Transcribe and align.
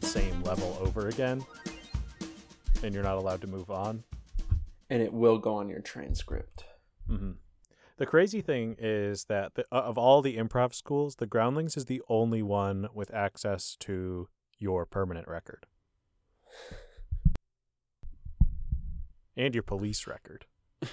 Same 0.00 0.42
level 0.42 0.76
over 0.80 1.08
again, 1.08 1.44
and 2.82 2.94
you're 2.94 3.02
not 3.02 3.16
allowed 3.16 3.40
to 3.40 3.46
move 3.46 3.70
on. 3.70 4.04
And 4.90 5.00
it 5.02 5.12
will 5.12 5.38
go 5.38 5.54
on 5.54 5.68
your 5.68 5.80
transcript. 5.80 6.64
hmm 7.06 7.32
The 8.02 8.06
crazy 8.06 8.40
thing 8.40 8.74
is 8.80 9.26
that 9.26 9.54
the, 9.54 9.64
of 9.70 9.96
all 9.96 10.22
the 10.22 10.36
improv 10.36 10.74
schools, 10.74 11.14
the 11.14 11.26
Groundlings 11.28 11.76
is 11.76 11.84
the 11.84 12.02
only 12.08 12.42
one 12.42 12.88
with 12.92 13.14
access 13.14 13.76
to 13.78 14.26
your 14.58 14.86
permanent 14.86 15.28
record 15.28 15.66
and 19.36 19.54
your 19.54 19.62
police 19.62 20.08
record. 20.08 20.46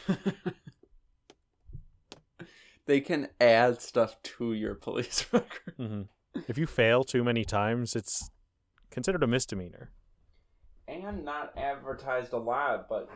they 2.86 3.02
can 3.02 3.30
add 3.42 3.82
stuff 3.82 4.22
to 4.22 4.54
your 4.54 4.76
police 4.76 5.26
record. 5.32 5.74
hmm 5.78 6.02
If 6.48 6.60
you 6.60 6.68
fail 6.68 7.04
too 7.04 7.24
many 7.24 7.44
times, 7.44 7.96
it's 7.96 8.30
considered 8.92 9.24
a 9.24 9.28
misdemeanor. 9.28 9.90
And 10.88 11.26
not 11.26 11.58
advertised 11.58 12.34
a 12.34 12.38
lot, 12.38 12.88
but 12.88 13.10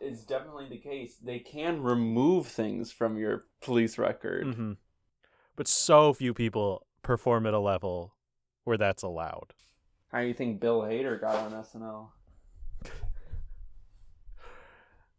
it's 0.00 0.24
definitely 0.24 0.68
the 0.68 0.78
case. 0.78 1.16
They 1.16 1.38
can 1.38 1.82
remove 1.82 2.46
things 2.46 2.90
from 2.92 3.16
your 3.18 3.44
police 3.60 3.98
record. 3.98 4.54
hmm 4.54 4.72
But 5.56 5.68
so 5.68 6.12
few 6.12 6.34
people 6.34 6.86
perform 7.02 7.46
at 7.46 7.54
a 7.54 7.58
level 7.58 8.14
where 8.64 8.76
that's 8.76 9.02
allowed. 9.02 9.54
How 10.12 10.20
do 10.20 10.26
you 10.26 10.34
think 10.34 10.60
Bill 10.60 10.82
Hader 10.82 11.20
got 11.20 11.36
on 11.36 11.52
SNL? 11.52 12.08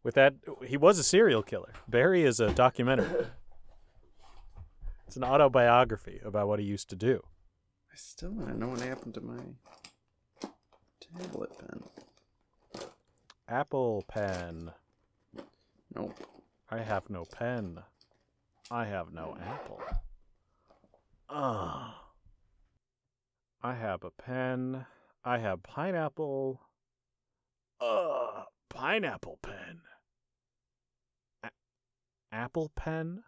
With 0.01 0.15
that, 0.15 0.35
he 0.65 0.77
was 0.77 0.97
a 0.97 1.03
serial 1.03 1.43
killer. 1.43 1.73
Barry 1.87 2.23
is 2.23 2.39
a 2.39 2.51
documentary. 2.53 3.27
It's 5.07 5.17
an 5.17 5.23
autobiography 5.23 6.21
about 6.23 6.47
what 6.47 6.59
he 6.59 6.65
used 6.67 6.87
to 6.91 6.95
do. 6.95 7.23
I 7.91 7.95
still 7.95 8.29
want 8.29 8.49
to 8.49 8.55
know 8.55 8.67
what 8.67 8.81
happened 8.81 9.15
to 9.15 9.21
my 9.21 9.39
tablet 10.99 11.49
pen. 11.57 11.81
Apple 13.51 14.03
pen. 14.07 14.71
Nope. 15.95 16.13
I 16.69 16.79
have 16.79 17.09
no 17.09 17.25
pen. 17.25 17.79
I 18.69 18.85
have 18.85 19.11
no 19.11 19.35
apple. 19.41 19.81
Ugh. 21.29 21.91
I 23.63 23.73
have 23.73 24.03
a 24.03 24.11
pen. 24.11 24.85
I 25.25 25.39
have 25.39 25.63
pineapple. 25.63 26.61
Ugh. 27.81 28.45
Pineapple 28.69 29.39
pen. 29.41 29.81
A- 31.43 31.49
apple 32.31 32.71
pen? 32.75 33.23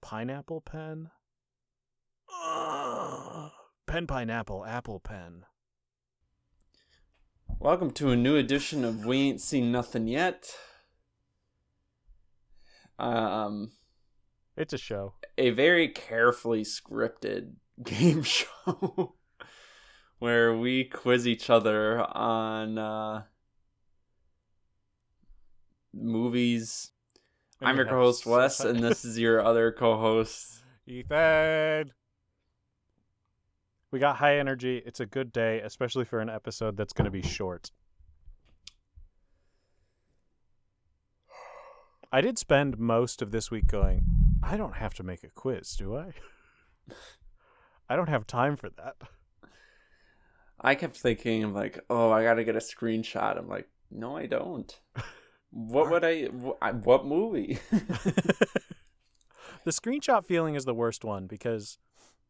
Pineapple 0.00 0.60
pen? 0.60 1.10
Ugh. 2.32 3.50
Pen 3.88 4.06
pineapple 4.06 4.64
apple 4.64 5.00
pen. 5.00 5.44
Welcome 7.64 7.92
to 7.92 8.10
a 8.10 8.16
new 8.16 8.36
edition 8.36 8.84
of 8.84 9.06
We 9.06 9.20
Ain't 9.20 9.40
Seen 9.40 9.72
Nothing 9.72 10.06
Yet. 10.06 10.54
Um, 12.98 13.72
It's 14.54 14.74
a 14.74 14.76
show. 14.76 15.14
a 15.38 15.48
very 15.48 15.88
carefully 15.88 16.60
scripted 16.60 17.52
game 17.82 18.22
show 18.22 19.14
where 20.18 20.54
we 20.54 20.84
quiz 20.84 21.26
each 21.26 21.48
other 21.48 22.02
on 22.14 22.76
uh, 22.76 23.22
movies. 25.94 26.90
I'm 27.62 27.76
your 27.76 27.86
co-host 27.86 28.26
Wes, 28.26 28.60
and 28.60 28.80
this 28.80 29.06
is 29.06 29.18
your 29.18 29.42
other 29.42 29.72
co-host. 29.72 30.62
Ethan. 30.86 31.92
We 33.94 34.00
got 34.00 34.16
high 34.16 34.38
energy. 34.38 34.82
It's 34.84 34.98
a 34.98 35.06
good 35.06 35.32
day, 35.32 35.60
especially 35.60 36.04
for 36.04 36.18
an 36.18 36.28
episode 36.28 36.76
that's 36.76 36.92
going 36.92 37.04
to 37.04 37.12
be 37.12 37.22
short. 37.22 37.70
I 42.10 42.20
did 42.20 42.36
spend 42.36 42.76
most 42.76 43.22
of 43.22 43.30
this 43.30 43.52
week 43.52 43.68
going, 43.68 44.04
I 44.42 44.56
don't 44.56 44.74
have 44.74 44.94
to 44.94 45.04
make 45.04 45.22
a 45.22 45.28
quiz, 45.28 45.76
do 45.76 45.96
I? 45.96 46.10
I 47.88 47.94
don't 47.94 48.08
have 48.08 48.26
time 48.26 48.56
for 48.56 48.68
that. 48.70 48.96
I 50.60 50.74
kept 50.74 50.96
thinking, 50.96 51.44
I'm 51.44 51.54
like, 51.54 51.78
oh, 51.88 52.10
I 52.10 52.24
gotta 52.24 52.42
get 52.42 52.56
a 52.56 52.58
screenshot. 52.58 53.38
I'm 53.38 53.48
like, 53.48 53.68
no, 53.92 54.16
I 54.16 54.26
don't. 54.26 54.76
What 55.52 55.88
would 55.92 56.04
I? 56.04 56.30
I- 56.60 56.72
What 56.72 57.06
movie? 57.06 57.60
the 57.70 58.50
screenshot 59.68 60.24
feeling 60.24 60.56
is 60.56 60.64
the 60.64 60.74
worst 60.74 61.04
one 61.04 61.28
because 61.28 61.78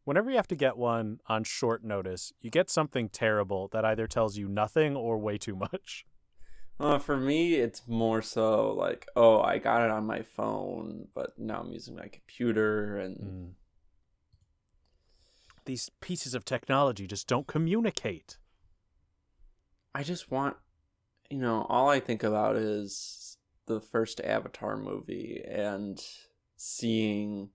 whenever 0.05 0.29
you 0.29 0.37
have 0.37 0.47
to 0.47 0.55
get 0.55 0.77
one 0.77 1.19
on 1.27 1.43
short 1.43 1.83
notice, 1.83 2.31
you 2.39 2.49
get 2.49 2.69
something 2.69 3.09
terrible 3.09 3.67
that 3.73 3.83
either 3.83 4.07
tells 4.07 4.37
you 4.37 4.47
nothing 4.47 4.95
or 4.95 5.17
way 5.17 5.37
too 5.37 5.55
much. 5.55 6.05
Uh, 6.79 6.97
for 6.97 7.17
me, 7.17 7.55
it's 7.55 7.87
more 7.87 8.21
so 8.21 8.73
like, 8.73 9.07
oh, 9.15 9.41
I 9.41 9.59
got 9.59 9.81
it 9.81 9.91
on 9.91 10.05
my 10.05 10.21
phone, 10.21 11.07
but 11.13 11.37
now 11.37 11.61
I'm 11.61 11.71
using 11.71 11.95
my 11.95 12.07
computer, 12.07 12.97
and 12.97 13.55
These 15.65 15.89
pieces 16.01 16.35
of 16.35 16.45
technology 16.45 17.07
just 17.07 17.27
don't 17.27 17.47
communicate. 17.47 18.37
I 19.95 20.03
just 20.03 20.29
want, 20.29 20.57
you 21.29 21.39
know, 21.39 21.65
all 21.69 21.89
I 21.89 22.01
think 22.01 22.23
about 22.23 22.57
is 22.57 23.37
the 23.67 23.79
first 23.79 24.19
Avatar 24.21 24.75
movie 24.75 25.41
and 25.47 25.99
seeing 26.57 27.49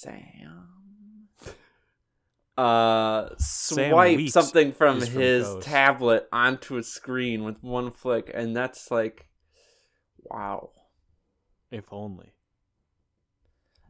Sam 0.00 0.70
uh 2.58 3.28
swipe 3.38 4.28
something 4.28 4.72
from 4.72 4.98
is 4.98 5.08
from 5.08 5.20
his 5.20 5.56
tablet 5.62 6.28
onto 6.32 6.76
a 6.76 6.82
screen 6.82 7.44
with 7.44 7.62
one 7.62 7.90
flick 7.90 8.30
and 8.34 8.54
that's 8.54 8.90
like 8.90 9.28
wow 10.24 10.70
If 11.70 11.90
only. 11.90 12.34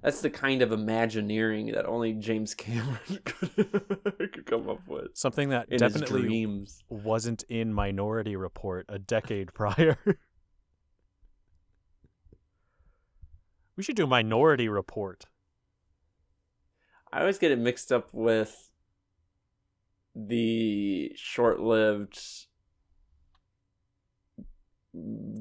that's 0.03 0.21
the 0.21 0.31
kind 0.31 0.63
of 0.63 0.71
imagineering 0.73 1.73
that 1.73 1.87
only 1.87 2.13
James 2.13 2.55
Cameron 2.55 2.99
could, 3.25 4.47
come 4.47 4.69
up 4.69 4.87
with 4.87 5.09
Something 5.15 5.49
that 5.49 5.69
in 5.69 5.79
definitely 5.79 6.43
his 6.43 6.83
wasn't 6.89 7.43
in 7.49 7.73
Minority 7.73 8.37
Report 8.37 8.87
a 8.89 8.99
decade 8.99 9.53
prior. 9.55 9.99
we 13.77 13.83
should 13.83 13.97
do 13.97 14.07
Minority 14.07 14.69
Report. 14.69 15.25
I 17.13 17.21
always 17.21 17.39
get 17.39 17.51
it 17.51 17.59
mixed 17.59 17.91
up 17.93 18.09
with 18.13 18.71
the 20.15 21.13
short-lived 21.17 22.19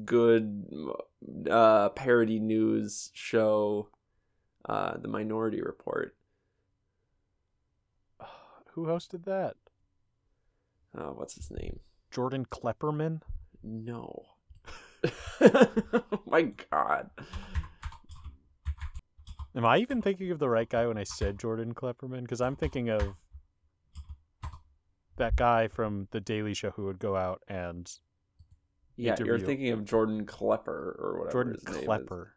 good 0.04 0.64
uh 1.50 1.88
parody 1.90 2.38
news 2.38 3.10
show 3.12 3.88
uh 4.68 4.96
the 4.96 5.08
minority 5.08 5.60
report 5.60 6.14
Who 8.74 8.86
hosted 8.86 9.24
that? 9.24 9.56
uh 10.96 11.10
what's 11.10 11.34
his 11.34 11.50
name 11.50 11.80
Jordan 12.12 12.46
Klepperman? 12.46 13.22
no 13.62 14.26
oh 15.40 16.20
my 16.26 16.42
god 16.70 17.10
Am 19.60 19.66
I 19.66 19.76
even 19.76 20.00
thinking 20.00 20.30
of 20.30 20.38
the 20.38 20.48
right 20.48 20.66
guy 20.66 20.86
when 20.86 20.96
I 20.96 21.04
said 21.04 21.38
Jordan 21.38 21.74
Klepperman? 21.74 22.22
Because 22.22 22.40
I'm 22.40 22.56
thinking 22.56 22.88
of 22.88 23.14
that 25.18 25.36
guy 25.36 25.68
from 25.68 26.08
The 26.12 26.20
Daily 26.20 26.54
Show 26.54 26.70
who 26.70 26.86
would 26.86 26.98
go 26.98 27.14
out 27.14 27.42
and 27.46 27.86
yeah 28.96 29.16
you're 29.18 29.38
thinking 29.38 29.70
of 29.70 29.84
jordan 29.84 30.24
klepper 30.26 30.96
or 30.98 31.18
whatever 31.18 31.32
Jordan 31.32 31.54
his 31.54 31.64
name 31.64 31.76
is. 31.76 31.84
Klepper. 31.84 32.34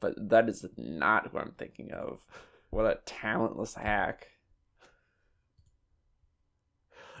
but 0.00 0.14
that 0.28 0.48
is 0.48 0.64
not 0.76 1.28
who 1.28 1.38
i'm 1.38 1.52
thinking 1.58 1.92
of 1.92 2.20
what 2.70 2.86
a 2.86 2.98
talentless 3.04 3.74
hack 3.74 4.28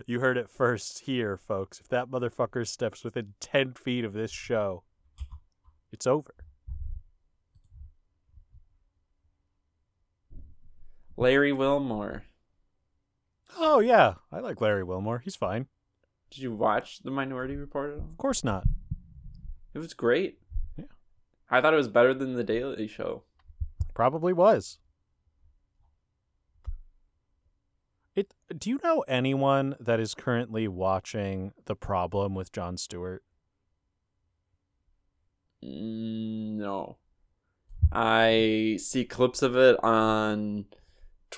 You 0.04 0.20
heard 0.20 0.36
it 0.36 0.50
first 0.50 1.04
here, 1.06 1.38
folks. 1.38 1.80
If 1.80 1.88
that 1.88 2.10
motherfucker 2.10 2.66
steps 2.68 3.02
within 3.02 3.32
10 3.40 3.72
feet 3.72 4.04
of 4.04 4.12
this 4.12 4.30
show, 4.30 4.82
it's 5.90 6.06
over. 6.06 6.34
Larry 11.16 11.52
wilmore 11.52 12.24
Oh, 13.58 13.78
yeah. 13.78 14.14
I 14.32 14.40
like 14.40 14.60
Larry 14.60 14.82
Wilmore. 14.82 15.20
He's 15.20 15.36
fine. 15.36 15.68
did 16.30 16.42
you 16.42 16.52
watch 16.52 16.98
the 16.98 17.12
minority 17.12 17.56
report 17.56 17.92
at 17.92 18.00
all 18.00 18.08
Of 18.10 18.18
course 18.18 18.42
not. 18.44 18.64
It 19.72 19.78
was 19.78 19.94
great. 19.94 20.40
Yeah. 20.76 20.86
I 21.48 21.60
thought 21.60 21.72
it 21.72 21.78
was 21.78 21.88
better 21.88 22.12
than 22.12 22.34
the 22.34 22.42
Daily 22.44 22.88
Show. 22.88 23.22
Probably 23.94 24.32
was. 24.32 24.78
It 28.14 28.34
do 28.58 28.68
you 28.68 28.80
know 28.82 29.04
anyone 29.08 29.76
that 29.78 30.00
is 30.00 30.12
currently 30.14 30.66
watching 30.68 31.52
The 31.66 31.76
Problem 31.76 32.34
with 32.34 32.52
Jon 32.52 32.76
Stewart? 32.76 33.22
Mm, 35.64 36.56
No. 36.56 36.98
I 37.92 38.76
see 38.80 39.04
clips 39.04 39.40
of 39.42 39.56
it 39.56 39.82
on 39.84 40.66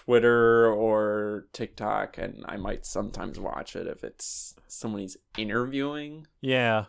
Twitter 0.05 0.67
or 0.73 1.47
TikTok, 1.53 2.19
and 2.19 2.45
I 2.49 2.57
might 2.57 2.87
sometimes 2.87 3.39
watch 3.41 3.75
it 3.75 3.87
if 3.87 4.05
it's 4.05 4.55
someone 4.69 5.01
he's 5.03 5.17
interviewing. 5.37 6.27
Yeah. 6.41 6.85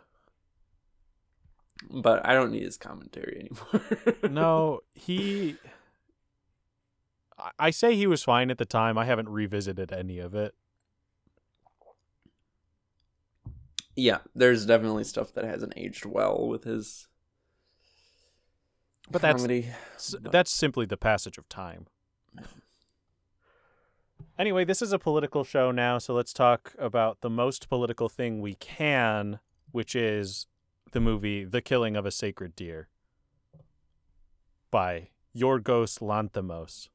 But 1.89 2.25
I 2.25 2.33
don't 2.33 2.51
need 2.51 2.63
his 2.63 2.77
commentary 2.77 3.50
anymore. 3.50 4.13
No, 4.29 4.81
he 4.94 5.56
I- 7.57 7.71
say 7.71 7.95
he 7.95 8.06
was 8.06 8.21
fine 8.23 8.51
at 8.51 8.57
the 8.57 8.65
time. 8.65 8.97
I 8.97 9.06
haven't 9.06 9.29
revisited 9.29 9.91
any 9.91 10.19
of 10.19 10.35
it. 10.35 10.53
yeah, 13.95 14.19
there's 14.35 14.65
definitely 14.65 15.03
stuff 15.03 15.33
that 15.33 15.44
hasn't 15.45 15.73
aged 15.75 16.06
well 16.06 16.47
with 16.47 16.63
his 16.63 17.07
But 19.11 19.21
that's 19.21 19.41
comedy. 19.41 19.67
S- 19.95 20.15
But- 20.21 20.31
That's 20.31 20.51
simply 20.51 20.85
the 20.85 20.95
passage 20.97 21.38
of 21.38 21.50
time. 21.50 21.88
Anyway, 24.39 24.63
this 24.63 24.81
is 24.81 24.94
a 24.94 24.97
political 24.97 25.44
show 25.44 25.69
now, 25.69 25.97
so 25.97 26.13
let's 26.13 26.31
talk 26.31 26.74
about 26.80 27.19
the 27.19 27.30
most 27.30 27.68
political 27.68 28.07
thing 28.07 28.39
we 28.39 28.53
can, 28.53 29.39
which 29.74 29.97
is 29.97 30.47
the 30.94 31.01
movie 31.01 31.44
The 31.44 31.62
Killing 31.62 31.97
of 31.97 32.06
a 32.06 32.12
Sacred 32.12 32.56
Deer 32.56 32.88
by 34.71 35.09
Yorgos 35.36 36.00
Lanthimos. 36.00 36.88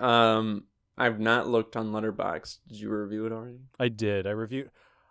Um, 0.00 0.66
I've 0.96 1.18
not 1.18 1.48
looked 1.48 1.74
on 1.74 1.92
Letterbox. 1.92 2.60
Did 2.68 2.78
you 2.78 2.88
review 2.90 3.26
it 3.26 3.32
already? 3.32 3.58
I 3.76 3.88
did. 3.88 4.28
I 4.28 4.30
reviewed. 4.30 4.70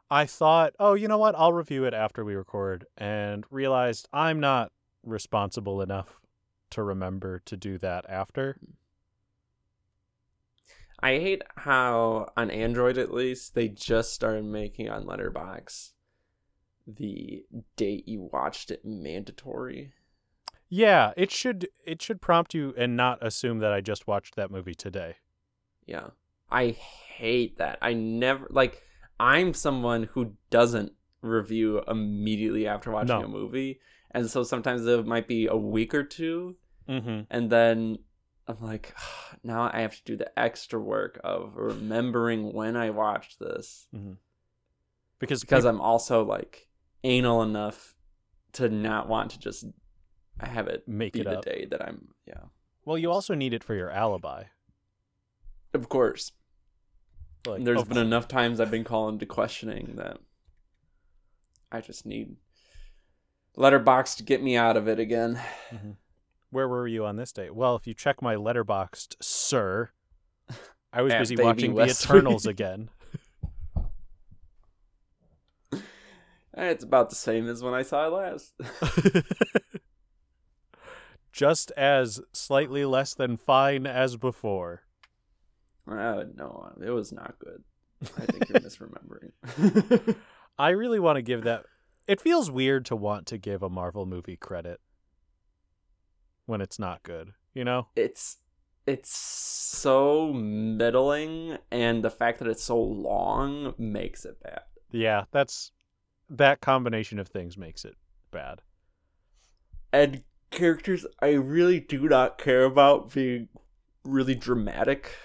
I 0.09 0.25
thought, 0.25 0.75
oh, 0.80 0.94
you 0.94 1.09
know 1.09 1.18
what? 1.18 1.36
I'll 1.38 1.51
review 1.51 1.83
it 1.83 1.94
after 1.94 2.24
we 2.24 2.36
record, 2.36 2.86
and 2.98 3.44
realized 3.50 4.07
I'm 4.13 4.39
not 4.39 4.71
responsible 5.04 5.81
enough 5.81 6.21
to 6.69 6.83
remember 6.83 7.42
to 7.48 7.57
do 7.57 7.77
that 7.80 8.06
after. 8.07 8.57
I 11.00 11.19
hate 11.19 11.42
how 11.57 12.30
on 12.38 12.50
Android 12.50 12.98
at 12.98 13.13
least 13.13 13.56
they 13.56 13.68
just 13.68 14.13
started 14.13 14.45
making 14.45 14.90
on 14.90 15.06
Letterbox 15.06 15.94
the 16.88 17.45
date 17.75 18.07
you 18.07 18.30
watched 18.31 18.72
it 18.72 18.84
mandatory. 18.86 19.94
Yeah, 20.69 21.12
it 21.16 21.31
should 21.31 21.68
it 21.86 22.01
should 22.01 22.22
prompt 22.22 22.54
you 22.54 22.74
and 22.78 22.95
not 22.98 23.25
assume 23.25 23.60
that 23.60 23.72
I 23.74 23.81
just 23.81 24.07
watched 24.07 24.36
that 24.36 24.51
movie 24.51 24.75
today. 24.75 25.16
Yeah. 25.86 26.07
I 26.51 26.72
hate 26.72 27.57
that. 27.57 27.78
I 27.81 27.94
never 27.94 28.48
like 28.50 28.81
I'm 29.19 29.54
someone 29.54 30.04
who 30.13 30.34
doesn't 30.50 30.94
review 31.22 31.81
immediately 31.88 32.68
after 32.68 32.92
watching 32.92 33.19
No. 33.19 33.25
a 33.25 33.28
movie. 33.28 33.80
And 34.12 34.30
so 34.30 34.44
sometimes 34.44 34.86
it 34.86 35.06
might 35.06 35.28
be 35.28 35.48
a 35.48 35.56
week 35.56 35.94
or 35.94 36.04
two 36.04 36.56
Mm-hmm. 36.90 37.22
and 37.30 37.50
then 37.50 38.00
I'm 38.48 38.57
like 38.62 38.95
now 39.44 39.69
I 39.72 39.81
have 39.81 39.95
to 39.95 40.04
do 40.04 40.18
the 40.18 40.38
extra 40.40 40.80
work 40.80 41.19
of 41.24 41.56
remembering 41.56 42.54
when 42.54 42.75
I 42.75 42.90
watched 42.90 43.40
this 43.40 43.88
mm-hmm. 43.95 44.13
Because 45.19 45.42
because 45.42 45.63
peop- 45.63 45.69
I'm 45.69 45.80
also 45.81 46.25
like 46.25 46.68
anal 47.06 47.44
enough 47.44 47.95
to 48.54 48.68
not 48.68 49.07
want 49.07 49.31
to 49.31 49.40
just 49.40 49.66
have 50.40 50.68
it 50.68 50.86
Make 50.88 51.13
be 51.13 51.22
it 51.22 51.25
the 51.25 51.38
up. 51.38 51.45
day 51.45 51.66
that 51.72 51.81
I'm 51.81 52.10
yeah. 52.28 52.42
well, 52.86 52.98
you 52.98 53.10
also 53.10 53.34
need 53.34 53.54
it 53.54 53.63
for 53.63 53.74
your 53.74 53.90
alibi. 53.90 54.44
Of 55.74 55.88
course. 55.90 56.34
Like, 57.48 57.63
There's 57.63 57.84
been 57.84 57.98
enough 57.98 58.28
times 58.28 58.60
I've 58.60 58.72
been 58.72 58.84
called 58.84 59.13
into 59.13 59.25
questioning 59.25 59.94
that 59.95 60.18
I 61.72 61.81
just 61.81 62.06
need 62.06 62.36
letterbox 63.56 64.16
to 64.16 64.24
get 64.24 64.42
me 64.44 64.56
out 64.56 64.78
of 64.78 64.88
it 64.88 65.00
again. 65.00 65.40
Mm-hmm. 65.74 65.92
Where 66.53 66.67
were 66.67 66.88
you 66.88 67.03
on 67.05 67.15
this 67.15 67.31
date? 67.31 67.55
Well, 67.55 67.75
if 67.75 67.88
you 67.88 67.95
check 67.95 68.21
my 68.21 68.35
Letterboxd, 68.35 69.15
sir, 69.21 69.89
I 70.94 71.01
was 71.01 71.11
busy 71.13 71.35
watching. 71.35 71.73
The 71.73 71.85
Eternals 71.88 72.45
again. 72.45 72.89
Eh, 75.73 75.79
It's 76.69 76.83
about 76.83 77.09
the 77.09 77.15
same 77.15 77.50
as 77.50 77.63
when 77.63 77.73
I 77.73 77.81
saw 77.81 78.05
it 78.05 78.11
last. 78.11 78.53
Just 81.31 81.71
as 81.71 82.21
slightly 82.31 82.85
less 82.85 83.15
than 83.15 83.38
fine 83.38 83.88
as 83.88 84.17
before. 84.17 84.83
uh, 85.89 86.25
no, 86.35 86.71
it 86.85 86.91
was 86.91 87.11
not 87.11 87.33
good. 87.39 87.63
I 88.03 88.25
think 88.27 88.49
you're 88.49 88.59
misremembering. 88.61 90.15
I 90.59 90.69
really 90.69 90.99
want 90.99 91.15
to 91.15 91.23
give 91.23 91.44
that. 91.45 91.65
It 92.06 92.21
feels 92.21 92.51
weird 92.51 92.85
to 92.85 92.95
want 92.95 93.25
to 93.27 93.39
give 93.39 93.63
a 93.63 93.69
Marvel 93.69 94.06
movie 94.06 94.35
credit 94.38 94.79
when 96.45 96.62
it's 96.62 96.80
not 96.80 97.04
good, 97.04 97.34
you 97.54 97.63
know? 97.63 97.88
it's 97.95 98.38
it's 98.86 99.16
so 99.16 100.34
middling, 100.34 101.57
and 101.72 102.04
the 102.04 102.10
fact 102.10 102.40
that 102.40 102.48
it's 102.48 102.63
so 102.63 102.78
long 102.81 103.74
makes 103.78 104.25
it 104.25 104.42
bad. 104.44 104.63
Yeah, 104.92 105.24
that's 105.31 105.72
that 106.30 106.62
combination 106.62 107.19
of 107.19 107.28
things 107.28 107.57
makes 107.57 107.86
it 107.86 107.95
bad. 108.31 108.62
And 109.92 110.24
characters 110.51 111.06
I 111.22 111.31
really 111.31 111.80
do 111.80 112.10
not 112.10 112.38
care 112.38 112.63
about 112.63 113.13
being 113.13 113.48
really 114.04 114.36
dramatic. 114.36 115.16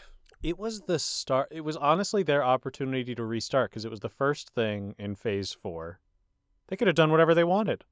It 0.43 0.59
was 0.59 0.83
the 0.83 0.99
start. 0.99 1.49
It 1.51 1.63
was 1.63 1.77
honestly 1.77 2.23
their 2.23 2.45
opportunity 2.45 3.15
to 3.15 3.25
restart 3.25 3.71
because 3.71 3.85
it 3.85 3.91
was 3.91 4.01
the 4.01 4.09
first 4.09 4.51
thing 4.51 4.95
in 4.99 5.17
Phase 5.17 5.53
Four. 5.53 5.99
They 6.69 6.77
could 6.77 6.87
have 6.87 6.97
done 6.97 7.11
whatever 7.11 7.35
they 7.35 7.45
wanted. 7.45 7.85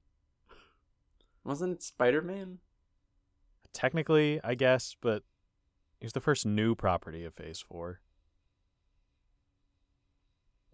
Wasn't 1.44 1.73
it 1.73 1.82
Spider 1.82 2.23
Man? 2.23 2.58
Technically, 3.76 4.40
I 4.43 4.55
guess, 4.55 4.96
but 5.02 5.23
it 6.00 6.06
was 6.06 6.14
the 6.14 6.20
first 6.20 6.46
new 6.46 6.75
property 6.75 7.25
of 7.25 7.34
Phase 7.34 7.61
Four. 7.61 8.00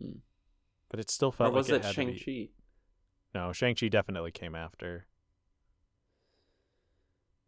Hmm. 0.01 0.19
But 0.89 1.01
it 1.01 1.11
still 1.11 1.31
Or 1.31 1.33
felt 1.33 1.53
was 1.53 1.69
like 1.69 1.83
it 1.83 1.87
it 1.87 1.95
Shang 1.95 2.17
Chi? 2.17 2.51
No, 3.35 3.53
Shang 3.53 3.75
Chi 3.75 3.89
definitely 3.89 4.31
came 4.31 4.55
after. 4.55 5.07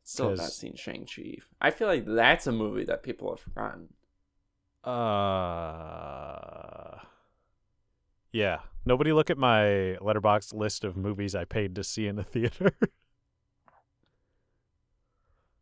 Still 0.02 0.30
have 0.30 0.38
not 0.38 0.52
seen 0.52 0.74
Shang 0.74 1.06
Chi. 1.06 1.36
I 1.60 1.70
feel 1.70 1.86
like 1.86 2.04
that's 2.04 2.48
a 2.48 2.52
movie 2.52 2.84
that 2.84 3.04
people 3.04 3.30
have 3.30 3.40
forgotten. 3.40 3.94
Uh, 4.82 6.98
yeah. 8.32 8.58
Nobody 8.84 9.12
look 9.12 9.30
at 9.30 9.38
my 9.38 9.96
letterbox 9.98 10.52
list 10.52 10.82
of 10.82 10.96
movies 10.96 11.36
I 11.36 11.44
paid 11.44 11.76
to 11.76 11.84
see 11.84 12.08
in 12.08 12.16
the 12.16 12.22
theater. 12.24 12.76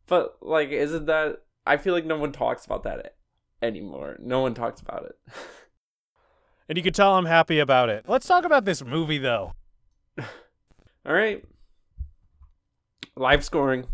But 0.07 0.37
like, 0.41 0.69
isn't 0.69 1.05
that? 1.05 1.41
I 1.65 1.77
feel 1.77 1.93
like 1.93 2.05
no 2.05 2.17
one 2.17 2.31
talks 2.31 2.65
about 2.65 2.83
that 2.83 3.15
anymore. 3.61 4.17
No 4.19 4.41
one 4.41 4.53
talks 4.53 4.81
about 4.81 5.05
it. 5.05 5.17
and 6.69 6.77
you 6.77 6.83
can 6.83 6.93
tell 6.93 7.15
I'm 7.15 7.25
happy 7.25 7.59
about 7.59 7.89
it. 7.89 8.05
Let's 8.07 8.27
talk 8.27 8.45
about 8.45 8.65
this 8.65 8.83
movie, 8.83 9.17
though. 9.17 9.53
All 10.19 11.13
right. 11.13 11.43
Live 13.15 13.43
scoring. 13.43 13.87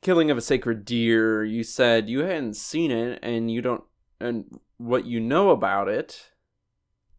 Killing 0.00 0.30
of 0.30 0.38
a 0.38 0.42
Sacred 0.42 0.84
Deer. 0.84 1.42
You 1.42 1.64
said 1.64 2.08
you 2.08 2.20
hadn't 2.20 2.54
seen 2.54 2.90
it 2.90 3.18
and 3.22 3.50
you 3.50 3.60
don't 3.60 3.82
and 4.20 4.60
what 4.76 5.06
you 5.06 5.20
know 5.20 5.50
about 5.50 5.88
it. 5.88 6.30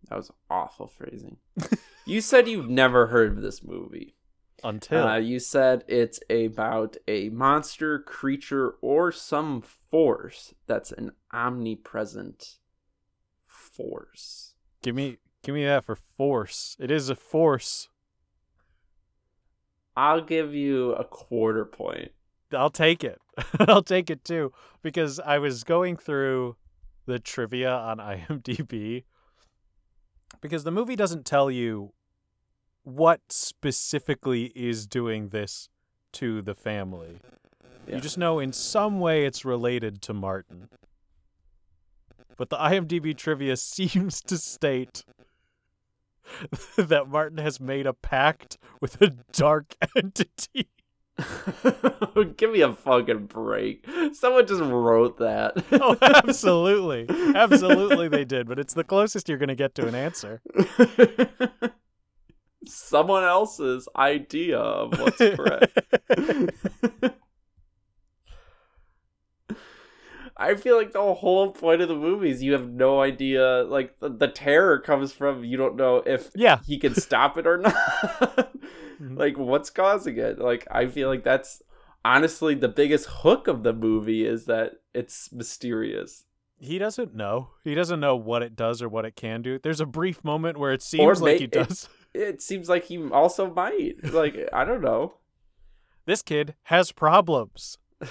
That 0.09 0.15
was 0.15 0.31
awful 0.49 0.87
phrasing. 0.87 1.37
you 2.05 2.21
said 2.21 2.47
you've 2.47 2.69
never 2.69 3.07
heard 3.07 3.37
of 3.37 3.43
this 3.43 3.63
movie. 3.63 4.15
Until 4.63 5.07
Uh, 5.07 5.17
you 5.17 5.39
said 5.39 5.83
it's 5.87 6.19
about 6.29 6.97
a 7.07 7.29
monster, 7.29 7.99
creature, 7.99 8.75
or 8.81 9.11
some 9.11 9.61
force 9.61 10.53
that's 10.67 10.91
an 10.91 11.11
omnipresent 11.33 12.57
force. 13.45 14.53
give 14.81 14.95
me 14.95 15.17
give 15.43 15.55
me 15.55 15.63
that 15.65 15.85
for 15.85 15.95
force. 15.95 16.75
It 16.79 16.91
is 16.91 17.09
a 17.09 17.15
force. 17.15 17.89
I'll 19.95 20.21
give 20.21 20.53
you 20.53 20.93
a 20.93 21.03
quarter 21.03 21.65
point. 21.65 22.11
I'll 22.53 22.69
take 22.69 23.03
it. 23.03 23.19
I'll 23.59 23.83
take 23.83 24.09
it 24.09 24.23
too 24.23 24.51
because 24.81 25.19
I 25.19 25.37
was 25.39 25.63
going 25.63 25.97
through 25.97 26.55
the 27.05 27.19
trivia 27.19 27.71
on 27.71 27.97
IMDb 27.99 29.03
because 30.41 30.63
the 30.63 30.71
movie 30.71 30.95
doesn't 30.95 31.25
tell 31.25 31.49
you 31.51 31.93
what 32.95 33.21
specifically 33.29 34.51
is 34.55 34.87
doing 34.87 35.29
this 35.29 35.69
to 36.13 36.41
the 36.41 36.55
family. 36.55 37.19
Yeah. 37.87 37.95
You 37.95 38.01
just 38.01 38.17
know 38.17 38.39
in 38.39 38.53
some 38.53 38.99
way 38.99 39.25
it's 39.25 39.45
related 39.45 40.01
to 40.03 40.13
Martin. 40.13 40.69
But 42.37 42.49
the 42.49 42.57
IMDb 42.57 43.15
trivia 43.15 43.57
seems 43.57 44.21
to 44.21 44.37
state 44.37 45.03
that 46.77 47.07
Martin 47.07 47.39
has 47.39 47.59
made 47.59 47.85
a 47.85 47.93
pact 47.93 48.57
with 48.79 49.01
a 49.01 49.09
dark 49.31 49.75
entity. 49.95 50.69
Give 52.37 52.51
me 52.51 52.61
a 52.61 52.71
fucking 52.71 53.25
break. 53.25 53.85
Someone 54.13 54.47
just 54.47 54.61
wrote 54.61 55.17
that. 55.17 55.65
oh, 55.73 55.97
absolutely. 56.01 57.07
Absolutely 57.35 58.07
they 58.07 58.23
did, 58.23 58.47
but 58.47 58.57
it's 58.57 58.73
the 58.73 58.85
closest 58.85 59.27
you're 59.27 59.37
going 59.37 59.49
to 59.49 59.55
get 59.55 59.75
to 59.75 59.85
an 59.85 59.95
answer. 59.95 60.41
Someone 62.69 63.23
else's 63.23 63.87
idea 63.95 64.59
of 64.59 64.97
what's 64.99 65.17
correct. 65.17 65.77
I 70.39 70.55
feel 70.55 70.77
like 70.77 70.93
the 70.93 71.13
whole 71.15 71.51
point 71.51 71.81
of 71.81 71.89
the 71.89 71.95
movie 71.95 72.29
is 72.29 72.41
you 72.41 72.53
have 72.53 72.69
no 72.69 73.01
idea. 73.01 73.63
Like 73.63 73.99
the, 73.99 74.09
the 74.09 74.29
terror 74.29 74.79
comes 74.79 75.11
from 75.11 75.43
you 75.43 75.57
don't 75.57 75.75
know 75.75 75.97
if 75.97 76.29
yeah. 76.33 76.59
he 76.65 76.77
can 76.77 76.95
stop 76.95 77.37
it 77.37 77.45
or 77.45 77.57
not. 77.57 77.75
Mhm. 79.01 79.17
like 79.17 79.37
what's 79.37 79.69
causing 79.69 80.17
it? 80.17 80.39
Like 80.39 80.65
I 80.71 80.87
feel 80.87 81.09
like 81.09 81.25
that's 81.25 81.61
honestly 82.05 82.55
the 82.55 82.69
biggest 82.69 83.07
hook 83.09 83.49
of 83.49 83.63
the 83.63 83.73
movie 83.73 84.25
is 84.25 84.45
that 84.45 84.75
it's 84.93 85.31
mysterious. 85.33 86.23
He 86.57 86.77
doesn't 86.77 87.13
know. 87.13 87.49
He 87.63 87.75
doesn't 87.75 87.99
know 87.99 88.15
what 88.15 88.41
it 88.41 88.55
does 88.55 88.81
or 88.81 88.89
what 88.89 89.05
it 89.05 89.15
can 89.15 89.41
do. 89.41 89.59
There's 89.59 89.81
a 89.81 89.85
brief 89.85 90.23
moment 90.23 90.57
where 90.57 90.71
it 90.71 90.81
seems 90.81 91.21
like 91.21 91.39
he 91.39 91.47
does. 91.47 91.89
It 92.13 92.41
seems 92.41 92.67
like 92.69 92.85
he 92.85 92.97
also 93.09 93.53
might. 93.53 94.03
Like 94.13 94.37
I 94.51 94.65
don't 94.65 94.81
know. 94.81 95.15
This 96.05 96.21
kid 96.21 96.55
has 96.63 96.91
problems. 96.91 97.77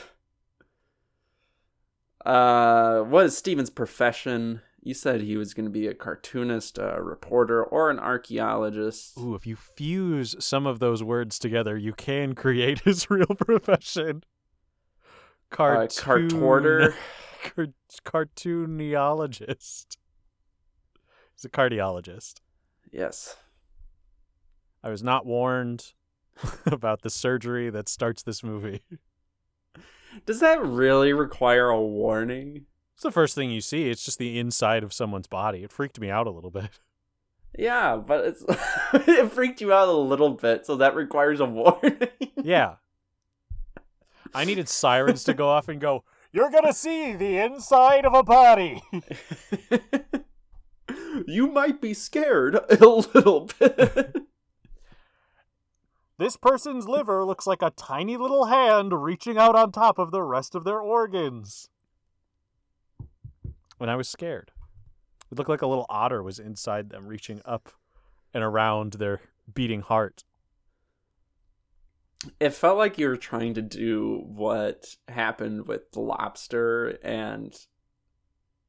Uh, 2.27 3.01
what 3.03 3.25
is 3.27 3.37
Steven's 3.39 3.71
profession? 3.71 4.61
You 4.83 4.93
said 4.93 5.21
he 5.23 5.37
was 5.37 5.55
going 5.55 5.65
to 5.67 5.71
be 5.73 5.87
a 5.87 5.95
cartoonist, 5.95 6.77
a 6.79 7.01
reporter, 7.01 7.63
or 7.65 7.91
an 7.91 7.99
archaeologist. 7.99 9.17
Ooh, 9.19 9.35
if 9.35 9.47
you 9.47 9.57
fuse 9.57 10.37
some 10.39 10.67
of 10.67 10.79
those 10.79 11.03
words 11.03 11.39
together, 11.39 11.77
you 11.77 11.93
can 11.93 12.35
create 12.35 12.81
his 12.85 13.09
real 13.09 13.27
profession. 13.27 14.25
Uh, 15.51 15.87
Cartoon, 15.89 16.29
cartorter. 16.31 16.95
car- 17.43 17.69
cartooniologist. 18.05 19.97
He's 21.35 21.45
a 21.45 21.49
cardiologist. 21.49 22.41
Yes. 22.91 23.37
I 24.83 24.91
was 24.91 25.03
not 25.03 25.27
warned 25.27 25.93
about 26.67 27.03
the 27.03 27.11
surgery 27.11 27.71
that 27.71 27.89
starts 27.89 28.23
this 28.23 28.43
movie. 28.43 28.83
Does 30.27 30.41
that 30.41 30.63
really 30.63 31.13
require 31.13 31.69
a 31.69 31.81
warning? 31.81 32.67
It's 32.95 33.03
the 33.05 33.11
first 33.13 33.35
thing 33.35 33.51
you 33.51 33.61
see. 33.61 33.91
It's 33.91 34.05
just 34.05 34.19
the 34.19 34.39
inside 34.39 34.83
of 34.83 34.93
someone's 34.93 35.29
body. 35.29 35.63
It 35.63 35.71
freaked 35.73 36.01
me 36.01 36.11
out 36.11 36.27
a 36.27 36.31
little 36.31 36.51
bit. 36.51 36.81
Yeah, 37.57 37.97
but 37.97 38.25
it's 38.25 38.45
it 39.09 39.33
freaked 39.33 39.61
you 39.61 39.73
out 39.73 39.89
a 39.89 39.93
little 39.93 40.31
bit, 40.31 40.67
so 40.67 40.77
that 40.77 40.95
requires 40.95 41.41
a 41.41 41.45
warning. 41.47 41.99
Yeah. 42.43 42.77
I 44.33 44.45
needed 44.45 44.69
sirens 44.69 45.25
to 45.25 45.35
go 45.35 45.49
off 45.49 45.69
and 45.69 45.81
go, 45.81 46.05
You're 46.33 46.51
gonna 46.51 46.73
see 46.73 47.15
the 47.15 47.39
inside 47.39 48.05
of 48.05 48.15
a 48.15 48.23
body. 48.23 48.83
you 51.27 51.49
might 51.49 51.81
be 51.81 51.95
scared 51.95 52.55
a 52.71 52.85
little 52.87 53.49
bit. 53.59 54.28
This 56.19 56.37
person's 56.37 56.89
liver 56.89 57.25
looks 57.25 57.47
like 57.47 57.63
a 57.63 57.71
tiny 57.71 58.17
little 58.17 58.47
hand 58.47 58.93
reaching 58.93 59.39
out 59.39 59.55
on 59.55 59.71
top 59.71 59.99
of 59.99 60.11
the 60.11 60.23
rest 60.23 60.57
of 60.57 60.65
their 60.65 60.81
organs. 60.81 61.71
When 63.79 63.89
I 63.89 63.95
was 63.95 64.09
scared, 64.09 64.51
it 65.31 65.39
looked 65.39 65.49
like 65.49 65.63
a 65.63 65.69
little 65.69 65.87
otter 65.89 66.21
was 66.21 66.41
inside 66.41 66.91
them, 66.91 67.07
reaching 67.07 67.41
up 67.45 67.71
and 68.35 68.43
around 68.43 68.95
their 68.95 69.21
beating 69.55 69.81
heart. 69.81 70.25
it 72.41 72.51
felt 72.51 72.77
like 72.77 72.99
you 72.99 73.07
were 73.09 73.17
trying 73.17 73.55
to 73.55 73.63
do 73.63 74.25
what 74.27 74.97
happened 75.07 75.69
with 75.69 75.93
the 75.93 76.01
lobster 76.01 76.99
and 77.03 77.67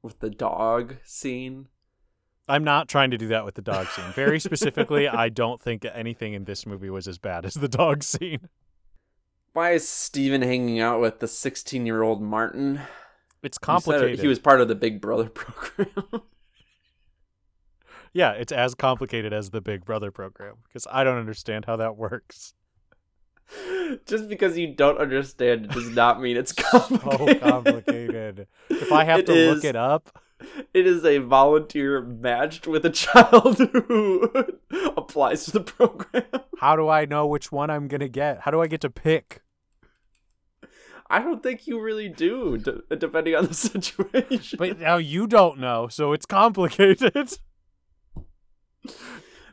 with 0.04 0.20
the 0.20 0.30
dog 0.30 0.98
scene. 1.04 1.68
I'm 2.50 2.64
not 2.64 2.88
trying 2.90 3.12
to 3.12 3.18
do 3.18 3.28
that 3.28 3.46
with 3.46 3.56
the 3.56 3.62
dog 3.62 3.88
scene. 3.88 4.12
Very 4.14 4.40
specifically, 4.40 5.08
I 5.08 5.30
don't 5.30 5.62
think 5.62 5.86
anything 5.94 6.34
in 6.34 6.46
this 6.46 6.66
movie 6.66 6.90
was 6.90 7.08
as 7.08 7.18
bad 7.18 7.46
as 7.46 7.54
the 7.54 7.68
dog 7.68 8.04
scene. 8.04 8.50
Why 9.54 9.72
is 9.72 9.88
Steven 9.88 10.42
hanging 10.42 10.80
out 10.80 11.00
with 11.02 11.20
the 11.20 11.28
16 11.28 11.86
year 11.86 12.02
old 12.02 12.22
Martin? 12.22 12.82
It's 13.42 13.58
complicated. 13.58 14.20
He 14.20 14.28
was 14.28 14.40
part 14.40 14.62
of 14.62 14.68
the 14.68 14.76
Big 14.76 15.00
Brother 15.00 15.30
program. 15.34 16.24
Yeah, 18.14 18.32
it's 18.32 18.52
as 18.52 18.74
complicated 18.76 19.32
as 19.34 19.52
the 19.52 19.62
Big 19.62 19.86
Brother 19.86 20.12
program 20.12 20.56
because 20.68 20.88
I 20.92 21.04
don't 21.04 21.18
understand 21.18 21.66
how 21.66 21.76
that 21.78 21.96
works. 21.96 22.54
Just 24.06 24.28
because 24.30 24.58
you 24.58 24.74
don't 24.76 24.98
understand 25.00 25.70
does 25.70 25.90
not 25.90 26.22
mean 26.22 26.38
it's 26.38 26.54
So 26.72 26.80
complicated. 26.80 27.42
complicated. 27.42 28.48
If 28.70 28.92
I 28.92 29.04
have 29.04 29.20
It 29.22 29.26
to 29.28 29.34
is- 29.34 29.56
look 29.56 29.64
it 29.64 29.76
up, 29.76 30.20
It 30.74 30.88
is 30.88 31.04
a 31.04 31.18
volunteer 31.18 32.02
matched 32.02 32.66
with 32.68 32.86
a 32.86 32.90
child 32.92 33.58
who 33.58 34.32
applies 34.96 35.46
to 35.46 35.52
the 35.52 35.62
program. 35.62 36.24
how 36.60 36.76
do 36.76 36.88
I 36.88 37.06
know 37.06 37.28
which 37.28 37.52
one 37.52 37.70
I'm 37.70 37.88
going 37.88 38.00
to 38.02 38.10
get? 38.10 38.42
How 38.42 38.52
do 38.52 38.62
I 38.62 38.68
get 38.68 38.82
to 38.82 38.90
pick? 38.90 39.42
I 41.10 41.20
don't 41.20 41.42
think 41.42 41.66
you 41.66 41.82
really 41.82 42.08
do, 42.08 42.58
d- 42.58 42.96
depending 42.96 43.36
on 43.36 43.48
the 43.48 43.54
situation. 43.56 44.58
But 44.60 44.80
now 44.80 44.98
you 44.98 45.26
don't 45.26 45.60
know, 45.60 45.88
so 45.88 46.14
it's 46.14 46.26
complicated. 46.28 47.14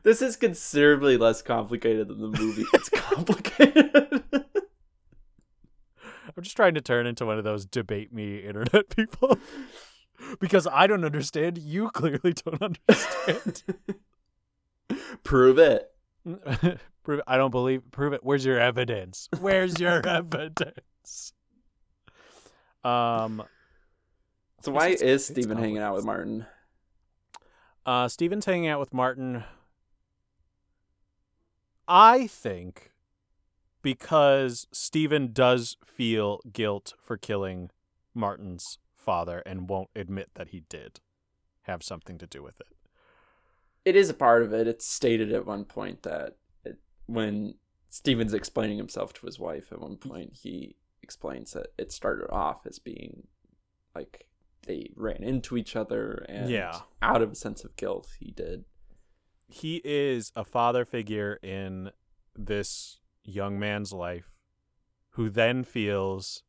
this 0.02 0.20
is 0.20 0.36
considerably 0.36 1.16
less 1.16 1.40
complicated 1.40 2.08
than 2.08 2.20
the 2.20 2.28
movie. 2.38 2.66
It's 2.74 2.90
complicated. 2.90 4.22
I'm 6.36 6.42
just 6.42 6.56
trying 6.56 6.74
to 6.74 6.82
turn 6.82 7.06
into 7.06 7.24
one 7.24 7.38
of 7.38 7.44
those 7.44 7.64
debate 7.64 8.12
me 8.12 8.40
internet 8.40 8.94
people. 8.94 9.38
Because 10.40 10.66
I 10.70 10.86
don't 10.86 11.04
understand, 11.04 11.58
you 11.58 11.90
clearly 11.94 12.32
don't 12.32 12.62
understand. 12.62 13.62
Prove 15.24 15.58
it. 15.58 15.90
prove 17.02 17.18
it. 17.20 17.24
I 17.26 17.36
don't 17.36 17.50
believe. 17.50 17.82
Prove 17.90 18.12
it. 18.12 18.20
Where's 18.24 18.44
your 18.44 18.58
evidence? 18.60 19.28
Where's 19.40 19.78
your 19.80 20.06
evidence? 20.06 21.32
Um, 22.84 23.42
So 24.62 24.72
why 24.72 24.88
it's- 24.88 25.02
is 25.02 25.26
Steven 25.26 25.58
hanging 25.58 25.78
out 25.78 25.94
with. 25.94 26.04
Martin? 26.04 26.46
uh, 27.84 28.08
Steven's 28.08 28.44
hanging 28.44 28.68
out 28.68 28.80
with 28.80 28.92
Martin. 28.94 29.44
I 31.88 32.26
think 32.26 32.92
because 33.82 34.66
Steven 34.72 35.32
does 35.32 35.76
feel 35.84 36.40
guilt 36.52 36.94
for 37.00 37.16
killing 37.16 37.70
Martin's 38.14 38.78
father 39.06 39.42
and 39.46 39.68
won't 39.70 39.88
admit 39.96 40.28
that 40.34 40.48
he 40.48 40.60
did 40.68 41.00
have 41.62 41.82
something 41.82 42.18
to 42.18 42.26
do 42.26 42.42
with 42.42 42.60
it. 42.60 42.66
It 43.84 43.96
is 43.96 44.10
a 44.10 44.14
part 44.14 44.42
of 44.42 44.52
it. 44.52 44.66
It's 44.66 44.86
stated 44.86 45.32
at 45.32 45.46
one 45.46 45.64
point 45.64 46.02
that 46.02 46.36
it, 46.64 46.76
when 47.06 47.54
Steven's 47.88 48.34
explaining 48.34 48.76
himself 48.78 49.12
to 49.14 49.26
his 49.26 49.38
wife, 49.38 49.72
at 49.72 49.80
one 49.80 49.96
point 49.96 50.38
he 50.42 50.76
explains 51.02 51.52
that 51.52 51.68
it 51.78 51.90
started 51.92 52.28
off 52.30 52.66
as 52.66 52.78
being 52.80 53.28
like 53.94 54.26
they 54.66 54.90
ran 54.96 55.22
into 55.22 55.56
each 55.56 55.76
other 55.76 56.26
and 56.28 56.50
Yeah. 56.50 56.80
out 57.00 57.22
of 57.22 57.30
a 57.32 57.34
sense 57.36 57.64
of 57.64 57.76
guilt 57.76 58.08
he 58.18 58.32
did. 58.32 58.64
he 59.48 59.80
is 59.84 60.32
a 60.34 60.44
father 60.44 60.84
figure 60.84 61.38
in 61.40 61.92
this 62.36 62.98
young 63.22 63.56
man's 63.60 63.92
life 63.92 64.40
who 65.10 65.30
then 65.30 65.62
feels 65.62 66.42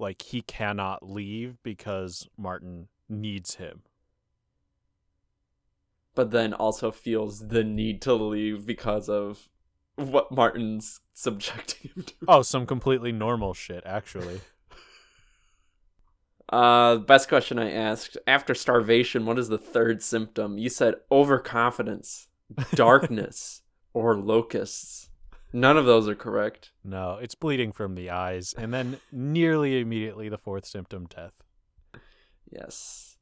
like 0.00 0.22
he 0.22 0.42
cannot 0.42 1.08
leave 1.08 1.62
because 1.62 2.28
Martin 2.36 2.88
needs 3.08 3.56
him. 3.56 3.82
But 6.14 6.30
then 6.30 6.52
also 6.52 6.90
feels 6.90 7.48
the 7.48 7.62
need 7.62 8.02
to 8.02 8.14
leave 8.14 8.66
because 8.66 9.08
of 9.08 9.48
what 9.96 10.32
Martin's 10.32 11.00
subjecting 11.14 11.92
him 11.94 12.02
to. 12.04 12.14
Oh, 12.26 12.42
some 12.42 12.66
completely 12.66 13.12
normal 13.12 13.54
shit, 13.54 13.82
actually. 13.86 14.40
Uh, 16.52 16.96
best 16.96 17.28
question 17.28 17.60
I 17.60 17.70
asked 17.70 18.16
after 18.26 18.56
starvation. 18.56 19.24
What 19.24 19.38
is 19.38 19.48
the 19.48 19.56
third 19.56 20.02
symptom? 20.02 20.58
You 20.58 20.68
said 20.68 20.96
overconfidence, 21.10 22.26
darkness, 22.74 23.62
or 23.94 24.18
locusts. 24.18 25.09
None 25.52 25.76
of 25.76 25.84
those 25.84 26.08
are 26.08 26.14
correct. 26.14 26.70
No, 26.84 27.18
it's 27.20 27.34
bleeding 27.34 27.72
from 27.72 27.94
the 27.94 28.10
eyes, 28.10 28.54
and 28.56 28.72
then 28.72 28.98
nearly 29.12 29.80
immediately 29.80 30.28
the 30.28 30.38
fourth 30.38 30.64
symptom, 30.64 31.06
death. 31.06 31.32
Yes, 32.50 33.16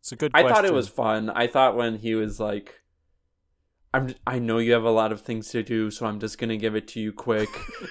It's 0.00 0.12
a 0.12 0.16
good. 0.16 0.32
I 0.34 0.48
thought 0.48 0.64
it 0.64 0.72
was 0.72 0.88
fun. 0.88 1.30
I 1.30 1.46
thought 1.46 1.76
when 1.76 1.96
he 1.98 2.14
was 2.14 2.38
like, 2.38 2.82
"I'm," 3.94 4.14
I 4.26 4.38
know 4.38 4.58
you 4.58 4.72
have 4.72 4.84
a 4.84 4.90
lot 4.90 5.12
of 5.12 5.22
things 5.22 5.48
to 5.50 5.62
do, 5.62 5.90
so 5.90 6.06
I'm 6.06 6.20
just 6.20 6.38
gonna 6.38 6.56
give 6.58 6.74
it 6.74 6.88
to 6.88 7.00
you 7.00 7.12
quick. 7.12 7.48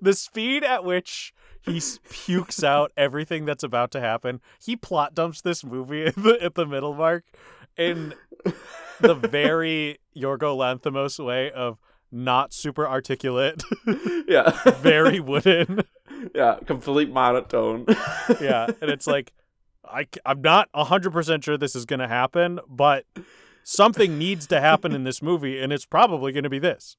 the 0.00 0.14
speed 0.14 0.64
at 0.64 0.84
which 0.84 1.34
he 1.60 1.80
pukes 2.10 2.62
out 2.62 2.92
everything 2.96 3.44
that's 3.44 3.62
about 3.62 3.90
to 3.92 4.00
happen. 4.00 4.40
He 4.62 4.76
plot 4.76 5.14
dumps 5.14 5.40
this 5.40 5.64
movie 5.64 6.04
at 6.06 6.14
the, 6.14 6.38
at 6.42 6.54
the 6.54 6.66
middle 6.66 6.94
mark 6.94 7.24
in 7.76 8.14
the 9.00 9.14
very 9.14 9.98
Yorgo 10.16 10.56
Lanthimos 10.56 11.24
way 11.24 11.50
of 11.50 11.78
not 12.10 12.52
super 12.52 12.86
articulate, 12.86 13.62
yeah. 14.28 14.50
very 14.80 15.20
wooden. 15.20 15.80
yeah, 16.34 16.58
complete 16.66 17.10
monotone. 17.10 17.86
yeah, 18.40 18.66
and 18.80 18.90
it's 18.90 19.06
like 19.06 19.32
I 19.84 20.06
I'm 20.24 20.40
not 20.40 20.68
100% 20.72 21.42
sure 21.44 21.56
this 21.56 21.74
is 21.74 21.84
going 21.84 22.00
to 22.00 22.08
happen, 22.08 22.60
but 22.68 23.04
something 23.64 24.18
needs 24.18 24.46
to 24.48 24.60
happen 24.60 24.92
in 24.92 25.04
this 25.04 25.22
movie 25.22 25.60
and 25.60 25.72
it's 25.72 25.86
probably 25.86 26.32
going 26.32 26.44
to 26.44 26.50
be 26.50 26.58
this. 26.58 26.96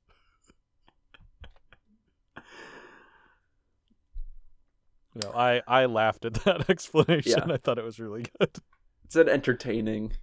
You 5.15 5.21
know, 5.23 5.31
I 5.31 5.61
I 5.67 5.85
laughed 5.85 6.25
at 6.25 6.33
that 6.45 6.69
explanation. 6.69 7.43
Yeah. 7.47 7.53
I 7.53 7.57
thought 7.57 7.77
it 7.77 7.85
was 7.85 7.99
really 7.99 8.25
good. 8.39 8.49
it's 9.05 9.15
an 9.15 9.29
entertaining 9.29 10.13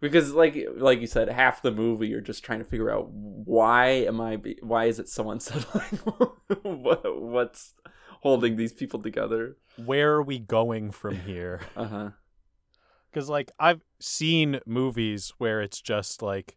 because 0.00 0.32
like 0.32 0.56
like 0.76 1.00
you 1.00 1.06
said 1.06 1.28
half 1.28 1.62
the 1.62 1.70
movie 1.70 2.08
you're 2.08 2.20
just 2.20 2.44
trying 2.44 2.58
to 2.58 2.64
figure 2.64 2.90
out 2.90 3.08
why 3.10 3.88
am 3.88 4.20
i 4.20 4.36
be, 4.36 4.58
why 4.62 4.84
is 4.84 4.98
it 4.98 5.08
so 5.08 5.30
unsettling 5.30 5.84
what, 6.62 7.20
what's 7.20 7.74
holding 8.20 8.56
these 8.56 8.72
people 8.72 9.00
together 9.00 9.56
Where 9.76 10.14
are 10.14 10.22
we 10.22 10.38
going 10.38 10.90
from 10.90 11.16
here? 11.20 11.60
uh-huh 11.76 12.10
Because 13.10 13.28
like 13.28 13.52
I've 13.58 13.82
seen 14.00 14.60
movies 14.66 15.32
where 15.38 15.60
it's 15.60 15.80
just 15.80 16.22
like 16.22 16.56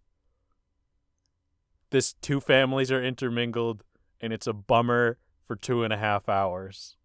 this 1.92 2.14
two 2.14 2.40
families 2.40 2.92
are 2.92 3.04
intermingled 3.04 3.84
and 4.22 4.34
it's 4.34 4.48
a 4.48 4.54
bummer 4.54 5.18
for 5.42 5.56
two 5.56 5.84
and 5.84 5.92
a 5.92 5.98
half 5.98 6.30
hours. 6.30 6.96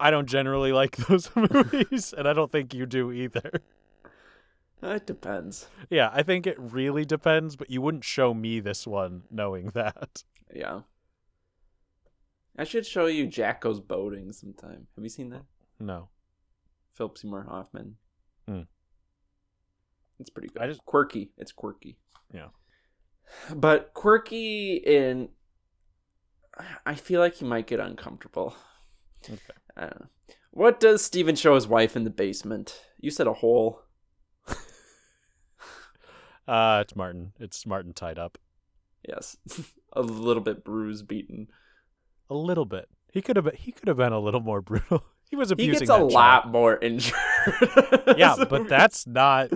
I 0.00 0.10
don't 0.10 0.26
generally 0.26 0.72
like 0.72 0.96
those 1.08 1.30
movies, 1.36 2.12
and 2.16 2.26
I 2.26 2.32
don't 2.32 2.50
think 2.50 2.74
you 2.74 2.86
do 2.86 3.12
either. 3.12 3.60
It 4.92 5.06
depends 5.06 5.68
Yeah, 5.90 6.10
I 6.12 6.22
think 6.22 6.46
it 6.46 6.56
really 6.58 7.04
depends, 7.04 7.56
but 7.56 7.70
you 7.70 7.80
wouldn't 7.82 8.04
show 8.04 8.34
me 8.34 8.60
this 8.60 8.86
one 8.86 9.22
knowing 9.30 9.66
that. 9.74 10.22
yeah 10.54 10.80
i 12.56 12.62
should 12.64 12.86
show 12.86 13.06
you 13.06 13.26
jack 13.26 13.60
goes 13.60 13.80
boating 13.80 14.30
sometime 14.32 14.86
have 14.94 15.02
you 15.04 15.08
seen 15.10 15.30
that 15.30 15.42
No. 15.80 16.08
philip 16.92 17.18
seymour 17.18 17.46
hoffman 17.48 17.96
Hmm. 18.46 18.62
it's 20.20 20.30
pretty 20.30 20.48
good 20.48 20.62
I 20.62 20.66
just- 20.68 20.84
quirky 20.84 21.32
it's 21.38 21.50
quirky 21.50 21.98
Yeah. 22.32 22.48
but 23.54 23.92
quirky 23.94 24.76
in 24.76 25.30
i 26.86 26.94
feel 26.94 27.20
like 27.20 27.34
he 27.36 27.44
might 27.44 27.66
get 27.66 27.80
uncomfortable 27.80 28.54
Okay. 29.24 29.40
I 29.74 29.80
don't 29.86 30.00
know. 30.00 30.06
What 30.50 30.78
does 30.80 31.02
Steven 31.02 31.34
show 31.34 31.54
his 31.54 31.66
wife 31.66 31.96
in 31.96 32.04
the 32.04 32.10
basement? 32.10 32.78
You 33.00 33.10
said 33.10 33.26
a 33.26 33.32
hole. 33.32 33.80
Uh, 36.46 36.78
it's 36.82 36.94
Martin. 36.94 37.32
It's 37.38 37.64
Martin 37.66 37.92
tied 37.92 38.18
up. 38.18 38.38
Yes. 39.08 39.36
a 39.92 40.02
little 40.02 40.42
bit 40.42 40.64
bruised, 40.64 41.06
beaten. 41.08 41.48
A 42.30 42.34
little 42.34 42.64
bit. 42.64 42.88
He 43.12 43.22
could 43.22 43.36
have 43.36 43.44
been, 43.44 43.56
he 43.56 43.70
could 43.72 43.88
have 43.88 43.96
been 43.98 44.12
a 44.12 44.18
little 44.20 44.40
more 44.40 44.60
brutal. 44.60 45.04
He 45.30 45.36
was 45.36 45.50
abusing. 45.50 45.72
He 45.72 45.78
gets 45.80 45.90
a 45.90 45.96
lot 45.96 46.42
child. 46.42 46.52
more 46.52 46.78
injured. 46.78 47.14
Yeah, 48.16 48.36
but 48.48 48.68
that's 48.68 49.04
not 49.04 49.50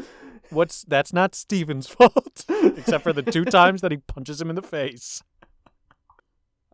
what's 0.50 0.82
that's 0.82 1.12
not 1.12 1.36
Steven's 1.36 1.86
fault. 1.86 2.46
Except 2.48 3.04
for 3.04 3.12
the 3.12 3.22
two 3.22 3.44
times 3.44 3.82
that 3.82 3.92
he 3.92 3.98
punches 3.98 4.40
him 4.40 4.48
in 4.50 4.56
the 4.56 4.62
face. 4.62 5.22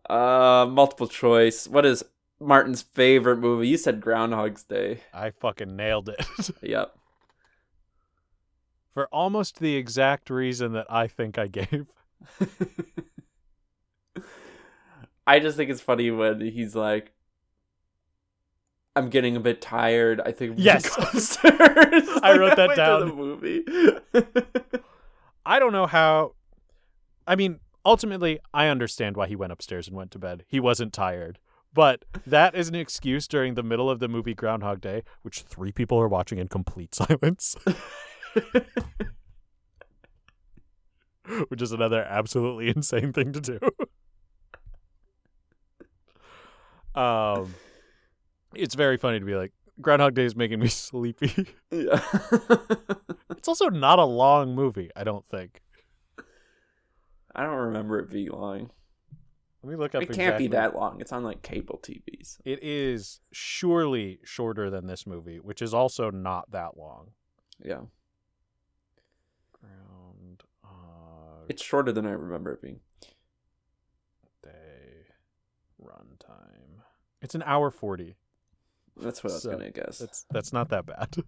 uh 0.09 0.65
multiple 0.67 1.07
choice. 1.07 1.67
What 1.67 1.85
is 1.85 2.03
Martin's 2.39 2.81
favorite 2.81 3.37
movie? 3.37 3.67
You 3.67 3.77
said 3.77 4.01
Groundhog's 4.01 4.63
Day. 4.63 5.01
I 5.13 5.31
fucking 5.31 5.75
nailed 5.75 6.09
it. 6.09 6.25
Yep. 6.63 6.97
For 8.95 9.05
almost 9.11 9.59
the 9.59 9.75
exact 9.75 10.31
reason 10.31 10.71
that 10.73 10.87
I 10.89 11.05
think 11.07 11.37
I 11.37 11.45
gave. 11.47 11.85
I 15.27 15.39
just 15.39 15.57
think 15.57 15.69
it's 15.69 15.81
funny 15.81 16.09
when 16.11 16.39
he's 16.41 16.75
like 16.75 17.11
I'm 18.95 19.09
getting 19.09 19.35
a 19.35 19.41
bit 19.41 19.59
tired. 19.61 20.21
I 20.25 20.31
think 20.31 20.55
Yes. 20.57 20.85
upstairs. 20.97 22.07
I 22.23 22.37
wrote 22.37 22.55
that 22.55 22.75
down. 22.77 23.09
The 23.09 23.13
movie. 23.13 23.65
I 25.45 25.59
don't 25.59 25.73
know 25.73 25.85
how. 25.85 26.35
I 27.27 27.35
mean, 27.35 27.59
ultimately, 27.85 28.39
I 28.53 28.67
understand 28.67 29.17
why 29.17 29.27
he 29.27 29.35
went 29.35 29.51
upstairs 29.51 29.89
and 29.89 29.97
went 29.97 30.11
to 30.11 30.19
bed. 30.19 30.45
He 30.47 30.61
wasn't 30.61 30.93
tired. 30.93 31.39
But 31.73 32.05
that 32.25 32.55
is 32.55 32.69
an 32.69 32.75
excuse 32.75 33.27
during 33.27 33.55
the 33.55 33.63
middle 33.63 33.89
of 33.89 33.99
the 33.99 34.07
movie 34.07 34.33
Groundhog 34.33 34.79
Day, 34.79 35.03
which 35.23 35.41
three 35.41 35.73
people 35.73 35.99
are 35.99 36.07
watching 36.07 36.37
in 36.39 36.47
complete 36.47 36.95
silence, 36.95 37.57
which 41.47 41.61
is 41.61 41.71
another 41.71 42.03
absolutely 42.03 42.69
insane 42.75 43.13
thing 43.13 43.31
to 43.33 43.41
do. 43.41 43.59
um, 46.99 47.53
it's 48.53 48.75
very 48.75 48.97
funny 48.97 49.19
to 49.19 49.25
be 49.25 49.35
like, 49.35 49.51
Groundhog 49.81 50.13
Day 50.13 50.25
is 50.25 50.35
making 50.35 50.59
me 50.59 50.67
sleepy. 50.67 51.47
yeah. 51.71 52.01
it's 53.31 53.47
also 53.47 53.69
not 53.69 53.99
a 53.99 54.05
long 54.05 54.53
movie, 54.55 54.89
I 54.95 55.03
don't 55.03 55.27
think. 55.27 55.61
I 57.35 57.43
don't 57.43 57.57
remember 57.57 57.99
it 57.99 58.09
being 58.09 58.31
long. 58.31 58.71
Let 59.61 59.71
me 59.71 59.77
look 59.77 59.95
up. 59.95 60.03
It 60.03 60.13
can't 60.13 60.37
be 60.37 60.47
that 60.49 60.75
long. 60.75 61.01
It's 61.01 61.11
on 61.11 61.23
like 61.23 61.41
cable 61.41 61.79
TVs. 61.83 62.37
It 62.45 62.63
is 62.63 63.19
surely 63.33 64.19
shorter 64.23 64.69
than 64.69 64.85
this 64.85 65.07
movie, 65.07 65.39
which 65.39 65.61
is 65.61 65.73
also 65.73 66.11
not 66.11 66.51
that 66.51 66.77
long. 66.77 67.09
Yeah. 67.63 67.81
Ground 69.59 70.43
It's 71.47 71.63
shorter 71.63 71.91
than 71.91 72.05
I 72.05 72.11
remember 72.11 72.51
it 72.53 72.61
being. 72.61 72.79
Day 74.43 75.07
runtime. 75.83 76.81
It's 77.21 77.35
an 77.35 77.43
hour 77.45 77.71
forty. 77.71 78.15
That's 78.97 79.23
what 79.23 79.31
I 79.31 79.35
was 79.35 79.45
gonna 79.45 79.71
guess. 79.71 79.97
That's 79.99 80.25
that's 80.31 80.53
not 80.53 80.69
that 80.69 80.85
bad. 80.85 81.15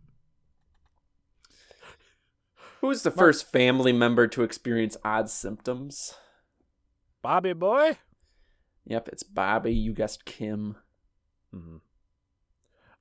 Who's 2.81 3.01
the 3.01 3.11
first 3.11 3.51
family 3.51 3.91
member 3.91 4.27
to 4.27 4.43
experience 4.43 4.95
odd 5.03 5.29
symptoms? 5.29 6.13
Bobby 7.23 7.53
boy. 7.53 7.97
Yep, 8.85 9.09
it's 9.09 9.23
Bobby. 9.23 9.73
You 9.73 9.93
guessed 9.93 10.25
Kim. 10.25 10.77
Mhm. 11.53 11.81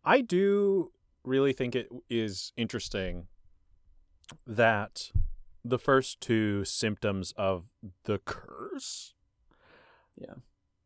I 0.04 0.20
do 0.22 0.92
really 1.24 1.52
think 1.52 1.74
it 1.76 1.88
is 2.08 2.52
interesting 2.56 3.26
that 4.46 5.10
the 5.68 5.78
first 5.78 6.20
two 6.20 6.64
symptoms 6.64 7.32
of 7.36 7.64
the 8.04 8.18
curse 8.18 9.14
Yeah. 10.16 10.34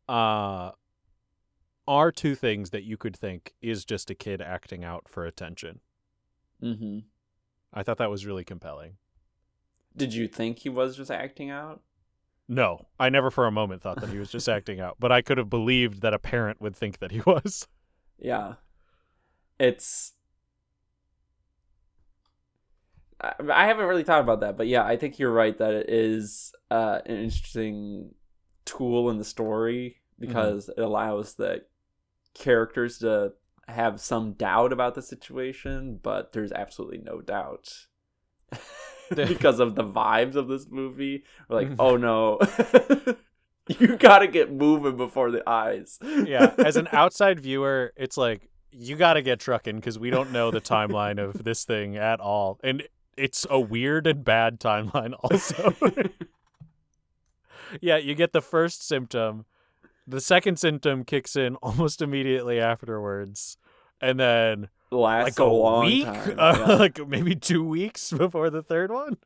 uh 0.07 0.71
are 1.87 2.11
two 2.11 2.35
things 2.35 2.69
that 2.69 2.83
you 2.83 2.95
could 2.95 3.15
think 3.17 3.53
is 3.61 3.83
just 3.85 4.09
a 4.09 4.15
kid 4.15 4.41
acting 4.41 4.83
out 4.83 5.07
for 5.09 5.25
attention. 5.25 5.79
Mm-hmm. 6.63 6.99
I 7.73 7.83
thought 7.83 7.97
that 7.97 8.09
was 8.11 8.25
really 8.25 8.43
compelling. 8.43 8.97
Did 9.97 10.13
you 10.13 10.27
think 10.27 10.59
he 10.59 10.69
was 10.69 10.95
just 10.95 11.11
acting 11.11 11.49
out? 11.49 11.81
No, 12.47 12.87
I 12.99 13.09
never 13.09 13.31
for 13.31 13.45
a 13.47 13.51
moment 13.51 13.81
thought 13.81 13.99
that 13.99 14.09
he 14.09 14.19
was 14.19 14.29
just 14.31 14.47
acting 14.57 14.79
out, 14.79 14.97
but 14.99 15.11
I 15.11 15.21
could 15.21 15.37
have 15.37 15.49
believed 15.49 16.01
that 16.01 16.13
a 16.13 16.19
parent 16.19 16.61
would 16.61 16.75
think 16.75 16.99
that 16.99 17.11
he 17.11 17.21
was. 17.25 17.67
Yeah. 18.17 18.55
It's. 19.59 20.13
I, 23.21 23.67
haven't 23.67 23.85
really 23.85 24.03
thought 24.03 24.21
about 24.21 24.39
that, 24.41 24.57
but 24.57 24.67
yeah, 24.67 24.83
I 24.83 24.97
think 24.97 25.19
you're 25.19 25.31
right 25.31 25.57
that 25.57 25.73
it 25.73 25.89
is 25.89 26.53
uh, 26.69 26.99
an 27.05 27.17
interesting 27.17 28.13
tool 28.65 29.09
in 29.09 29.17
the 29.17 29.23
story 29.23 29.97
because 30.19 30.69
it 30.69 30.79
allows 30.81 31.35
the 31.35 31.63
characters 32.33 32.99
to 32.99 33.33
have 33.67 33.99
some 33.99 34.33
doubt 34.33 34.73
about 34.73 34.95
the 34.95 35.01
situation, 35.01 35.99
but 36.01 36.33
there's 36.33 36.51
absolutely 36.51 36.99
no 36.99 37.21
doubt. 37.21 37.87
because 39.15 39.59
of 39.59 39.75
the 39.75 39.83
vibes 39.83 40.35
of 40.35 40.47
this 40.47 40.67
movie. 40.69 41.23
We're 41.49 41.55
like, 41.57 41.69
Mhm. 41.69 41.75
oh 41.79 41.97
no. 41.97 42.39
you 43.79 43.97
gotta 43.97 44.27
get 44.27 44.51
moving 44.51 44.97
before 44.97 45.31
the 45.31 45.47
eyes. 45.47 45.99
yeah, 46.01 46.53
as 46.57 46.77
an 46.77 46.87
outside 46.91 47.39
viewer, 47.39 47.93
it's 47.95 48.17
like 48.17 48.49
you 48.71 48.95
got 48.95 49.13
to 49.15 49.21
get 49.21 49.39
trucking 49.39 49.75
because 49.75 49.99
we 49.99 50.09
don't 50.09 50.31
know 50.31 50.49
the 50.49 50.61
timeline 50.61 51.19
of 51.19 51.43
this 51.43 51.65
thing 51.65 51.97
at 51.97 52.21
all, 52.21 52.57
and 52.63 52.83
it's 53.21 53.45
a 53.49 53.59
weird 53.59 54.07
and 54.07 54.25
bad 54.25 54.59
timeline. 54.59 55.13
Also, 55.23 55.75
yeah, 57.81 57.97
you 57.97 58.15
get 58.15 58.33
the 58.33 58.41
first 58.41 58.85
symptom, 58.85 59.45
the 60.07 60.19
second 60.19 60.57
symptom 60.57 61.03
kicks 61.03 61.35
in 61.35 61.55
almost 61.57 62.01
immediately 62.01 62.59
afterwards, 62.59 63.57
and 64.01 64.19
then 64.19 64.69
lasts 64.89 65.37
like 65.37 65.47
a 65.47 65.49
a 65.49 65.79
week, 65.81 66.05
time. 66.05 66.35
uh, 66.39 66.65
yeah. 66.67 66.75
like 66.75 67.07
maybe 67.07 67.35
two 67.35 67.63
weeks 67.63 68.11
before 68.11 68.49
the 68.49 68.63
third 68.63 68.91
one. 68.91 69.17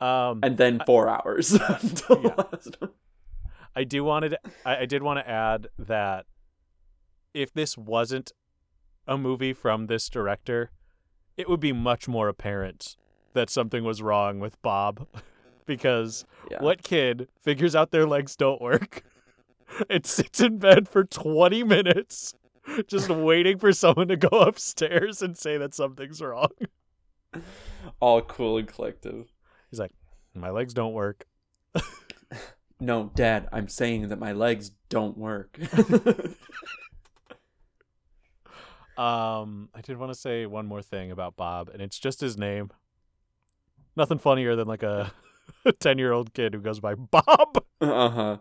Um, 0.00 0.40
and 0.42 0.56
then 0.56 0.80
four 0.84 1.08
hours 1.08 1.52
Yeah. 1.60 1.78
last. 2.08 2.76
I 3.76 3.84
do 3.84 4.02
wanted 4.02 4.36
I, 4.64 4.78
I 4.78 4.86
did 4.86 5.02
want 5.02 5.20
to 5.20 5.28
add 5.28 5.68
that 5.78 6.26
if 7.34 7.52
this 7.52 7.78
wasn't 7.78 8.32
a 9.06 9.16
movie 9.16 9.52
from 9.52 9.86
this 9.86 10.08
director, 10.08 10.72
it 11.36 11.48
would 11.48 11.60
be 11.60 11.72
much 11.72 12.08
more 12.08 12.28
apparent 12.28 12.96
that 13.34 13.48
something 13.50 13.84
was 13.84 14.02
wrong 14.02 14.38
with 14.40 14.60
Bob 14.62 15.06
because 15.66 16.24
Yeah. 16.50 16.62
what 16.62 16.82
kid 16.82 17.28
figures 17.40 17.74
out 17.74 17.90
their 17.90 18.06
legs 18.06 18.36
don't 18.36 18.60
work 18.60 19.02
and 19.90 20.04
sits 20.04 20.40
in 20.40 20.58
bed 20.58 20.88
for 20.88 21.04
20 21.04 21.64
minutes 21.64 22.34
just 22.86 23.08
waiting 23.10 23.58
for 23.58 23.72
someone 23.72 24.08
to 24.08 24.16
go 24.16 24.28
upstairs 24.40 25.22
and 25.22 25.36
say 25.36 25.56
that 25.58 25.74
something's 25.74 26.20
wrong? 26.20 26.50
All 28.00 28.20
cool 28.22 28.58
and 28.58 28.68
collective. 28.68 29.32
He's 29.70 29.80
like, 29.80 29.92
my 30.34 30.50
legs 30.50 30.74
don't 30.74 30.92
work. 30.92 31.24
No, 32.78 33.12
Dad, 33.14 33.48
I'm 33.52 33.68
saying 33.68 34.08
that 34.08 34.18
my 34.18 34.32
legs 34.32 34.72
don't 34.88 35.16
work. 35.16 35.56
Um, 38.96 39.68
I 39.74 39.80
did 39.80 39.96
want 39.96 40.12
to 40.12 40.18
say 40.18 40.46
one 40.46 40.66
more 40.66 40.82
thing 40.82 41.10
about 41.10 41.36
Bob, 41.36 41.68
and 41.68 41.80
it's 41.80 41.98
just 41.98 42.20
his 42.20 42.36
name. 42.36 42.70
Nothing 43.96 44.18
funnier 44.18 44.56
than 44.56 44.68
like 44.68 44.82
a 44.82 45.12
10 45.80 45.98
year 45.98 46.12
old 46.12 46.34
kid 46.34 46.54
who 46.54 46.60
goes 46.60 46.80
by 46.80 46.94
Bob. 46.94 47.64
uh 47.80 48.08
huh. 48.08 48.36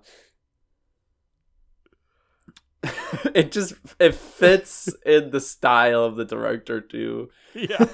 it 3.36 3.52
just 3.52 3.76
it 4.00 4.16
fits 4.16 4.90
in 5.06 5.30
the 5.32 5.40
style 5.40 6.04
of 6.04 6.16
the 6.16 6.26
director 6.26 6.82
too. 6.82 7.30
Yeah. 7.54 7.86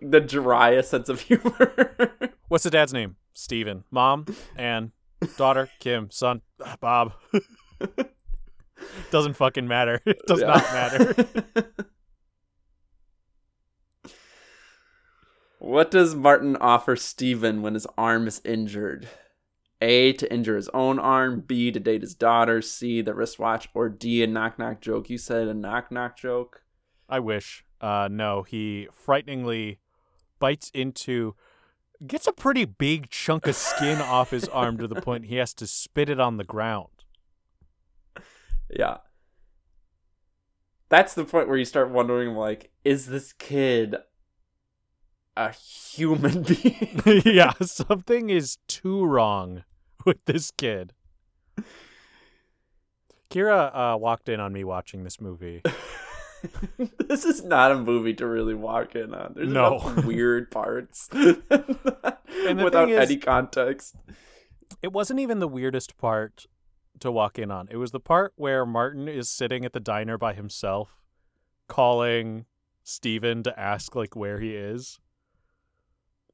the 0.00 0.24
driest 0.26 0.90
sense 0.90 1.08
of 1.08 1.20
humor. 1.20 2.12
What's 2.48 2.64
the 2.64 2.70
dad's 2.70 2.92
name? 2.92 3.16
Steven. 3.34 3.84
Mom, 3.90 4.26
Ann. 4.56 4.92
Daughter, 5.36 5.68
Kim. 5.80 6.10
Son, 6.10 6.40
Bob. 6.80 7.12
Doesn't 9.10 9.34
fucking 9.34 9.68
matter. 9.68 10.00
It 10.06 10.26
does 10.26 10.40
not 10.40 10.62
matter. 10.72 11.14
what 15.58 15.90
does 15.90 16.14
Martin 16.14 16.56
offer 16.56 16.96
Steven 16.96 17.62
when 17.62 17.74
his 17.74 17.86
arm 17.96 18.26
is 18.26 18.40
injured? 18.44 19.08
A 19.82 20.12
to 20.14 20.32
injure 20.32 20.56
his 20.56 20.68
own 20.70 20.98
arm, 20.98 21.40
B 21.40 21.70
to 21.70 21.80
date 21.80 22.02
his 22.02 22.14
daughter, 22.14 22.60
C 22.60 23.00
the 23.00 23.14
wristwatch, 23.14 23.68
or 23.72 23.88
D 23.88 24.22
a 24.22 24.26
knock 24.26 24.58
knock 24.58 24.80
joke. 24.80 25.08
You 25.08 25.16
said 25.16 25.48
a 25.48 25.54
knock 25.54 25.90
knock 25.90 26.16
joke. 26.16 26.62
I 27.08 27.18
wish. 27.18 27.64
Uh, 27.80 28.08
no, 28.10 28.42
he 28.42 28.88
frighteningly 28.92 29.78
bites 30.38 30.70
into, 30.74 31.34
gets 32.06 32.26
a 32.26 32.32
pretty 32.32 32.66
big 32.66 33.08
chunk 33.08 33.46
of 33.46 33.56
skin 33.56 34.00
off 34.02 34.30
his 34.30 34.48
arm 34.48 34.76
to 34.78 34.86
the 34.86 35.00
point 35.00 35.26
he 35.26 35.36
has 35.36 35.54
to 35.54 35.66
spit 35.66 36.10
it 36.10 36.20
on 36.20 36.36
the 36.36 36.44
ground. 36.44 36.99
Yeah. 38.70 38.98
That's 40.88 41.14
the 41.14 41.24
point 41.24 41.48
where 41.48 41.56
you 41.58 41.64
start 41.64 41.90
wondering 41.90 42.34
like, 42.34 42.70
is 42.84 43.06
this 43.06 43.32
kid 43.32 43.96
a 45.36 45.50
human 45.52 46.42
being? 46.44 47.02
yeah, 47.24 47.52
something 47.62 48.30
is 48.30 48.58
too 48.68 49.04
wrong 49.04 49.64
with 50.04 50.24
this 50.26 50.50
kid. 50.50 50.92
Kira 53.30 53.94
uh, 53.94 53.96
walked 53.96 54.28
in 54.28 54.40
on 54.40 54.52
me 54.52 54.64
watching 54.64 55.04
this 55.04 55.20
movie. 55.20 55.62
this 57.06 57.24
is 57.24 57.44
not 57.44 57.70
a 57.70 57.76
movie 57.76 58.14
to 58.14 58.26
really 58.26 58.54
walk 58.54 58.96
in 58.96 59.14
on. 59.14 59.34
There's 59.36 59.48
No. 59.48 59.94
weird 60.04 60.50
parts 60.50 61.08
without 61.12 62.90
is- 62.90 62.98
any 62.98 63.16
context. 63.18 63.94
It 64.82 64.92
wasn't 64.92 65.20
even 65.20 65.38
the 65.40 65.48
weirdest 65.48 65.96
part 65.98 66.46
to 67.00 67.10
walk 67.12 67.38
in 67.38 67.50
on. 67.50 67.68
It 67.70 67.76
was 67.76 67.90
the 67.90 68.00
part 68.00 68.32
where 68.36 68.64
Martin 68.64 69.08
is 69.08 69.28
sitting 69.28 69.64
at 69.64 69.72
the 69.72 69.80
diner 69.80 70.16
by 70.18 70.32
himself, 70.34 71.02
calling 71.68 72.46
Steven 72.82 73.42
to 73.42 73.58
ask 73.58 73.94
like 73.94 74.16
where 74.16 74.40
he 74.40 74.54
is. 74.56 74.98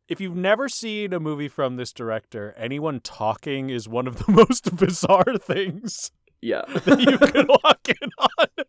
If 0.08 0.20
you've 0.20 0.36
never 0.36 0.68
seen 0.68 1.12
a 1.12 1.18
movie 1.18 1.48
from 1.48 1.76
this 1.76 1.92
director, 1.92 2.54
anyone 2.56 3.00
talking 3.00 3.70
is 3.70 3.88
one 3.88 4.06
of 4.06 4.24
the 4.24 4.30
most 4.46 4.76
bizarre 4.76 5.36
things 5.40 6.12
Yeah. 6.40 6.62
that 6.68 7.00
you 7.00 7.18
could 7.18 7.48
walk 7.48 7.88
in 7.88 8.10
on. 8.18 8.66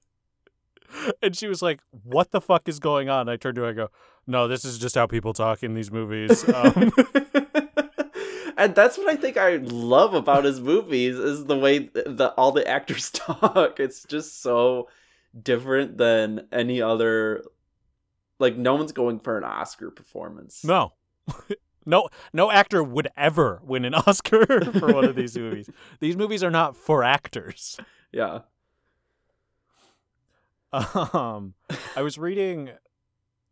And 1.21 1.35
she 1.35 1.47
was 1.47 1.61
like, 1.61 1.81
"What 1.91 2.31
the 2.31 2.41
fuck 2.41 2.67
is 2.67 2.79
going 2.79 3.07
on?" 3.07 3.29
I 3.29 3.35
turned 3.35 3.55
to 3.55 3.61
her 3.61 3.69
and 3.69 3.79
I 3.79 3.83
go, 3.85 3.91
"No, 4.25 4.47
this 4.47 4.65
is 4.65 4.79
just 4.79 4.95
how 4.95 5.05
people 5.05 5.31
talk 5.31 5.61
in 5.61 5.75
these 5.75 5.91
movies." 5.91 6.43
Um, 6.55 6.91
and 8.57 8.73
that's 8.73 8.97
what 8.97 9.07
I 9.07 9.15
think 9.15 9.37
I 9.37 9.57
love 9.57 10.15
about 10.15 10.43
his 10.43 10.59
movies 10.59 11.15
is 11.17 11.45
the 11.45 11.57
way 11.57 11.79
th- 11.79 12.05
the 12.07 12.33
all 12.35 12.51
the 12.51 12.67
actors 12.67 13.11
talk. 13.13 13.79
It's 13.79 14.03
just 14.03 14.41
so 14.41 14.89
different 15.39 15.97
than 15.97 16.47
any 16.51 16.81
other. 16.81 17.43
Like 18.39 18.57
no 18.57 18.75
one's 18.75 18.91
going 18.91 19.19
for 19.19 19.37
an 19.37 19.43
Oscar 19.43 19.91
performance. 19.91 20.63
No. 20.63 20.93
no 21.85 22.09
no 22.33 22.51
actor 22.51 22.83
would 22.83 23.09
ever 23.15 23.61
win 23.63 23.85
an 23.85 23.93
Oscar 24.07 24.71
for 24.71 24.93
one 24.93 25.05
of 25.05 25.15
these 25.15 25.37
movies. 25.37 25.69
These 25.99 26.17
movies 26.17 26.43
are 26.43 26.51
not 26.51 26.75
for 26.75 27.03
actors. 27.03 27.79
Yeah. 28.11 28.39
Um 30.73 31.53
I 31.95 32.01
was 32.01 32.17
reading 32.17 32.71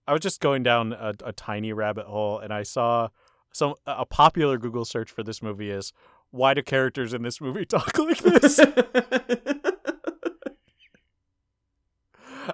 I 0.07 0.13
was 0.13 0.21
just 0.21 0.41
going 0.41 0.63
down 0.63 0.93
a, 0.93 1.13
a 1.23 1.31
tiny 1.31 1.73
rabbit 1.73 2.05
hole 2.05 2.39
and 2.39 2.53
I 2.53 2.63
saw 2.63 3.09
some 3.55 3.75
a 3.87 4.05
popular 4.05 4.57
Google 4.57 4.83
search 4.83 5.09
for 5.09 5.23
this 5.23 5.41
movie 5.41 5.71
is 5.71 5.93
why 6.29 6.53
do 6.53 6.61
characters 6.61 7.13
in 7.13 7.21
this 7.21 7.39
movie 7.39 7.65
talk 7.69 7.97
like 7.97 8.17
this? 8.17 8.59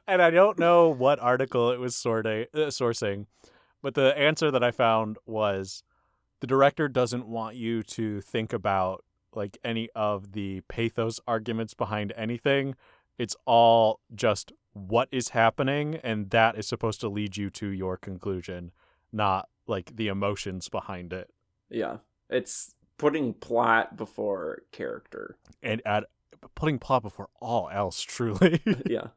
and 0.08 0.22
I 0.22 0.30
don't 0.30 0.60
know 0.60 0.90
what 0.90 1.20
article 1.20 1.72
it 1.72 1.80
was 1.80 1.96
sorting, 1.96 2.46
uh, 2.54 2.68
sourcing, 2.68 3.26
but 3.82 3.96
the 3.96 4.16
answer 4.16 4.52
that 4.52 4.64
I 4.64 4.70
found 4.70 5.18
was 5.26 5.82
the 6.40 6.46
director 6.46 6.88
doesn't 6.88 7.28
want 7.28 7.56
you 7.56 7.82
to 7.82 8.22
think 8.22 8.54
about 8.54 9.04
like 9.34 9.58
any 9.64 9.90
of 9.96 10.34
the 10.34 10.62
pathos 10.70 11.20
arguments 11.28 11.74
behind 11.74 12.14
anything. 12.16 12.76
It's 13.18 13.36
all 13.48 14.02
just 14.14 14.54
what 14.74 15.10
is 15.12 15.30
happening, 15.30 15.96
and 15.96 16.30
that 16.30 16.60
is 16.60 16.68
supposed 16.68 17.02
to 17.02 17.10
lead 17.10 17.38
you 17.38 17.50
to 17.50 17.70
your 17.70 17.98
conclusion, 17.98 18.72
not 19.12 19.50
like 19.68 19.96
the 19.96 20.08
emotions 20.08 20.70
behind 20.70 21.14
it. 21.14 21.30
yeah. 21.70 21.98
It's 22.30 22.74
putting 22.98 23.34
plot 23.34 23.98
before 23.98 24.64
character. 24.72 25.38
And 25.62 25.82
at 25.86 26.06
putting 26.56 26.80
plot 26.80 27.02
before 27.04 27.28
all 27.42 27.70
else, 27.70 28.02
truly. 28.14 28.62
Yeah. 28.90 29.08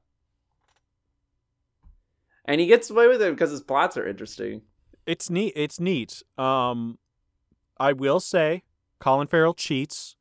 And 2.45 2.61
he 2.61 2.67
gets 2.67 2.91
away 2.91 3.09
with 3.09 3.23
it 3.23 3.31
because 3.31 3.51
his 3.51 3.63
plots 3.63 3.97
are 3.97 4.07
interesting. 4.07 4.63
it's 5.07 5.31
neat. 5.31 5.53
It's 5.57 5.81
neat. 5.81 6.23
Um, 6.37 6.99
I 7.79 7.93
will 7.93 8.21
say, 8.21 8.63
Colin 8.99 9.27
Farrell 9.29 9.55
cheats. 9.55 10.17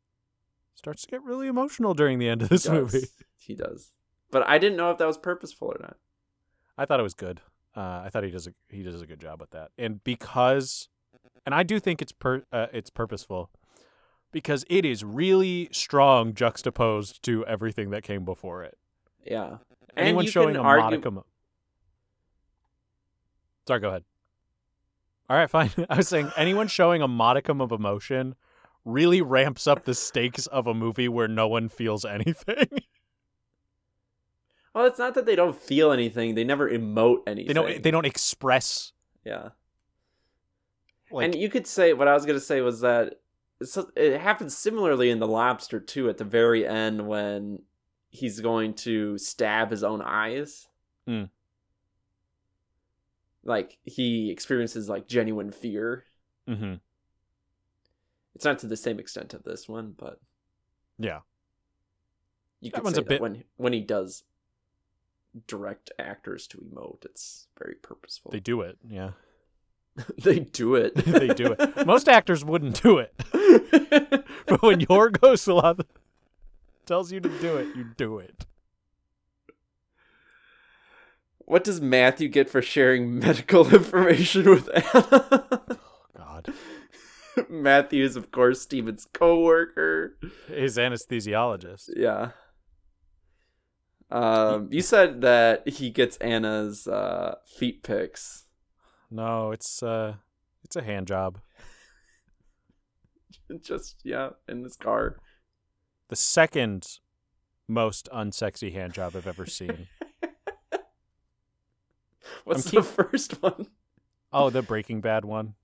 Starts 0.75 1.01
to 1.03 1.07
get 1.07 1.23
really 1.23 1.47
emotional 1.47 1.93
during 1.93 2.19
the 2.19 2.29
end 2.29 2.41
of 2.41 2.49
this 2.49 2.63
He 2.65 2.69
movie. 2.71 3.07
He 3.37 3.55
does. 3.55 3.91
But 4.31 4.47
I 4.47 4.57
didn't 4.57 4.77
know 4.77 4.91
if 4.91 4.97
that 4.99 5.07
was 5.07 5.17
purposeful 5.17 5.69
or 5.69 5.77
not. 5.81 5.97
I 6.77 6.85
thought 6.85 6.99
it 6.99 7.03
was 7.03 7.13
good. 7.13 7.41
Uh, 7.75 8.03
I 8.05 8.09
thought 8.09 8.23
he 8.23 8.29
does 8.29 8.47
a 8.47 8.53
he 8.69 8.83
does 8.83 9.01
a 9.01 9.07
good 9.07 9.19
job 9.19 9.41
with 9.41 9.51
that, 9.51 9.71
and 9.77 10.03
because, 10.03 10.89
and 11.45 11.55
I 11.55 11.63
do 11.63 11.79
think 11.79 12.01
it's 12.01 12.11
per 12.11 12.43
uh, 12.51 12.67
it's 12.71 12.89
purposeful, 12.89 13.49
because 14.31 14.65
it 14.69 14.85
is 14.85 15.03
really 15.03 15.69
strong 15.71 16.33
juxtaposed 16.33 17.23
to 17.23 17.45
everything 17.45 17.89
that 17.91 18.03
came 18.03 18.25
before 18.25 18.63
it. 18.63 18.77
Yeah. 19.25 19.57
Anyone 19.95 20.25
showing 20.25 20.55
a 20.55 20.61
argue- 20.61 20.83
modicum. 20.83 21.17
Of... 21.19 21.23
Sorry, 23.67 23.79
go 23.79 23.89
ahead. 23.89 24.03
All 25.29 25.37
right, 25.37 25.49
fine. 25.49 25.71
I 25.89 25.97
was 25.97 26.07
saying 26.07 26.31
anyone 26.35 26.67
showing 26.67 27.01
a 27.01 27.07
modicum 27.07 27.61
of 27.61 27.71
emotion 27.71 28.35
really 28.85 29.21
ramps 29.21 29.65
up 29.67 29.85
the 29.85 29.93
stakes 29.93 30.47
of 30.47 30.67
a 30.67 30.73
movie 30.73 31.07
where 31.07 31.27
no 31.27 31.47
one 31.47 31.69
feels 31.69 32.03
anything. 32.03 32.67
Well, 34.73 34.85
it's 34.85 34.97
not 34.99 35.13
that 35.15 35.25
they 35.25 35.35
don't 35.35 35.55
feel 35.55 35.91
anything; 35.91 36.35
they 36.35 36.43
never 36.43 36.69
emote 36.69 37.21
anything. 37.27 37.47
they 37.47 37.53
don't 37.53 37.83
they 37.83 37.91
don't 37.91 38.05
express 38.05 38.91
Yeah. 39.23 39.49
like 41.11 41.25
and 41.25 41.35
you 41.35 41.49
could 41.49 41.67
say 41.67 41.93
what 41.93 42.07
I 42.07 42.13
was 42.13 42.25
gonna 42.25 42.39
say 42.39 42.61
was 42.61 42.81
that 42.81 43.19
it 43.95 44.19
happens 44.19 44.57
similarly 44.57 45.09
in 45.09 45.19
the 45.19 45.27
lobster 45.27 45.79
too. 45.79 46.09
At 46.09 46.17
the 46.17 46.23
very 46.25 46.67
end, 46.67 47.07
when 47.07 47.61
he's 48.09 48.39
going 48.41 48.73
to 48.73 49.17
stab 49.17 49.69
his 49.71 49.83
own 49.83 50.01
eyes, 50.01 50.67
Mm. 51.07 51.29
like 53.43 53.77
he 53.83 54.31
experiences 54.31 54.89
like 54.89 55.07
genuine 55.07 55.51
fear. 55.51 56.05
Mhm. 56.47 56.79
It's 58.35 58.43
not 58.45 58.59
to 58.59 58.67
the 58.67 58.75
same 58.77 58.99
extent 58.99 59.33
of 59.33 59.43
this 59.43 59.69
one, 59.69 59.91
but 59.97 60.19
yeah. 60.97 61.21
you 62.59 62.71
That 62.71 62.77
could 62.77 62.83
one's 62.85 62.95
say 62.95 63.01
a 63.01 63.05
bit- 63.05 63.21
when 63.21 63.43
when 63.57 63.73
he 63.73 63.81
does 63.81 64.23
direct 65.47 65.91
actors 65.99 66.47
to 66.47 66.57
emote, 66.57 67.05
it's 67.05 67.47
very 67.57 67.75
purposeful. 67.75 68.31
They 68.31 68.39
do 68.39 68.61
it. 68.61 68.77
Yeah. 68.87 69.11
they 70.23 70.39
do 70.39 70.75
it. 70.75 70.95
they 71.05 71.27
do 71.27 71.55
it. 71.57 71.85
Most 71.85 72.07
actors 72.09 72.43
wouldn't 72.43 72.81
do 72.81 72.99
it. 72.99 73.13
But 74.45 74.61
when 74.61 74.81
Yorgos 74.81 75.85
tells 76.85 77.11
you 77.11 77.19
to 77.21 77.29
do 77.39 77.55
it, 77.55 77.75
you 77.75 77.85
do 77.95 78.19
it. 78.19 78.45
What 81.39 81.63
does 81.63 81.79
Matthew 81.79 82.27
get 82.27 82.49
for 82.49 82.61
sharing 82.61 83.19
medical 83.19 83.73
information 83.73 84.49
with 84.49 84.69
Anna? 84.73 84.83
Oh, 84.93 85.77
God. 86.15 86.53
Matthew 87.49 88.03
is, 88.03 88.15
of 88.15 88.31
course, 88.31 88.61
Steven's 88.61 89.07
coworker. 89.13 90.17
His 90.47 90.77
anesthesiologist. 90.77 91.91
Yeah. 91.95 92.31
Um, 94.13 94.69
you 94.71 94.81
said 94.81 95.21
that 95.21 95.67
he 95.67 95.89
gets 95.89 96.17
Anna's 96.17 96.87
uh, 96.87 97.37
feet 97.47 97.81
pics. 97.81 98.45
No, 99.09 99.51
it's 99.51 99.81
uh 99.81 100.15
it's 100.63 100.75
a 100.75 100.83
hand 100.83 101.07
job. 101.07 101.39
Just 103.61 104.01
yeah, 104.03 104.29
in 104.47 104.61
this 104.61 104.75
car. 104.75 105.17
The 106.09 106.15
second 106.15 106.99
most 107.67 108.07
unsexy 108.13 108.71
hand 108.71 108.93
job 108.93 109.15
I've 109.15 109.25
ever 109.25 109.47
seen. 109.47 109.87
What's 112.43 112.67
I'm 112.67 112.75
the 112.75 112.83
first 112.83 113.41
one? 113.41 113.67
Oh, 114.31 114.51
the 114.51 114.61
Breaking 114.61 115.01
Bad 115.01 115.25
one. 115.25 115.55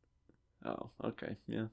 Oh, 0.66 0.90
okay, 1.04 1.38
yeah. 1.48 1.66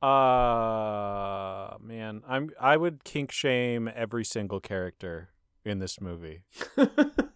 Uh 0.00 1.76
man, 1.80 2.22
I'm 2.28 2.50
I 2.60 2.76
would 2.76 3.02
kink 3.02 3.32
shame 3.32 3.90
every 3.92 4.24
single 4.24 4.60
character 4.60 5.30
in 5.64 5.80
this 5.80 6.00
movie. 6.00 6.42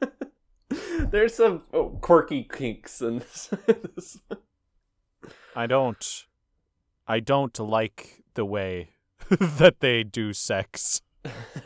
There's 1.11 1.35
some 1.35 1.62
oh, 1.72 1.98
quirky 2.01 2.44
kinks 2.44 3.03
in 3.03 3.18
this. 3.18 3.51
this. 3.66 4.18
I 5.57 5.66
don't 5.66 6.25
I 7.09 7.18
don't 7.18 7.59
like 7.59 8.22
the 8.35 8.44
way 8.44 8.90
that 9.29 9.81
they 9.81 10.05
do 10.05 10.33
sex. 10.33 11.03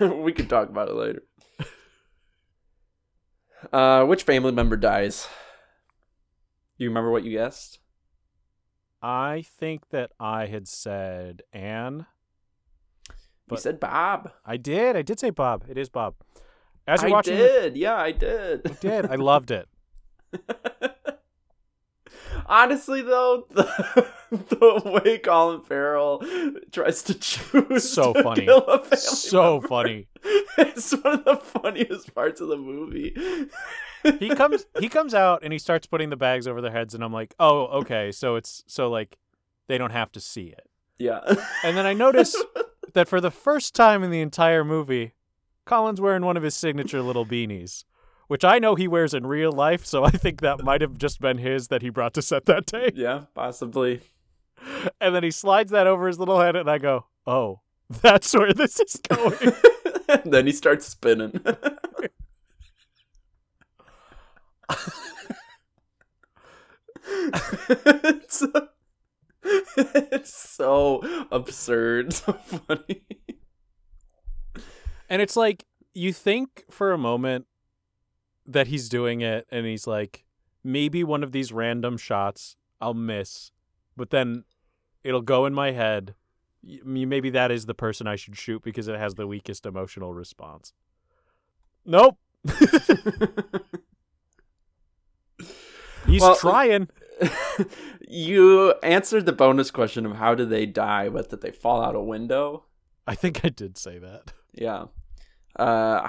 we 0.01 0.33
can 0.33 0.49
talk 0.49 0.71
about 0.71 0.89
it 0.89 0.95
later. 0.95 1.23
Uh, 3.73 4.05
which 4.05 4.23
family 4.23 4.53
member 4.53 4.77
dies? 4.77 5.29
You 6.79 6.89
remember 6.89 7.11
what 7.11 7.25
you 7.25 7.33
guessed? 7.33 7.81
I 9.03 9.45
think 9.47 9.91
that 9.91 10.13
I 10.19 10.47
had 10.47 10.67
said 10.67 11.43
Anne. 11.53 12.07
you 13.51 13.57
said 13.57 13.79
Bob. 13.79 14.33
I 14.45 14.57
did. 14.57 14.97
I 14.97 15.03
did 15.03 15.21
say 15.21 15.31
Bob. 15.31 15.65
It 15.69 15.79
is 15.79 15.89
Bob. 15.89 16.15
As 16.87 17.03
I 17.03 17.09
watching 17.09 17.37
did. 17.37 17.77
Yeah, 17.77 17.97
I 17.97 18.13
did. 18.13 18.63
I 18.65 18.75
did. 18.81 19.07
I 19.07 19.17
loved 19.17 19.51
it. 19.51 19.69
Honestly, 22.49 23.03
though, 23.03 23.47
the, 23.51 24.05
the 24.31 25.01
way 25.05 25.19
Colin 25.19 25.63
Farrell 25.63 26.23
tries 26.73 27.03
to 27.05 27.15
choose 27.15 27.91
So 27.93 28.13
to 28.13 28.23
funny. 28.23 28.45
kill 28.47 28.65
a 28.67 28.79
family 28.79 28.97
So 28.99 29.61
funny. 29.61 30.09
It's 30.59 30.93
one 30.93 31.13
of 31.21 31.25
the 31.25 31.37
funniest 31.37 32.15
parts 32.15 32.41
of 32.41 32.49
the 32.49 32.57
movie. 32.57 33.15
He 34.21 34.29
comes 34.29 34.67
he 34.79 34.89
comes 34.89 35.15
out 35.15 35.41
and 35.43 35.53
he 35.53 35.59
starts 35.59 35.87
putting 35.89 36.11
the 36.11 36.17
bags 36.17 36.47
over 36.47 36.61
their 36.61 36.71
heads 36.71 36.95
and 36.95 37.03
I'm 37.03 37.13
like, 37.13 37.35
"Oh, 37.41 37.67
okay. 37.81 38.13
So 38.13 38.37
it's 38.37 38.63
so 38.69 38.89
like 38.89 39.19
they 39.67 39.79
don't 39.79 39.91
have 39.91 40.13
to 40.13 40.21
see 40.21 40.47
it." 40.47 40.69
yeah. 40.99 41.21
And 41.65 41.77
then 41.77 41.87
I 41.87 41.93
notice 41.93 42.37
that 42.93 43.09
for 43.09 43.21
the 43.21 43.33
first 43.33 43.75
time 43.75 44.05
in 44.05 44.11
the 44.13 44.21
entire 44.21 44.63
movie, 44.65 45.15
Colin's 45.65 46.01
wearing 46.01 46.25
one 46.25 46.37
of 46.37 46.45
his 46.45 46.55
signature 46.55 47.03
little 47.03 47.27
beanies, 47.27 47.83
which 48.29 48.45
I 48.45 48.59
know 48.59 48.75
he 48.75 48.89
wears 48.89 49.15
in 49.15 49.27
real 49.27 49.53
life, 49.53 49.85
so 49.85 50.05
I 50.05 50.11
think 50.11 50.41
that 50.41 50.63
might 50.63 50.81
have 50.81 50.99
just 50.99 51.21
been 51.21 51.39
his 51.39 51.69
that 51.69 51.83
he 51.83 51.91
brought 51.91 52.15
to 52.15 52.23
set 52.23 52.47
that 52.47 52.67
day. 52.67 52.93
yeah, 52.95 53.25
possibly. 53.35 54.01
And 55.01 55.15
then 55.15 55.23
he 55.23 55.31
slides 55.31 55.71
that 55.73 55.87
over 55.87 56.07
his 56.07 56.19
little 56.19 56.41
head 56.41 56.57
and 56.57 56.69
I 56.71 56.79
go, 56.79 57.07
"Oh, 57.27 57.61
that's 57.89 58.35
where 58.35 58.53
this 58.53 58.81
is 58.81 59.01
going." 59.09 59.53
then 60.25 60.47
he 60.47 60.53
starts 60.53 60.87
spinning. 60.87 61.41
it's, 67.69 68.39
so, 68.39 68.69
it's 69.45 70.35
so 70.35 71.27
absurd, 71.31 72.13
so 72.13 72.33
funny. 72.33 73.03
And 75.09 75.23
it's 75.23 75.37
like 75.37 75.65
you 75.95 76.13
think 76.13 76.65
for 76.71 76.93
a 76.93 76.99
moment 76.99 77.47
that 78.47 78.69
he's 78.69 78.89
doing 78.89 79.21
it 79.21 79.47
and 79.51 79.67
he's 79.67 79.87
like 79.87 80.25
maybe 80.63 81.03
one 81.05 81.23
of 81.23 81.33
these 81.33 81.53
random 81.53 81.97
shots 81.97 82.57
I'll 82.81 82.95
miss, 82.95 83.51
but 83.97 84.11
then 84.11 84.45
it'll 85.03 85.23
go 85.23 85.47
in 85.47 85.55
my 85.55 85.73
head. 85.73 86.15
Maybe 86.85 87.31
that 87.31 87.51
is 87.51 87.67
the 87.67 87.75
person 87.75 88.07
I 88.07 88.17
should 88.17 88.37
shoot 88.37 88.63
because 88.63 88.89
it 88.89 88.99
has 88.99 89.15
the 89.15 89.27
weakest 89.27 89.65
emotional 89.67 90.13
response. 90.15 90.73
Nope. 91.85 92.19
He's 96.07 96.23
Well, 96.23 96.37
trying. 96.37 96.89
you 98.09 98.73
answered 98.83 99.27
the 99.27 99.33
bonus 99.33 99.71
question 99.71 100.07
of 100.07 100.17
how 100.17 100.35
did 100.35 100.51
they 100.51 100.67
die, 100.67 101.09
but 101.09 101.31
that 101.31 101.41
they 101.41 101.51
fall 101.51 101.83
out 101.83 101.95
a 101.95 102.01
window. 102.01 102.65
I 103.07 103.15
think 103.15 103.45
I 103.45 103.49
did 103.49 103.79
say 103.79 103.99
that. 103.99 104.33
Yeah. 104.53 104.87
Uh, 105.59 106.09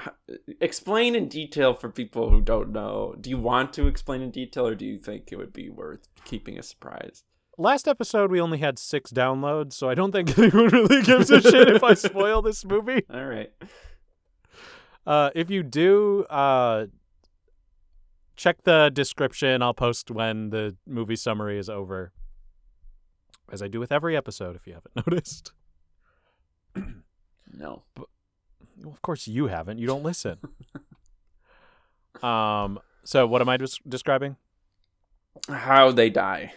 explain 0.60 1.14
in 1.14 1.28
detail 1.28 1.72
for 1.72 1.88
people 1.88 2.30
who 2.30 2.40
don't 2.40 2.70
know. 2.70 3.14
Do 3.20 3.30
you 3.30 3.38
want 3.38 3.72
to 3.74 3.86
explain 3.86 4.20
in 4.20 4.30
detail, 4.30 4.66
or 4.66 4.74
do 4.74 4.84
you 4.84 4.98
think 4.98 5.32
it 5.32 5.36
would 5.36 5.52
be 5.52 5.70
worth 5.70 6.08
keeping 6.24 6.58
a 6.58 6.62
surprise? 6.62 7.24
Last 7.56 7.88
episode 7.88 8.30
we 8.30 8.40
only 8.40 8.58
had 8.58 8.78
six 8.78 9.10
downloads, 9.10 9.72
so 9.72 9.88
I 9.88 9.94
don't 9.94 10.12
think 10.12 10.36
anyone 10.38 10.68
really 10.68 11.02
gives 11.02 11.30
a 11.30 11.40
shit 11.50 11.68
if 11.68 11.82
I 11.82 11.94
spoil 11.94 12.42
this 12.42 12.64
movie. 12.64 13.02
All 13.12 13.24
right. 13.24 13.50
Uh, 15.06 15.30
if 15.34 15.48
you 15.48 15.62
do, 15.62 16.24
uh, 16.24 16.86
check 18.36 18.62
the 18.64 18.90
description. 18.92 19.62
I'll 19.62 19.74
post 19.74 20.10
when 20.10 20.50
the 20.50 20.76
movie 20.86 21.16
summary 21.16 21.58
is 21.58 21.70
over, 21.70 22.12
as 23.50 23.62
I 23.62 23.68
do 23.68 23.80
with 23.80 23.90
every 23.90 24.14
episode. 24.14 24.54
If 24.54 24.66
you 24.66 24.74
haven't 24.74 24.94
noticed, 25.06 25.52
No. 27.52 27.82
Well, 28.82 28.92
of 28.92 29.02
course 29.02 29.26
you 29.28 29.46
haven't. 29.48 29.78
You 29.78 29.86
don't 29.86 30.02
listen. 30.02 30.38
um. 32.22 32.78
So 33.04 33.26
what 33.26 33.40
am 33.40 33.48
I 33.48 33.56
des- 33.56 33.80
describing? 33.88 34.36
How 35.48 35.90
they 35.92 36.10
die. 36.10 36.52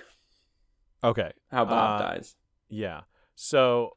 Okay. 1.04 1.32
How 1.50 1.66
Bob 1.66 2.02
Uh, 2.02 2.06
dies. 2.06 2.36
Yeah. 2.70 3.02
So 3.36 3.92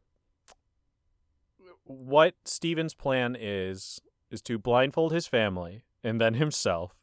what 1.84 2.34
Steven's 2.44 2.94
plan 2.94 3.37
is 3.38 4.00
is 4.30 4.40
to 4.42 4.58
blindfold 4.58 5.12
his 5.12 5.26
family 5.26 5.84
and 6.02 6.20
then 6.20 6.34
himself, 6.34 6.94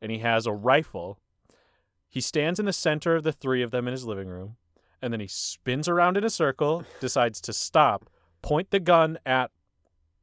and 0.00 0.10
he 0.12 0.18
has 0.18 0.46
a 0.46 0.52
rifle. 0.52 1.20
He 2.08 2.20
stands 2.20 2.58
in 2.58 2.66
the 2.66 2.72
center 2.72 3.16
of 3.16 3.24
the 3.24 3.32
three 3.32 3.62
of 3.62 3.70
them 3.70 3.86
in 3.86 3.92
his 3.92 4.04
living 4.06 4.28
room, 4.28 4.56
and 5.02 5.12
then 5.12 5.20
he 5.20 5.26
spins 5.26 5.88
around 5.88 6.16
in 6.16 6.24
a 6.24 6.30
circle, 6.30 6.84
decides 7.00 7.40
to 7.42 7.52
stop, 7.52 8.08
point 8.42 8.70
the 8.70 8.80
gun 8.80 9.18
at 9.26 9.50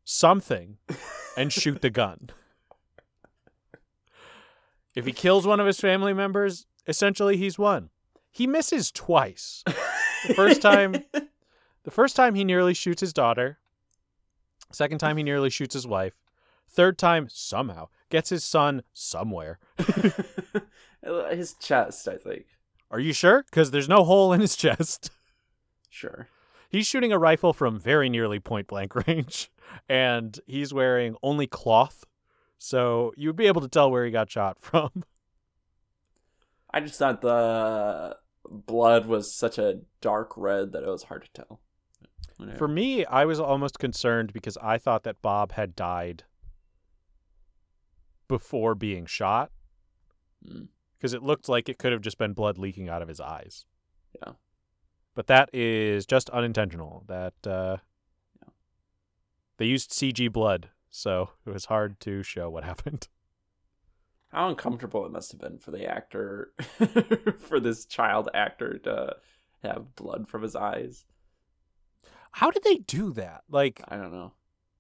something, 0.06 0.78
and 1.36 1.52
shoot 1.52 1.82
the 1.82 1.90
gun. 1.90 2.30
If 4.96 5.06
he 5.06 5.12
kills 5.12 5.46
one 5.46 5.60
of 5.60 5.68
his 5.68 5.80
family 5.82 6.14
members, 6.14 6.68
essentially 6.88 7.36
he's 7.36 7.60
won. 7.60 7.90
He 8.32 8.48
misses 8.48 8.92
twice. 8.92 9.64
The 9.66 10.34
first 10.34 10.62
time- 10.62 11.04
The 11.84 11.92
first 11.92 12.16
time 12.16 12.34
he 12.34 12.44
nearly 12.44 12.74
shoots 12.74 13.02
his 13.02 13.14
daughter. 13.14 13.60
Second 14.72 14.98
time 14.98 15.18
he 15.18 15.24
nearly 15.24 15.50
shoots 15.52 15.74
his 15.76 15.86
wife. 15.86 16.16
Third 16.68 16.98
time 16.98 17.28
somehow 17.30 17.90
gets 18.10 18.30
his 18.32 18.44
son 18.44 18.82
somewhere. 18.94 19.60
His 21.32 21.54
chest, 21.62 22.08
I 22.08 22.18
think. 22.18 22.46
Are 22.90 23.00
you 23.00 23.14
sure? 23.14 23.44
Because 23.44 23.70
there's 23.70 23.88
no 23.88 24.04
hole 24.04 24.34
in 24.34 24.42
his 24.42 24.56
chest. 24.56 25.12
Sure. 25.88 26.28
He's 26.76 26.88
shooting 26.88 27.14
a 27.14 27.18
rifle 27.18 27.54
from 27.54 27.80
very 27.80 28.10
nearly 28.10 28.38
point 28.42 28.68
blank 28.68 28.94
range, 29.08 29.50
and 29.88 30.38
he's 30.46 30.74
wearing 30.74 31.16
only 31.24 31.48
cloth, 31.48 32.04
so 32.58 33.14
you 33.16 33.30
would 33.30 33.38
be 33.38 33.48
able 33.48 33.62
to 33.62 33.70
tell 33.70 33.90
where 33.90 34.04
he 34.04 34.12
got 34.12 34.30
shot 34.30 34.60
from. 34.60 35.06
I 36.74 36.82
just 36.82 37.00
thought 37.00 37.22
the 37.22 38.18
blood 38.44 39.06
was 39.06 39.34
such 39.34 39.58
a 39.58 39.80
dark 40.02 40.34
red 40.36 40.74
that 40.74 40.84
it 40.84 40.90
was 40.90 41.04
hard 41.04 41.24
to 41.24 41.30
tell. 41.32 41.62
Whatever. 42.36 42.58
For 42.58 42.68
me, 42.68 43.06
I 43.06 43.24
was 43.24 43.40
almost 43.40 43.80
concerned 43.80 44.34
because 44.34 44.58
I 44.62 44.78
thought 44.78 45.04
that 45.04 45.22
Bob 45.22 45.54
had 45.54 45.78
died 45.78 46.26
before 48.28 48.76
being 48.76 49.06
shot. 49.06 49.50
Mm. 50.46 50.68
Because 50.98 51.14
it 51.14 51.24
looked 51.24 51.48
like 51.48 51.70
it 51.70 51.78
could 51.78 51.94
have 51.94 52.02
just 52.02 52.18
been 52.18 52.34
blood 52.34 52.58
leaking 52.58 52.90
out 52.90 53.02
of 53.02 53.08
his 53.08 53.22
eyes. 53.22 53.66
Yeah. 54.22 54.34
But 55.16 55.28
that 55.28 55.50
is 55.54 56.06
just 56.06 56.30
unintentional. 56.30 57.04
That 57.08 57.34
uh, 57.48 57.78
they 59.58 59.66
used 59.66 59.92
CG 59.92 60.32
blood, 60.32 60.70
so 60.90 61.30
it 61.46 61.50
was 61.50 61.66
hard 61.66 62.00
to 62.02 62.22
show 62.22 62.50
what 62.50 62.64
happened. 62.72 63.08
How 64.30 64.50
uncomfortable 64.50 65.06
it 65.06 65.12
must 65.14 65.32
have 65.32 65.40
been 65.40 65.58
for 65.60 65.72
the 65.72 65.86
actor, 65.86 66.52
for 67.40 67.60
this 67.62 67.86
child 67.86 68.28
actor 68.34 68.78
to 68.80 69.16
have 69.64 69.96
blood 69.96 70.28
from 70.28 70.42
his 70.44 70.56
eyes. 70.56 71.06
How 72.32 72.52
did 72.52 72.64
they 72.64 72.80
do 72.80 73.14
that? 73.14 73.44
Like 73.50 73.82
I 73.88 73.96
don't 73.96 74.12
know. 74.12 74.34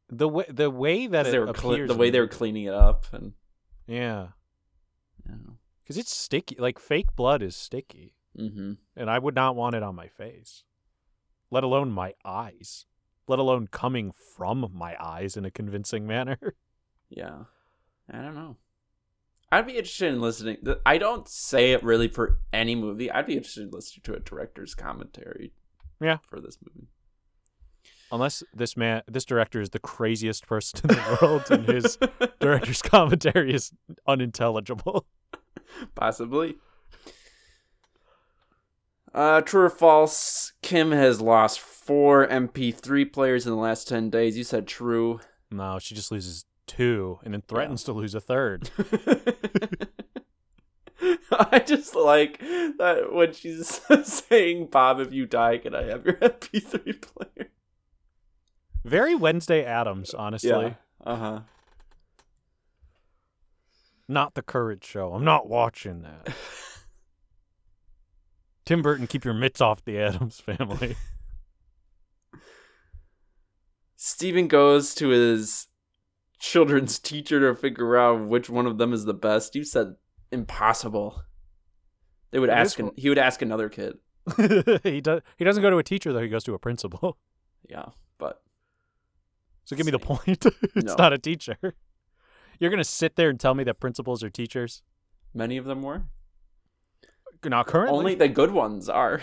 the 0.09 0.27
way 0.27 0.45
the 0.49 0.69
way 0.69 1.07
that 1.07 1.23
they 1.31 1.39
were 1.39 1.53
cle- 1.53 1.87
the 1.87 1.95
way 1.95 2.09
they 2.09 2.19
were 2.19 2.27
cleaning 2.27 2.65
it 2.65 2.73
up, 2.73 3.05
and 3.13 3.31
Yeah, 3.87 4.29
because 5.23 5.97
it's 5.97 6.13
sticky. 6.13 6.57
Like 6.59 6.77
fake 6.77 7.15
blood 7.15 7.41
is 7.41 7.55
sticky. 7.55 8.14
Mm-hmm. 8.37 8.73
and 8.97 9.09
I 9.09 9.17
would 9.17 9.35
not 9.35 9.55
want 9.55 9.75
it 9.75 9.83
on 9.83 9.95
my 9.95 10.07
face, 10.07 10.63
let 11.51 11.63
alone 11.63 11.91
my 11.91 12.13
eyes, 12.25 12.85
let 13.27 13.39
alone 13.39 13.67
coming 13.67 14.11
from 14.35 14.69
my 14.73 14.95
eyes 15.01 15.37
in 15.37 15.45
a 15.45 15.51
convincing 15.51 16.05
manner. 16.15 16.55
Yeah. 17.09 17.43
I 18.11 18.17
don't 18.21 18.35
know. 18.35 18.57
I'd 19.51 19.67
be 19.67 19.77
interested 19.77 20.13
in 20.13 20.21
listening. 20.21 20.57
I 20.85 20.97
don't 20.97 21.27
say 21.29 21.71
it 21.71 21.83
really 21.83 22.07
for 22.07 22.39
any 22.51 22.75
movie. 22.75 23.09
I'd 23.09 23.27
be 23.27 23.37
interested 23.37 23.63
in 23.63 23.71
listening 23.71 24.01
to 24.03 24.15
a 24.15 24.19
director's 24.19 24.75
commentary. 24.75 25.53
Yeah. 26.01 26.17
For 26.29 26.41
this 26.41 26.57
movie. 26.61 26.87
Unless 28.11 28.43
this 28.53 28.75
man, 28.75 29.01
this 29.07 29.25
director 29.25 29.61
is 29.61 29.69
the 29.69 29.79
craziest 29.79 30.45
person 30.45 30.81
in 30.83 30.95
the 30.95 31.17
world, 31.21 31.43
and 31.49 31.65
his 31.67 31.97
director's 32.39 32.81
commentary 32.81 33.53
is 33.53 33.71
unintelligible. 34.05 35.05
Possibly. 35.95 36.55
Uh, 39.15 39.39
true 39.39 39.63
or 39.63 39.69
false? 39.69 40.51
Kim 40.61 40.91
has 40.91 41.21
lost 41.21 41.61
four 41.61 42.27
MP3 42.27 43.13
players 43.13 43.45
in 43.45 43.53
the 43.53 43.57
last 43.57 43.87
10 43.87 44.09
days. 44.09 44.37
You 44.37 44.43
said 44.43 44.67
true. 44.67 45.21
No, 45.49 45.79
she 45.79 45.95
just 45.95 46.11
loses 46.11 46.43
two, 46.67 47.19
and 47.23 47.33
then 47.33 47.41
threatens 47.47 47.85
to 47.85 47.93
lose 47.93 48.13
a 48.13 48.19
third. 48.19 48.69
I 51.31 51.59
just 51.59 51.95
like 51.95 52.39
that 52.39 53.07
when 53.13 53.31
she's 53.31 53.79
saying, 54.03 54.67
Bob, 54.67 54.99
if 54.99 55.13
you 55.13 55.25
die, 55.25 55.59
can 55.59 55.73
I 55.73 55.83
have 55.83 56.05
your 56.05 56.15
MP3 56.15 57.01
player? 57.01 57.49
Very 58.83 59.15
Wednesday 59.15 59.63
Addams, 59.63 60.13
honestly. 60.13 60.75
Uh 61.05 61.15
huh. 61.15 61.39
Not 64.09 64.33
the 64.33 64.41
Courage 64.41 64.83
Show. 64.83 65.13
I'm 65.13 65.23
not 65.23 65.47
watching 65.47 66.01
that. 66.01 66.35
Tim 68.65 68.81
Burton, 68.81 69.07
keep 69.07 69.23
your 69.23 69.33
mitts 69.33 69.61
off 69.61 69.83
the 69.85 69.99
Addams 69.99 70.39
family. 70.39 70.95
Steven 73.95 74.47
goes 74.47 74.93
to 74.95 75.09
his 75.09 75.67
children's 76.39 76.99
teacher 76.99 77.39
to 77.39 77.59
figure 77.59 77.97
out 77.97 78.27
which 78.27 78.49
one 78.49 78.65
of 78.65 78.77
them 78.77 78.93
is 78.93 79.05
the 79.05 79.13
best. 79.13 79.55
You 79.55 79.63
said 79.63 79.95
impossible. 80.31 81.21
They 82.31 82.39
would 82.39 82.49
ask 82.49 82.77
an, 82.79 82.91
he 82.97 83.09
would 83.09 83.17
ask 83.17 83.41
another 83.41 83.69
kid. 83.69 83.97
he 84.83 85.01
does. 85.01 85.21
He 85.37 85.45
doesn't 85.45 85.61
go 85.61 85.69
to 85.69 85.77
a 85.77 85.83
teacher 85.83 86.11
though. 86.11 86.21
He 86.21 86.29
goes 86.29 86.43
to 86.45 86.53
a 86.53 86.59
principal. 86.59 87.17
Yeah, 87.69 87.85
but 88.17 88.41
So 89.65 89.75
give 89.75 89.85
me 89.85 89.91
the 89.91 89.99
point. 89.99 90.45
it's 90.75 90.75
No. 90.75 90.95
not 90.97 91.13
a 91.13 91.17
teacher. 91.17 91.57
You're 92.59 92.71
gonna 92.71 92.83
sit 92.83 93.15
there 93.15 93.29
and 93.29 93.39
tell 93.39 93.53
me 93.55 93.63
that 93.63 93.79
principals 93.79 94.23
are 94.23 94.29
teachers? 94.29 94.81
many 95.33 95.57
of 95.57 95.65
them 95.65 95.81
were. 95.81 96.03
Not 97.45 97.67
currently. 97.67 97.97
Only 97.97 98.15
the 98.15 98.27
good 98.27 98.51
ones 98.51 98.89
are. 98.89 99.21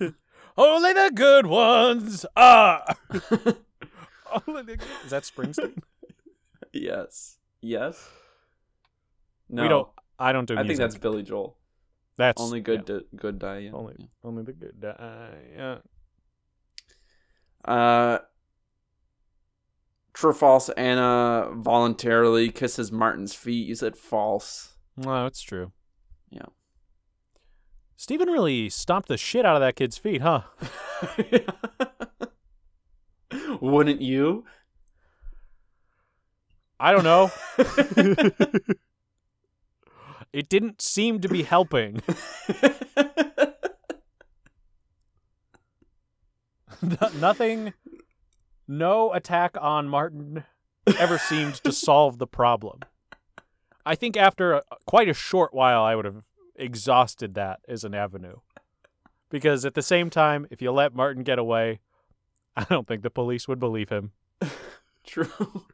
Only 0.56 0.92
the 0.92 1.12
good 1.14 1.46
ones 1.46 2.26
are. 2.36 2.84
Only 4.46 4.62
the 4.62 4.76
good... 4.76 4.88
Is 5.04 5.10
that 5.10 5.22
Springsteen? 5.22 5.80
yes. 6.72 7.38
Yes. 7.60 8.08
No. 9.48 9.62
We 9.62 9.68
don't. 9.68 9.88
I 10.18 10.32
don't 10.32 10.46
do 10.46 10.54
I 10.54 10.62
music. 10.62 10.68
think 10.68 10.78
that's 10.80 10.98
Billy 10.98 11.22
Joel. 11.22 11.56
that's 12.16 12.40
Only 12.40 12.60
good 12.60 12.84
yeah, 12.88 12.96
di- 12.98 13.16
good 13.16 13.38
die. 13.38 13.58
Yeah. 13.58 13.70
only 13.72 13.94
only 14.24 14.42
the 14.42 14.52
good. 14.52 14.84
Uh, 14.84 15.28
yeah. 15.56 15.76
Uh, 17.64 18.18
true 20.12 20.30
or 20.30 20.34
false? 20.34 20.68
Anna 20.70 21.50
voluntarily 21.54 22.50
kisses 22.50 22.90
Martin's 22.90 23.34
feet. 23.34 23.68
You 23.68 23.76
said 23.76 23.96
false. 23.96 24.74
No, 24.96 25.26
it's 25.26 25.40
true. 25.40 25.70
Steven 28.00 28.30
really 28.30 28.70
stomped 28.70 29.08
the 29.08 29.16
shit 29.16 29.44
out 29.44 29.56
of 29.56 29.60
that 29.60 29.74
kid's 29.74 29.98
feet, 29.98 30.22
huh? 30.22 30.42
Wouldn't 33.60 34.00
you? 34.00 34.44
I 36.78 36.92
don't 36.92 37.02
know. 37.02 37.32
it 40.32 40.48
didn't 40.48 40.80
seem 40.80 41.20
to 41.22 41.28
be 41.28 41.42
helping. 41.42 42.00
Nothing, 47.16 47.74
no 48.68 49.12
attack 49.12 49.56
on 49.60 49.88
Martin 49.88 50.44
ever 51.00 51.18
seemed 51.18 51.56
to 51.64 51.72
solve 51.72 52.18
the 52.18 52.28
problem. 52.28 52.78
I 53.84 53.96
think 53.96 54.16
after 54.16 54.52
a, 54.52 54.62
quite 54.86 55.08
a 55.08 55.14
short 55.14 55.52
while, 55.52 55.82
I 55.82 55.96
would 55.96 56.04
have 56.04 56.22
exhausted 56.58 57.34
that 57.34 57.60
as 57.68 57.84
an 57.84 57.94
avenue. 57.94 58.36
Because 59.30 59.64
at 59.64 59.74
the 59.74 59.82
same 59.82 60.10
time, 60.10 60.46
if 60.50 60.62
you 60.62 60.72
let 60.72 60.94
Martin 60.94 61.22
get 61.22 61.38
away, 61.38 61.80
I 62.56 62.64
don't 62.64 62.86
think 62.86 63.02
the 63.02 63.10
police 63.10 63.46
would 63.46 63.60
believe 63.60 63.88
him. 63.88 64.12
True. 65.06 65.64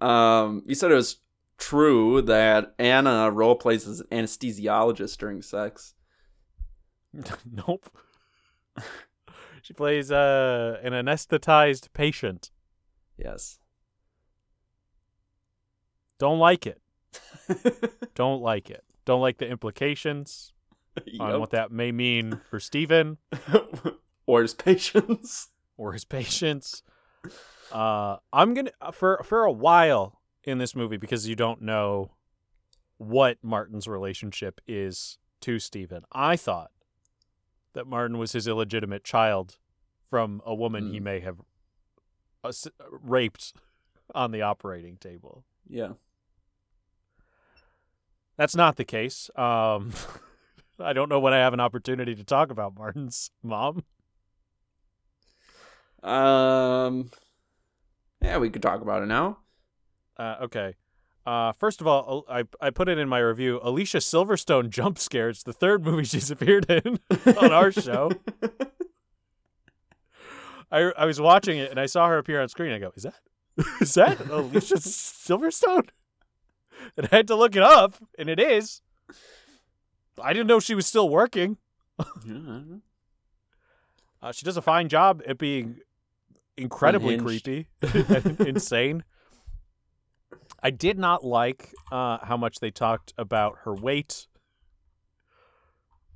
Um, 0.00 0.62
you 0.66 0.74
said 0.74 0.90
it 0.90 0.96
was 0.96 1.16
true 1.56 2.22
that 2.22 2.74
Anna 2.78 3.30
role 3.30 3.56
plays 3.56 3.86
as 3.86 4.00
an 4.00 4.06
anesthesiologist 4.10 5.16
during 5.18 5.42
sex. 5.42 5.94
nope. 7.50 7.90
she 9.62 9.72
plays 9.72 10.10
uh, 10.10 10.78
an 10.82 10.92
anesthetized 10.92 11.92
patient. 11.92 12.50
Yes. 13.16 13.58
Don't 16.18 16.38
like 16.38 16.66
it. 16.66 16.80
Don't 18.14 18.42
like 18.42 18.70
it. 18.70 18.84
Don't 19.04 19.20
like 19.20 19.38
the 19.38 19.46
implications 19.48 20.52
on 21.20 21.40
what 21.40 21.50
that 21.50 21.70
may 21.72 21.92
mean 21.92 22.40
for 22.50 22.60
Steven 22.60 23.18
or 24.26 24.42
his 24.42 24.54
patients. 24.54 25.48
or 25.76 25.92
his 25.92 26.04
patients. 26.04 26.82
Uh, 27.72 28.16
I'm 28.32 28.54
gonna 28.54 28.70
for 28.92 29.20
for 29.24 29.44
a 29.44 29.52
while 29.52 30.20
in 30.44 30.58
this 30.58 30.74
movie 30.74 30.96
because 30.96 31.28
you 31.28 31.36
don't 31.36 31.60
know 31.62 32.12
what 32.96 33.38
Martin's 33.42 33.86
relationship 33.86 34.60
is 34.66 35.18
to 35.40 35.58
Steven. 35.58 36.02
I 36.12 36.36
thought 36.36 36.70
that 37.74 37.86
Martin 37.86 38.18
was 38.18 38.32
his 38.32 38.46
illegitimate 38.48 39.04
child 39.04 39.58
from 40.10 40.40
a 40.44 40.54
woman 40.54 40.90
he 40.92 40.98
Mm. 40.98 41.02
may 41.04 41.20
have 41.20 41.40
uh, 42.42 42.52
raped 42.90 43.52
on 44.14 44.30
the 44.32 44.42
operating 44.42 44.96
table. 44.96 45.44
Yeah. 45.68 45.92
That's 48.38 48.56
not 48.56 48.76
the 48.76 48.84
case. 48.84 49.28
Um, 49.36 49.92
I 50.80 50.92
don't 50.92 51.08
know 51.08 51.20
when 51.20 51.34
I 51.34 51.38
have 51.38 51.52
an 51.52 51.60
opportunity 51.60 52.14
to 52.14 52.24
talk 52.24 52.50
about 52.50 52.74
Martin's 52.76 53.30
mom. 53.42 53.82
Um. 56.02 57.10
Yeah, 58.22 58.38
we 58.38 58.50
could 58.50 58.62
talk 58.62 58.80
about 58.80 59.02
it 59.02 59.06
now. 59.06 59.38
Uh, 60.16 60.36
okay. 60.42 60.74
Uh, 61.26 61.52
first 61.52 61.80
of 61.80 61.86
all, 61.86 62.24
I 62.30 62.44
I 62.60 62.70
put 62.70 62.88
it 62.88 62.98
in 62.98 63.08
my 63.08 63.18
review. 63.18 63.60
Alicia 63.62 63.98
Silverstone 63.98 64.70
jump 64.70 64.98
scare. 64.98 65.28
It's 65.28 65.42
the 65.42 65.52
third 65.52 65.84
movie 65.84 66.04
she's 66.04 66.30
appeared 66.30 66.70
in 66.70 66.98
on 67.36 67.52
our 67.52 67.72
show. 67.72 68.12
I 70.70 70.92
I 70.96 71.04
was 71.04 71.20
watching 71.20 71.58
it 71.58 71.70
and 71.70 71.78
I 71.80 71.86
saw 71.86 72.08
her 72.08 72.18
appear 72.18 72.40
on 72.40 72.48
screen. 72.48 72.72
I 72.72 72.78
go, 72.78 72.92
is 72.96 73.02
that 73.02 73.20
is 73.80 73.94
that 73.94 74.20
Alicia 74.30 74.76
Silverstone? 74.76 75.88
And 76.96 77.08
I 77.12 77.16
had 77.16 77.26
to 77.28 77.36
look 77.36 77.54
it 77.56 77.62
up, 77.62 77.94
and 78.18 78.28
it 78.28 78.40
is. 78.40 78.80
I 80.22 80.32
didn't 80.32 80.46
know 80.48 80.58
she 80.60 80.74
was 80.74 80.86
still 80.86 81.08
working. 81.08 81.58
Yeah, 81.98 82.04
I 82.24 82.28
don't 82.28 82.70
know. 82.70 82.80
Uh, 84.20 84.32
she 84.32 84.44
does 84.44 84.56
a 84.56 84.62
fine 84.62 84.88
job 84.88 85.22
at 85.26 85.38
being 85.38 85.78
incredibly 86.56 87.14
Unhinged. 87.14 87.44
creepy 87.44 87.68
and 88.26 88.40
insane. 88.40 89.04
I 90.60 90.70
did 90.70 90.98
not 90.98 91.24
like 91.24 91.72
uh, 91.92 92.18
how 92.24 92.36
much 92.36 92.58
they 92.58 92.70
talked 92.72 93.12
about 93.16 93.58
her 93.64 93.74
weight. 93.74 94.26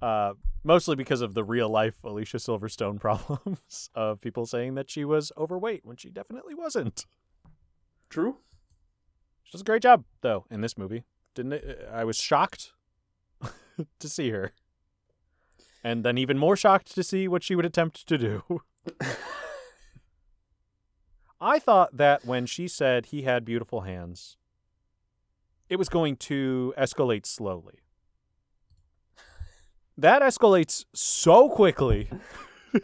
Uh, 0.01 0.33
mostly 0.65 0.97
because 0.97 1.21
of 1.21 1.35
the 1.35 1.45
real 1.45 1.69
life 1.69 2.03
Alicia 2.03 2.39
Silverstone 2.39 2.99
problems 3.01 3.89
of 3.95 4.21
people 4.21 4.47
saying 4.47 4.75
that 4.75 4.91
she 4.91 5.05
was 5.05 5.31
overweight 5.39 5.85
when 5.85 5.97
she 5.97 6.11
definitely 6.11 6.55
wasn't. 6.55 7.07
True. 8.11 8.39
She 9.53 9.57
does 9.57 9.61
a 9.61 9.65
great 9.65 9.83
job 9.83 10.05
though 10.23 10.47
in 10.51 10.63
this 10.63 10.79
movie. 10.79 11.05
Didn't 11.35 11.53
it? 11.53 11.87
Uh, 11.87 11.95
I 11.95 12.05
was 12.05 12.17
shocked 12.17 12.73
to 13.99 14.09
see 14.09 14.31
her, 14.31 14.53
and 15.85 16.03
then 16.03 16.17
even 16.17 16.39
more 16.39 16.57
shocked 16.57 16.95
to 16.95 17.03
see 17.03 17.29
what 17.29 17.43
she 17.43 17.55
would 17.55 17.67
attempt 17.67 18.09
to 18.09 18.17
do. 18.17 18.63
I 21.39 21.59
thought 21.59 21.99
that 21.99 22.25
when 22.25 22.47
she 22.47 22.67
said 22.67 23.07
he 23.07 23.23
had 23.23 23.45
beautiful 23.45 23.83
hands, 23.83 24.39
it 25.69 25.77
was 25.77 25.91
going 25.91 26.17
to 26.17 26.73
escalate 26.79 27.27
slowly. 27.27 27.81
That 29.99 30.23
escalates 30.23 30.87
so 30.95 31.51
quickly 31.51 32.09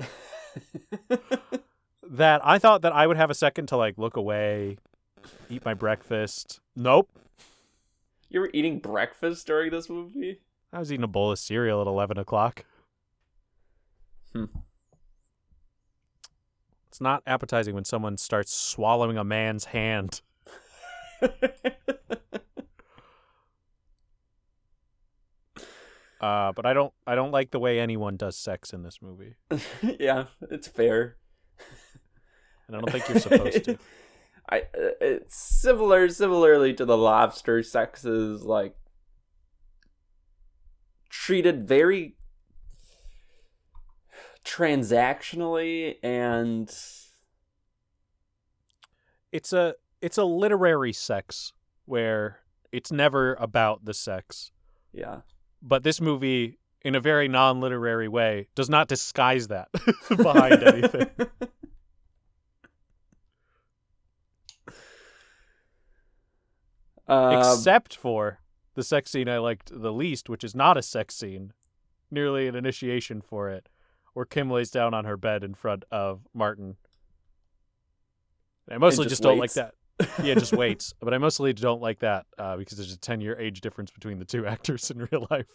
that 2.07 2.45
I 2.45 2.59
thought 2.59 2.83
that 2.83 2.93
I 2.93 3.07
would 3.07 3.17
have 3.17 3.31
a 3.31 3.35
second 3.35 3.69
to 3.69 3.79
like 3.79 3.97
look 3.97 4.19
away, 4.19 4.77
eat 5.49 5.65
my 5.65 5.75
breakfast. 5.75 6.61
Nope. 6.77 7.09
You 8.29 8.41
were 8.41 8.51
eating 8.53 8.79
breakfast 8.79 9.47
during 9.47 9.71
this 9.71 9.89
movie? 9.89 10.41
I 10.73 10.79
was 10.79 10.93
eating 10.93 11.05
a 11.05 11.09
bowl 11.09 11.33
of 11.33 11.39
cereal 11.39 11.81
at 11.81 11.87
11 11.87 12.19
o'clock. 12.19 12.65
Hmm. 14.33 14.45
It's 16.89 17.01
not 17.01 17.23
appetizing 17.27 17.75
when 17.75 17.85
someone 17.85 18.17
starts 18.17 18.53
swallowing 18.53 19.17
a 19.17 19.25
man's 19.25 19.67
hand. 19.67 20.21
Uh, 26.21 26.53
but 26.53 26.67
I 26.67 26.73
don't 26.73 26.93
I 27.07 27.15
don't 27.15 27.31
like 27.31 27.53
the 27.53 27.61
way 27.61 27.79
anyone 27.79 28.17
does 28.17 28.37
sex 28.37 28.73
in 28.73 28.83
this 28.83 28.99
movie. 29.01 29.37
yeah, 30.01 30.25
it's 30.51 30.67
fair. 30.67 31.17
And 32.67 32.77
I 32.77 32.81
don't 32.81 32.91
think 32.91 33.09
you're 33.09 33.21
supposed 33.21 33.65
to. 33.65 33.79
I 34.51 34.61
uh, 34.61 34.97
it's 35.01 35.37
similar 35.37 36.09
similarly 36.09 36.73
to 36.75 36.85
the 36.85 36.97
lobster 36.97 37.63
sexes 37.63 38.43
like 38.43 38.75
treated 41.11 41.67
very 41.69 42.17
transactionally 44.45 45.97
and 46.03 46.75
It's 49.33 49.53
a 49.53 49.75
it's 50.01 50.17
a 50.17 50.25
literary 50.25 50.93
sex 50.93 51.53
where 51.85 52.41
it's 52.73 52.91
never 52.93 53.35
about 53.35 53.85
the 53.85 53.95
sex. 53.95 54.53
yeah. 54.93 55.21
But 55.61 55.83
this 55.83 56.01
movie 56.01 56.59
in 56.83 56.95
a 56.95 57.01
very 57.01 57.27
non-literary 57.29 58.07
way 58.09 58.47
does 58.55 58.71
not 58.71 58.87
disguise 58.89 59.49
that 59.49 59.69
behind 60.17 60.63
anything. 60.63 61.11
Um, 67.09 67.39
except 67.39 67.97
for 67.97 68.41
the 68.75 68.83
sex 68.83 69.11
scene 69.11 69.29
I 69.29 69.39
liked 69.39 69.71
the 69.75 69.93
least, 69.93 70.29
which 70.29 70.45
is 70.45 70.55
not 70.55 70.77
a 70.77 70.83
sex 70.83 71.15
scene, 71.15 71.53
nearly 72.11 72.47
an 72.47 72.55
initiation 72.55 73.21
for 73.21 73.49
it, 73.49 73.69
where 74.13 74.25
Kim 74.25 74.51
lays 74.51 74.71
down 74.71 74.95
on 74.95 75.05
her 75.05 75.17
bed 75.17 75.43
in 75.43 75.55
front 75.55 75.85
of 75.91 76.27
Martin. 76.35 76.77
I 78.71 78.79
mostly 78.79 79.05
just 79.05 79.15
just, 79.15 79.23
don't 79.23 79.39
like 79.39 79.55
that. 79.55 79.75
Yeah, 80.23 80.35
just 80.35 80.53
waits. 80.57 80.95
But 81.01 81.15
I 81.15 81.19
mostly 81.19 81.53
don't 81.53 81.81
like 81.81 82.01
that 82.01 82.27
uh, 82.39 82.57
because 82.57 82.77
there's 82.77 82.93
a 82.93 82.99
10 82.99 83.21
year 83.21 83.39
age 83.39 83.61
difference 83.63 83.91
between 83.91 84.19
the 84.19 84.25
two 84.25 84.47
actors 84.55 84.91
in 84.91 85.09
real 85.11 85.27
life. 85.31 85.47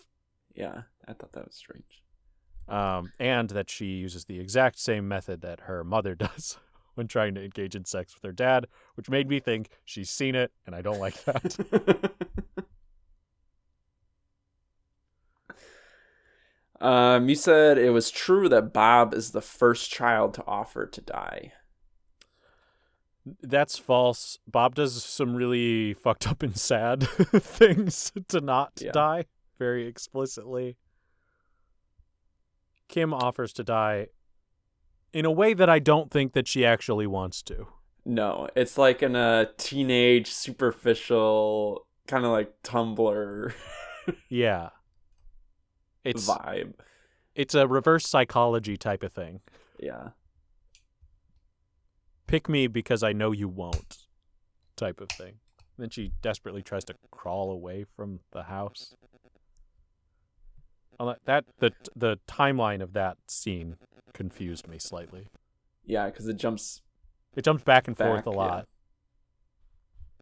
yeah, 0.55 0.81
I 1.07 1.13
thought 1.13 1.33
that 1.33 1.45
was 1.45 1.55
strange. 1.55 2.03
Um, 2.67 3.11
and 3.19 3.49
that 3.51 3.69
she 3.69 3.85
uses 3.85 4.25
the 4.25 4.39
exact 4.39 4.79
same 4.79 5.07
method 5.07 5.41
that 5.41 5.61
her 5.61 5.83
mother 5.83 6.15
does 6.15 6.57
when 6.95 7.07
trying 7.07 7.33
to 7.35 7.43
engage 7.43 7.75
in 7.75 7.85
sex 7.85 8.13
with 8.13 8.23
her 8.23 8.31
dad, 8.31 8.67
which 8.95 9.09
made 9.09 9.27
me 9.27 9.39
think 9.39 9.69
she's 9.85 10.09
seen 10.09 10.35
it, 10.35 10.51
and 10.65 10.75
I 10.75 10.81
don't 10.81 10.99
like 10.99 11.23
that. 11.25 12.11
um, 16.81 17.29
you 17.29 17.35
said 17.35 17.77
it 17.77 17.91
was 17.91 18.11
true 18.11 18.49
that 18.49 18.73
Bob 18.73 19.13
is 19.13 19.31
the 19.31 19.41
first 19.41 19.89
child 19.89 20.33
to 20.35 20.43
offer 20.45 20.85
to 20.85 21.01
die. 21.01 21.53
That's 23.41 23.77
false. 23.77 24.37
Bob 24.45 24.75
does 24.75 25.01
some 25.01 25.33
really 25.35 25.93
fucked 25.93 26.27
up 26.27 26.43
and 26.43 26.57
sad 26.57 27.03
things 27.07 28.11
to 28.27 28.41
not 28.41 28.73
Yeah. 28.81 28.91
die 28.91 29.25
very 29.57 29.87
explicitly. 29.87 30.75
Kim 32.89 33.13
offers 33.13 33.53
to 33.53 33.63
die 33.63 34.07
in 35.13 35.25
a 35.25 35.31
way 35.31 35.53
that 35.53 35.69
I 35.69 35.79
don't 35.79 36.11
think 36.11 36.33
that 36.33 36.47
she 36.47 36.65
actually 36.65 37.07
wants 37.07 37.41
to. 37.43 37.67
No, 38.05 38.49
it's 38.55 38.77
like 38.77 39.01
in 39.01 39.15
a 39.15 39.49
teenage, 39.57 40.27
superficial, 40.27 41.85
kind 42.07 42.25
of 42.25 42.31
like 42.31 42.61
Tumblr 42.63 43.53
Yeah. 44.29 44.69
It's 46.03 46.27
vibe. 46.27 46.73
it's 47.33 47.55
a 47.55 47.65
reverse 47.65 48.05
psychology 48.05 48.75
type 48.75 49.03
of 49.03 49.13
thing. 49.13 49.39
Yeah. 49.79 50.09
Pick 52.27 52.49
me 52.49 52.67
because 52.67 53.03
I 53.03 53.13
know 53.13 53.31
you 53.31 53.47
won't 53.47 53.99
type 54.75 54.99
of 54.99 55.09
thing. 55.09 55.35
Then 55.77 55.89
she 55.89 56.11
desperately 56.21 56.61
tries 56.61 56.83
to 56.85 56.95
crawl 57.11 57.51
away 57.51 57.85
from 57.95 58.19
the 58.31 58.43
house. 58.43 58.95
That 61.25 61.45
the 61.59 61.71
the 61.95 62.19
timeline 62.27 62.81
of 62.81 62.93
that 62.93 63.17
scene 63.27 63.77
confused 64.13 64.67
me 64.67 64.77
slightly. 64.79 65.27
Yeah, 65.85 66.05
because 66.07 66.27
it 66.27 66.37
jumps. 66.37 66.81
It 67.35 67.43
jumps 67.43 67.63
back 67.63 67.87
and 67.87 67.97
forth 67.97 68.25
Back, 68.25 68.27
a 68.27 68.29
yeah. 68.31 68.35
lot. 68.35 68.67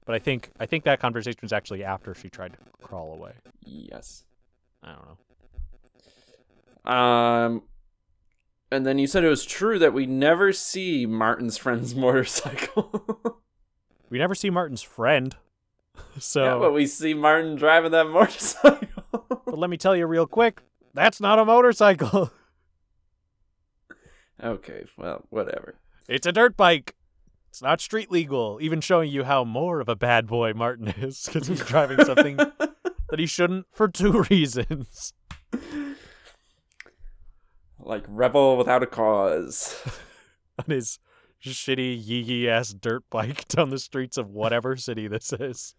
But 0.06 0.16
I 0.16 0.20
think 0.20 0.52
I 0.60 0.66
think 0.66 0.84
that 0.86 1.00
conversation 1.00 1.40
was 1.42 1.54
actually 1.54 1.84
after 1.84 2.16
she 2.16 2.30
tried 2.30 2.54
to 2.54 2.60
crawl 2.82 3.14
away. 3.14 3.34
Yes. 3.64 4.24
I 4.84 4.94
don't 4.94 5.06
know. 6.86 6.92
Um, 6.92 7.64
and 8.72 8.86
then 8.86 8.98
you 8.98 9.06
said 9.06 9.24
it 9.24 9.30
was 9.30 9.46
true 9.46 9.78
that 9.80 9.94
we 9.94 10.06
never 10.08 10.52
see 10.52 11.06
Martin's 11.06 11.58
friend's 11.58 11.94
motorcycle. 12.06 13.40
We 14.10 14.18
never 14.18 14.34
see 14.36 14.50
Martin's 14.50 14.82
friend. 14.82 15.36
So 16.20 16.44
yeah, 16.44 16.58
but 16.58 16.74
we 16.74 16.88
see 16.88 17.14
Martin 17.14 17.56
driving 17.56 17.92
that 17.92 18.08
motorcycle. 18.08 19.04
but 19.12 19.58
let 19.58 19.70
me 19.70 19.78
tell 19.78 19.96
you 19.96 20.08
real 20.08 20.26
quick, 20.26 20.62
that's 20.94 21.22
not 21.22 21.38
a 21.38 21.46
motorcycle. 21.46 22.32
Okay, 24.44 24.86
well, 24.98 25.26
whatever. 25.30 25.76
It's 26.08 26.28
a 26.28 26.32
dirt 26.32 26.58
bike. 26.58 26.96
It's 27.50 27.62
not 27.62 27.82
street 27.82 28.10
legal, 28.12 28.60
even 28.62 28.80
showing 28.80 29.12
you 29.12 29.26
how 29.26 29.44
more 29.44 29.82
of 29.82 29.90
a 29.90 29.96
bad 29.96 30.26
boy 30.26 30.54
Martin 30.54 30.88
is 30.88 31.24
because 31.26 31.48
he's 31.48 31.60
driving 31.66 32.04
something 32.06 32.38
that 33.10 33.20
he 33.20 33.26
shouldn't 33.26 33.66
for 33.72 33.88
two 33.88 34.24
reasons. 34.30 35.14
like 37.78 38.06
rebel 38.08 38.58
without 38.58 38.84
a 38.84 38.88
cause. 38.88 39.76
On 40.60 40.66
his 40.74 41.00
shitty 41.44 42.00
yee 42.02 42.22
yee 42.22 42.50
ass 42.50 42.74
dirt 42.74 43.04
bike 43.10 43.48
down 43.50 43.70
the 43.70 43.80
streets 43.80 44.18
of 44.18 44.30
whatever 44.30 44.78
city 44.78 45.08
this 45.08 45.34
is. 45.34 45.76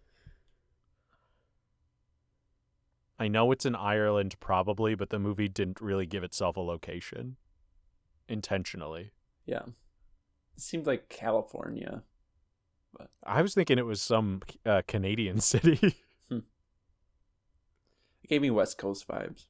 I 3.19 3.29
know 3.29 3.51
it's 3.53 3.65
in 3.65 3.77
Ireland, 3.77 4.35
probably, 4.41 4.95
but 4.95 5.11
the 5.11 5.19
movie 5.19 5.49
didn't 5.49 5.81
really 5.81 6.07
give 6.07 6.25
itself 6.25 6.57
a 6.57 6.61
location 6.61 7.37
intentionally. 8.33 9.13
Yeah, 9.47 9.63
it 10.57 10.61
seemed 10.63 10.87
like 10.87 11.09
California. 11.09 12.03
But 12.97 13.11
I 13.25 13.43
was 13.43 13.55
thinking 13.55 13.79
it 13.79 13.87
was 13.87 14.03
some 14.03 14.43
uh, 14.67 14.83
Canadian 14.89 15.41
city. 15.53 15.97
It 16.31 18.29
gave 18.29 18.43
me 18.43 18.51
West 18.51 18.79
Coast 18.79 19.07
vibes. 19.09 19.47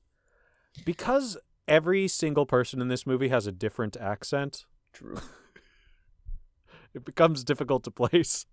because 0.85 1.37
every 1.69 2.09
single 2.09 2.47
person 2.47 2.81
in 2.81 2.89
this 2.89 3.07
movie 3.07 3.29
has 3.29 3.47
a 3.47 3.53
different 3.53 3.97
accent, 3.97 4.65
True. 4.93 5.17
it 6.95 7.05
becomes 7.05 7.45
difficult 7.45 7.85
to 7.85 7.91
place. 7.91 8.47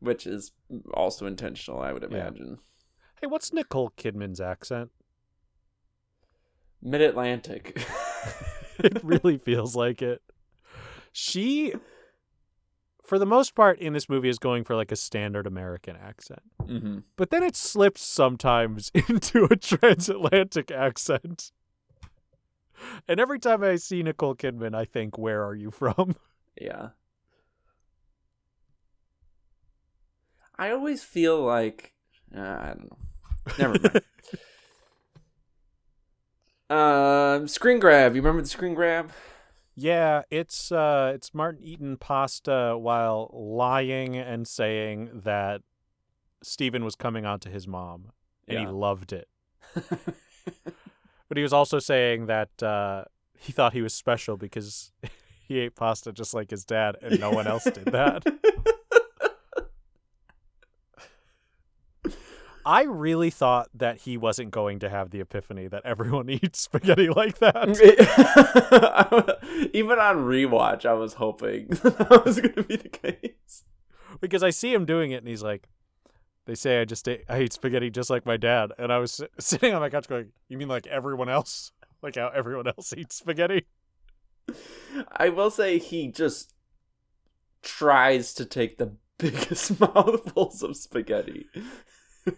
Which 0.00 0.26
is 0.26 0.52
also 0.94 1.26
intentional, 1.26 1.80
I 1.80 1.92
would 1.92 2.02
Yeah. 2.02 2.08
imagine. 2.28 2.58
Hey, 3.20 3.28
what's 3.28 3.52
Nicole 3.52 3.90
Kidman's 3.96 4.40
accent? 4.40 4.90
Mid 6.82 7.00
Atlantic. 7.00 7.80
It 8.78 9.02
really 9.02 9.38
feels 9.38 9.76
like 9.76 10.02
it. 10.02 10.22
She, 11.12 11.74
for 13.04 13.18
the 13.18 13.26
most 13.26 13.54
part 13.54 13.78
in 13.78 13.92
this 13.92 14.08
movie, 14.08 14.28
is 14.28 14.38
going 14.38 14.64
for 14.64 14.74
like 14.74 14.90
a 14.92 14.96
standard 14.96 15.46
American 15.46 15.96
accent. 15.96 16.42
hmm 16.66 16.98
But 17.16 17.30
then 17.30 17.42
it 17.42 17.56
slips 17.56 18.02
sometimes 18.02 18.90
into 19.08 19.44
a 19.44 19.56
transatlantic 19.56 20.70
accent. 20.70 21.52
And 23.06 23.20
every 23.20 23.38
time 23.38 23.62
I 23.62 23.76
see 23.76 24.02
Nicole 24.02 24.34
Kidman, 24.34 24.74
I 24.74 24.84
think, 24.84 25.16
where 25.16 25.44
are 25.44 25.54
you 25.54 25.70
from? 25.70 26.16
Yeah. 26.60 26.90
I 30.58 30.70
always 30.70 31.02
feel 31.02 31.40
like 31.40 31.94
uh, 32.36 32.40
I 32.40 32.66
don't 32.76 32.90
know. 32.90 32.98
Never 33.58 33.78
mind. 33.80 34.00
Um, 36.72 37.48
screen 37.48 37.78
grab. 37.78 38.14
You 38.14 38.22
remember 38.22 38.42
the 38.42 38.48
screen 38.48 38.74
grab? 38.74 39.12
Yeah, 39.74 40.22
it's 40.30 40.70
uh 40.70 41.12
it's 41.14 41.32
Martin 41.32 41.62
eating 41.62 41.96
pasta 41.96 42.76
while 42.78 43.30
lying 43.32 44.16
and 44.16 44.46
saying 44.46 45.22
that 45.24 45.62
Steven 46.42 46.84
was 46.84 46.94
coming 46.94 47.24
on 47.24 47.40
to 47.40 47.48
his 47.48 47.66
mom 47.66 48.12
and 48.46 48.58
he 48.58 48.66
loved 48.66 49.12
it. 49.12 49.28
But 51.32 51.38
he 51.38 51.42
was 51.42 51.54
also 51.54 51.78
saying 51.78 52.26
that 52.26 52.62
uh 52.62 53.04
he 53.38 53.52
thought 53.52 53.72
he 53.72 53.80
was 53.80 53.94
special 53.94 54.36
because 54.36 54.92
he 55.48 55.60
ate 55.60 55.74
pasta 55.74 56.12
just 56.12 56.34
like 56.34 56.50
his 56.50 56.62
dad 56.62 56.96
and 57.00 57.18
no 57.18 57.30
one 57.30 57.46
else 57.46 57.64
did 57.64 57.86
that. 57.86 58.26
I 62.64 62.84
really 62.84 63.30
thought 63.30 63.68
that 63.74 63.98
he 63.98 64.16
wasn't 64.16 64.50
going 64.50 64.78
to 64.80 64.88
have 64.88 65.10
the 65.10 65.20
epiphany 65.20 65.66
that 65.68 65.82
everyone 65.84 66.30
eats 66.30 66.60
spaghetti 66.60 67.08
like 67.08 67.38
that. 67.38 67.68
Even 69.72 69.98
on 69.98 70.16
rewatch, 70.18 70.86
I 70.86 70.92
was 70.92 71.14
hoping 71.14 71.68
that 71.68 72.22
was 72.24 72.40
going 72.40 72.54
to 72.54 72.62
be 72.62 72.76
the 72.76 72.88
case. 72.88 73.64
because 74.20 74.42
I 74.42 74.50
see 74.50 74.72
him 74.72 74.84
doing 74.84 75.10
it 75.10 75.16
and 75.16 75.28
he's 75.28 75.42
like, 75.42 75.68
They 76.46 76.54
say 76.54 76.80
I 76.80 76.84
just 76.84 77.08
ate, 77.08 77.24
I 77.28 77.42
eat 77.42 77.52
spaghetti 77.52 77.90
just 77.90 78.10
like 78.10 78.26
my 78.26 78.36
dad, 78.36 78.72
and 78.78 78.92
I 78.92 78.98
was 78.98 79.20
sitting 79.38 79.74
on 79.74 79.80
my 79.80 79.90
couch 79.90 80.08
going, 80.08 80.32
"You 80.48 80.58
mean 80.58 80.68
like 80.68 80.86
everyone 80.86 81.28
else? 81.28 81.72
Like 82.02 82.16
how 82.16 82.28
everyone 82.28 82.66
else 82.66 82.92
eats 82.96 83.16
spaghetti?" 83.16 83.66
I 85.16 85.28
will 85.28 85.50
say 85.50 85.78
he 85.78 86.08
just 86.08 86.52
tries 87.62 88.34
to 88.34 88.44
take 88.44 88.78
the 88.78 88.92
biggest 89.18 89.78
mouthfuls 89.80 90.64
of 90.64 90.76
spaghetti. 90.76 91.46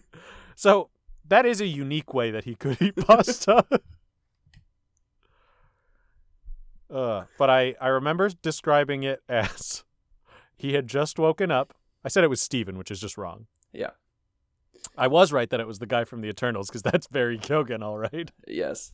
So 0.56 0.88
that 1.26 1.46
is 1.46 1.60
a 1.60 1.66
unique 1.66 2.14
way 2.14 2.30
that 2.30 2.44
he 2.44 2.54
could 2.54 2.80
eat 2.80 2.94
pasta. 3.06 3.64
uh, 6.90 7.24
but 7.38 7.50
I 7.50 7.74
I 7.80 7.88
remember 7.88 8.28
describing 8.28 9.02
it 9.02 9.22
as 9.28 9.84
he 10.56 10.74
had 10.74 10.86
just 10.86 11.18
woken 11.18 11.50
up. 11.50 11.74
I 12.04 12.08
said 12.08 12.22
it 12.24 12.30
was 12.30 12.40
Steven, 12.40 12.78
which 12.78 12.90
is 12.90 13.00
just 13.00 13.18
wrong. 13.18 13.46
Yeah. 13.72 13.90
I 14.96 15.08
was 15.08 15.32
right 15.32 15.50
that 15.50 15.58
it 15.60 15.66
was 15.66 15.78
the 15.80 15.86
guy 15.86 16.04
from 16.04 16.20
the 16.20 16.28
Eternals 16.28 16.68
because 16.68 16.82
that's 16.82 17.06
Barry 17.08 17.38
Keoghan, 17.38 17.82
all 17.82 17.98
right. 17.98 18.30
Yes. 18.46 18.92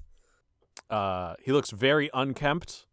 Uh, 0.88 1.34
he 1.45 1.53
looks 1.53 1.70
very 1.70 2.09
unkempt. 2.14 2.86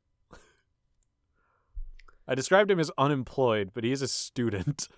I 2.27 2.35
described 2.35 2.69
him 2.69 2.79
as 2.79 2.91
unemployed, 2.97 3.71
but 3.73 3.83
he 3.85 3.91
is 3.93 4.01
a 4.01 4.07
student. 4.07 4.89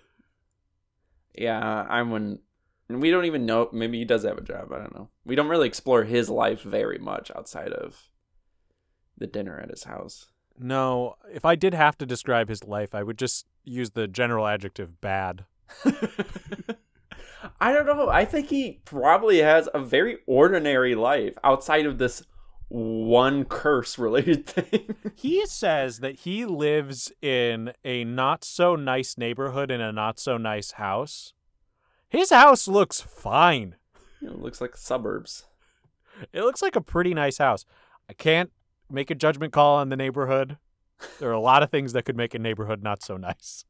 Yeah, 1.38 1.86
I'm 1.88 2.10
when 2.10 2.40
and 2.90 3.00
we 3.00 3.10
don't 3.10 3.24
even 3.24 3.46
know 3.46 3.68
maybe 3.72 3.98
he 3.98 4.04
does 4.04 4.24
have 4.24 4.36
a 4.36 4.42
job, 4.42 4.72
I 4.72 4.78
don't 4.78 4.94
know. 4.94 5.08
We 5.24 5.36
don't 5.36 5.48
really 5.48 5.68
explore 5.68 6.02
his 6.04 6.28
life 6.28 6.62
very 6.62 6.98
much 6.98 7.30
outside 7.36 7.72
of 7.72 8.10
the 9.16 9.28
dinner 9.28 9.60
at 9.60 9.70
his 9.70 9.84
house. 9.84 10.26
No, 10.58 11.14
if 11.32 11.44
I 11.44 11.54
did 11.54 11.72
have 11.72 11.96
to 11.98 12.06
describe 12.06 12.48
his 12.48 12.64
life, 12.64 12.92
I 12.92 13.04
would 13.04 13.16
just 13.16 13.46
use 13.64 13.90
the 13.90 14.08
general 14.08 14.46
adjective 14.46 15.00
bad. 15.00 15.44
I 17.60 17.72
don't 17.72 17.86
know. 17.86 18.08
I 18.08 18.24
think 18.24 18.48
he 18.48 18.80
probably 18.84 19.38
has 19.38 19.68
a 19.72 19.78
very 19.78 20.18
ordinary 20.26 20.96
life 20.96 21.38
outside 21.44 21.86
of 21.86 21.98
this 21.98 22.24
one 22.68 23.44
curse 23.44 23.98
related 23.98 24.46
thing. 24.48 24.96
He 25.14 25.46
says 25.46 26.00
that 26.00 26.20
he 26.20 26.44
lives 26.44 27.12
in 27.22 27.72
a 27.84 28.04
not 28.04 28.42
so 28.44 28.74
nice 28.74 29.16
neighborhood 29.16 29.70
in 29.70 29.80
a 29.80 29.92
not 29.92 30.18
so 30.18 30.36
nice 30.36 30.72
house. 30.72 31.34
His 32.10 32.30
house 32.30 32.68
looks 32.68 33.00
fine. 33.00 33.76
it 34.20 34.38
looks 34.38 34.60
like 34.60 34.76
suburbs. 34.76 35.46
It 36.32 36.42
looks 36.42 36.60
like 36.60 36.76
a 36.76 36.80
pretty 36.82 37.14
nice 37.14 37.38
house. 37.38 37.64
I 38.08 38.12
can't 38.12 38.50
make 38.90 39.10
a 39.10 39.14
judgment 39.14 39.52
call 39.52 39.76
on 39.76 39.88
the 39.88 39.96
neighborhood. 39.96 40.58
There 41.18 41.30
are 41.30 41.32
a 41.32 41.40
lot 41.40 41.62
of 41.62 41.70
things 41.70 41.92
that 41.94 42.04
could 42.04 42.16
make 42.16 42.34
a 42.34 42.38
neighborhood 42.38 42.82
not 42.82 43.02
so 43.02 43.16
nice. 43.16 43.64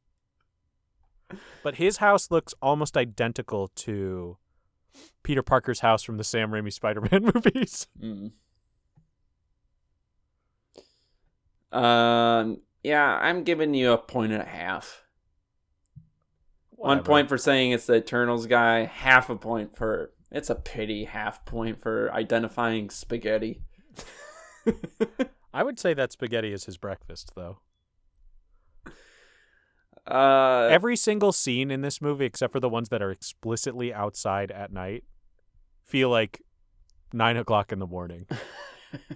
But 1.63 1.75
his 1.75 1.97
house 1.97 2.29
looks 2.29 2.53
almost 2.61 2.97
identical 2.97 3.69
to 3.75 4.37
Peter 5.23 5.41
Parker's 5.43 5.79
house 5.79 6.03
from 6.03 6.17
the 6.17 6.23
Sam 6.25 6.51
Raimi 6.51 6.73
Spider-Man 6.73 7.31
movies. 7.33 7.87
Mm. 8.01 8.31
Um. 11.71 12.61
Yeah, 12.83 13.19
I'm 13.21 13.43
giving 13.43 13.73
you 13.75 13.91
a 13.91 13.97
point 13.97 14.33
and 14.33 14.41
a 14.41 14.45
half. 14.45 15.03
One 16.81 17.03
point 17.03 17.29
for 17.29 17.37
saying 17.37 17.71
it's 17.71 17.85
the 17.85 17.95
Eternals 17.95 18.47
guy. 18.47 18.85
Half 18.85 19.29
a 19.29 19.35
point 19.35 19.75
for 19.75 20.11
it's 20.31 20.49
a 20.49 20.55
pity. 20.55 21.05
Half 21.05 21.45
point 21.45 21.79
for 21.81 22.11
identifying 22.11 22.89
spaghetti. 22.89 23.61
I 25.53 25.63
would 25.63 25.79
say 25.79 25.93
that 25.93 26.11
spaghetti 26.11 26.51
is 26.51 26.65
his 26.65 26.77
breakfast, 26.77 27.33
though. 27.35 27.59
Uh, 30.07 30.67
Every 30.71 30.95
single 30.95 31.31
scene 31.31 31.69
in 31.69 31.81
this 31.81 32.01
movie, 32.01 32.25
except 32.25 32.51
for 32.51 32.59
the 32.59 32.69
ones 32.69 32.89
that 32.89 33.01
are 33.01 33.11
explicitly 33.11 33.93
outside 33.93 34.49
at 34.49 34.73
night, 34.73 35.03
feel 35.85 36.09
like 36.09 36.41
nine 37.13 37.37
o'clock 37.37 37.71
in 37.71 37.77
the 37.77 37.85
morning. 37.85 38.25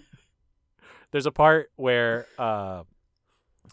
There's 1.11 1.25
a 1.25 1.31
part 1.31 1.71
where, 1.77 2.27
uh, 2.37 2.83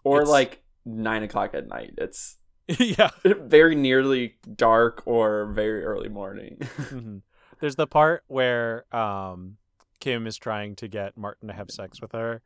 or 0.05 0.25
like 0.25 0.63
nine 0.87 1.23
o'clock 1.23 1.55
at 1.55 1.69
night. 1.69 1.95
It's 1.99 2.39
yeah, 2.79 3.11
very 3.25 3.75
nearly 3.75 4.37
dark 4.57 5.03
or 5.07 5.47
very 5.47 5.85
early 5.85 6.09
morning. 6.09 6.59
Mhm. 6.79 7.23
There's 7.61 7.77
the 7.77 7.87
part 7.87 8.25
where 8.27 8.85
um, 8.95 9.57
Kim 10.01 10.27
is 10.27 10.37
trying 10.37 10.75
to 10.77 10.89
get 10.89 11.17
Martin 11.17 11.47
to 11.49 11.55
have 11.55 11.71
sex 11.71 12.01
with 12.01 12.11
her, 12.13 12.43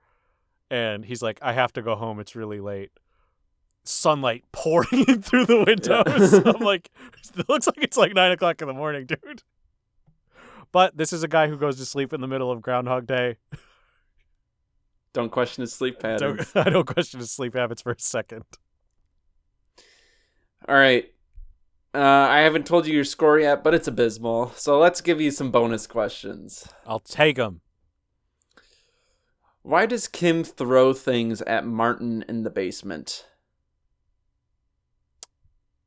and 0.70 1.04
he's 1.06 1.22
like, 1.22 1.38
"I 1.40 1.54
have 1.54 1.72
to 1.72 1.82
go 1.82 1.96
home. 1.96 2.20
It's 2.20 2.36
really 2.36 2.60
late." 2.60 2.90
Sunlight 3.84 4.44
pouring 4.52 5.04
in 5.08 5.22
through 5.22 5.46
the 5.46 5.64
windows. 5.64 6.34
I'm 6.34 6.60
like, 6.62 6.90
it 7.38 7.48
looks 7.48 7.66
like 7.66 7.78
it's 7.78 7.96
like 7.96 8.12
nine 8.14 8.32
o'clock 8.32 8.60
in 8.60 8.68
the 8.68 8.74
morning, 8.74 9.06
dude. 9.06 9.42
But 10.72 10.96
this 10.98 11.12
is 11.14 11.22
a 11.22 11.28
guy 11.28 11.48
who 11.48 11.56
goes 11.56 11.78
to 11.78 11.86
sleep 11.86 12.12
in 12.12 12.20
the 12.20 12.26
middle 12.26 12.50
of 12.50 12.60
Groundhog 12.60 13.06
Day. 13.06 13.36
Don't 15.14 15.30
question 15.30 15.62
his 15.62 15.72
sleep 15.72 15.98
patterns. 15.98 16.52
Don't, 16.52 16.66
I 16.66 16.68
don't 16.70 16.86
question 16.86 17.20
his 17.20 17.30
sleep 17.30 17.54
habits 17.54 17.80
for 17.80 17.92
a 17.92 17.98
second. 17.98 18.44
All 20.68 20.74
right. 20.74 21.12
Uh, 21.94 21.98
I 21.98 22.40
haven't 22.40 22.66
told 22.66 22.86
you 22.86 22.94
your 22.94 23.04
score 23.04 23.38
yet, 23.38 23.64
but 23.64 23.72
it's 23.74 23.88
abysmal. 23.88 24.52
So 24.56 24.78
let's 24.78 25.00
give 25.00 25.20
you 25.20 25.30
some 25.30 25.50
bonus 25.50 25.86
questions. 25.86 26.68
I'll 26.86 27.00
take 27.00 27.36
them. 27.36 27.60
Why 29.62 29.86
does 29.86 30.06
Kim 30.06 30.44
throw 30.44 30.92
things 30.92 31.42
at 31.42 31.66
Martin 31.66 32.24
in 32.28 32.42
the 32.42 32.50
basement? 32.50 33.26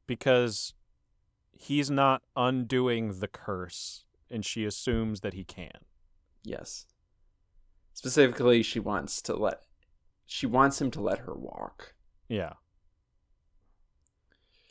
because 0.09 0.73
he's 1.51 1.91
not 1.91 2.23
undoing 2.35 3.19
the 3.19 3.27
curse 3.27 4.05
and 4.31 4.43
she 4.43 4.65
assumes 4.65 5.19
that 5.21 5.35
he 5.35 5.43
can. 5.43 5.85
Yes. 6.43 6.87
Specifically, 7.93 8.63
she 8.63 8.79
wants 8.79 9.21
to 9.21 9.35
let 9.35 9.61
she 10.25 10.47
wants 10.47 10.81
him 10.81 10.89
to 10.91 11.01
let 11.01 11.19
her 11.19 11.35
walk. 11.35 11.93
Yeah. 12.27 12.53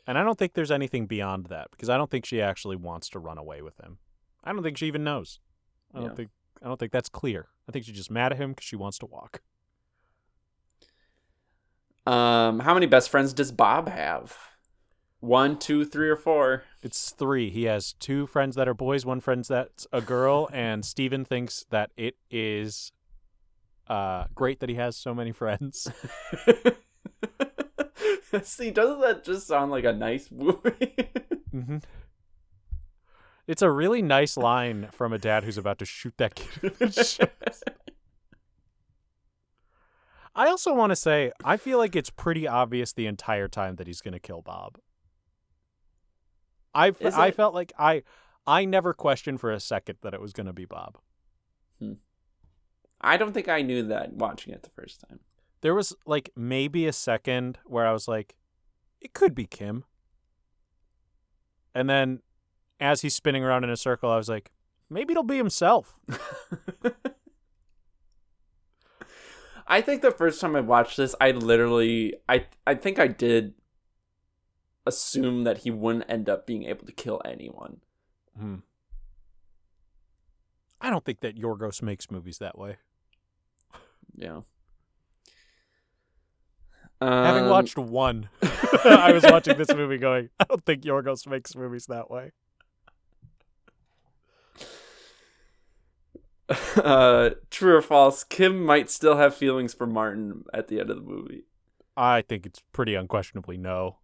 And 0.09 0.17
I 0.17 0.23
don't 0.23 0.39
think 0.39 0.53
there's 0.53 0.71
anything 0.71 1.05
beyond 1.05 1.45
that 1.49 1.67
because 1.69 1.87
I 1.87 1.95
don't 1.95 2.09
think 2.09 2.25
she 2.25 2.41
actually 2.41 2.75
wants 2.75 3.09
to 3.09 3.19
run 3.19 3.37
away 3.37 3.61
with 3.61 3.77
him. 3.79 3.99
I 4.43 4.51
don't 4.51 4.63
think 4.63 4.75
she 4.79 4.87
even 4.87 5.03
knows. 5.03 5.39
I 5.93 5.99
don't 5.99 6.09
Yeah. 6.09 6.15
think 6.15 6.29
I 6.63 6.67
don't 6.67 6.79
think 6.79 6.91
that's 6.91 7.09
clear. 7.09 7.49
I 7.67 7.71
think 7.71 7.85
she's 7.85 7.95
just 7.95 8.09
mad 8.09 8.31
at 8.31 8.39
him 8.39 8.49
because 8.53 8.65
she 8.65 8.75
wants 8.75 8.97
to 8.97 9.05
walk. 9.05 9.43
Um, 12.07 12.61
how 12.61 12.73
many 12.73 12.87
best 12.87 13.11
friends 13.11 13.33
does 13.33 13.51
Bob 13.51 13.87
have? 13.87 14.35
One, 15.19 15.59
two, 15.59 15.85
three, 15.85 16.09
or 16.09 16.15
four? 16.15 16.63
It's 16.81 17.11
three. 17.11 17.51
He 17.51 17.65
has 17.65 17.93
two 17.93 18.25
friends 18.25 18.55
that 18.55 18.67
are 18.67 18.73
boys, 18.73 19.05
one 19.05 19.19
friend 19.19 19.45
that's 19.45 19.85
a 19.93 20.01
girl, 20.01 20.49
and 20.53 20.83
Steven 20.83 21.23
thinks 21.23 21.65
that 21.69 21.91
it 21.95 22.15
is 22.31 22.91
uh, 23.87 24.25
great 24.33 24.59
that 24.61 24.69
he 24.69 24.75
has 24.75 24.97
so 24.97 25.13
many 25.13 25.31
friends. 25.31 25.87
See, 28.43 28.71
doesn't 28.71 29.01
that 29.01 29.23
just 29.23 29.47
sound 29.47 29.71
like 29.71 29.85
a 29.85 29.93
nice 29.93 30.29
movie? 30.31 31.07
Mm-hmm. 31.51 31.77
It's 33.47 33.63
a 33.63 33.71
really 33.71 34.03
nice 34.03 34.37
line 34.37 34.89
from 34.91 35.13
a 35.13 35.17
dad 35.17 35.43
who's 35.43 35.57
about 35.57 35.79
to 35.79 35.85
shoot 35.85 36.13
that 36.17 36.35
kid. 36.35 36.63
in 36.63 36.69
the. 36.77 37.29
I 40.35 40.45
also 40.47 40.75
want 40.75 40.91
to 40.91 40.95
say, 40.95 41.31
I 41.43 41.57
feel 41.57 41.79
like 41.79 41.95
it's 41.95 42.11
pretty 42.11 42.47
obvious 42.47 42.93
the 42.93 43.07
entire 43.07 43.47
time 43.47 43.77
that 43.77 43.87
he's 43.87 43.99
going 44.01 44.13
to 44.13 44.19
kill 44.19 44.43
Bob. 44.43 44.77
I, 46.75 46.89
Is 46.99 47.15
I 47.15 47.29
it? 47.29 47.35
felt 47.35 47.55
like 47.55 47.73
I 47.79 48.03
I 48.45 48.65
never 48.65 48.93
questioned 48.93 49.39
for 49.41 49.51
a 49.51 49.59
second 49.59 49.97
that 50.01 50.13
it 50.13 50.21
was 50.21 50.33
going 50.33 50.45
to 50.47 50.53
be 50.53 50.65
Bob. 50.65 50.99
I 53.01 53.17
don't 53.17 53.33
think 53.33 53.47
I 53.49 53.61
knew 53.63 53.81
that 53.87 54.13
watching 54.13 54.53
it 54.53 54.61
the 54.63 54.69
first 54.69 55.03
time. 55.09 55.19
There 55.61 55.75
was 55.75 55.93
like 56.05 56.29
maybe 56.35 56.85
a 56.87 56.93
second 56.93 57.59
where 57.65 57.85
I 57.85 57.91
was 57.91 58.07
like, 58.07 58.35
it 59.01 59.13
could 59.13 59.35
be 59.35 59.45
Kim. 59.45 59.83
And 61.73 61.89
then 61.89 62.21
as 62.79 63.01
he's 63.01 63.15
spinning 63.15 63.43
around 63.43 63.63
in 63.63 63.69
a 63.69 63.77
circle, 63.77 64.09
I 64.09 64.17
was 64.17 64.29
like, 64.29 64.51
maybe 64.89 65.11
it'll 65.11 65.23
be 65.23 65.37
himself. 65.37 65.99
I 69.67 69.81
think 69.81 70.01
the 70.01 70.11
first 70.11 70.41
time 70.41 70.55
I 70.55 70.61
watched 70.61 70.97
this, 70.97 71.13
I 71.21 71.31
literally, 71.31 72.15
I, 72.27 72.47
I 72.65 72.73
think 72.73 72.97
I 72.97 73.07
did 73.07 73.53
assume 74.85 75.43
that 75.43 75.59
he 75.59 75.69
wouldn't 75.69 76.09
end 76.09 76.27
up 76.27 76.47
being 76.47 76.63
able 76.63 76.87
to 76.87 76.91
kill 76.91 77.21
anyone. 77.23 77.81
Hmm. 78.37 78.55
I 80.81 80.89
don't 80.89 81.05
think 81.05 81.19
that 81.19 81.37
Yorgos 81.37 81.81
makes 81.83 82.09
movies 82.09 82.39
that 82.39 82.57
way. 82.57 82.77
Yeah. 84.15 84.41
Having 87.01 87.43
Um, 87.45 87.49
watched 87.49 87.77
one, 87.77 88.29
I 88.83 89.11
was 89.13 89.23
watching 89.23 89.57
this 89.57 89.73
movie 89.73 89.97
going, 89.97 90.29
I 90.39 90.43
don't 90.45 90.65
think 90.65 90.83
Yorgos 90.83 91.27
makes 91.27 91.55
movies 91.55 91.85
that 91.87 92.09
way. 92.11 92.31
uh, 96.77 97.31
true 97.51 97.75
or 97.75 97.81
false, 97.81 98.23
Kim 98.23 98.63
might 98.63 98.89
still 98.89 99.17
have 99.17 99.35
feelings 99.35 99.73
for 99.73 99.85
Martin 99.85 100.43
at 100.53 100.67
the 100.67 100.79
end 100.79 100.89
of 100.89 100.97
the 100.97 101.03
movie. 101.03 101.43
I 101.95 102.21
think 102.21 102.45
it's 102.45 102.61
pretty 102.71 102.95
unquestionably 102.95 103.57
no. 103.57 103.97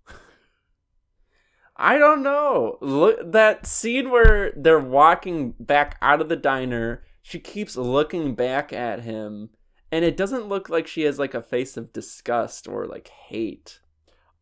I 1.77 1.97
don't 1.97 2.23
know. 2.23 2.77
Look 2.81 3.31
that 3.31 3.65
scene 3.65 4.09
where 4.09 4.53
they're 4.55 4.79
walking 4.79 5.55
back 5.59 5.97
out 6.01 6.21
of 6.21 6.29
the 6.29 6.35
diner. 6.35 7.03
She 7.21 7.39
keeps 7.39 7.75
looking 7.75 8.35
back 8.35 8.71
at 8.71 9.01
him, 9.01 9.49
and 9.95 10.03
it 10.03 10.17
doesn't 10.17 10.47
look 10.47 10.67
like 10.67 10.87
she 10.87 11.03
has 11.03 11.17
like 11.17 11.33
a 11.33 11.41
face 11.41 11.77
of 11.77 11.93
disgust 11.93 12.67
or 12.67 12.85
like 12.85 13.07
hate. 13.07 13.79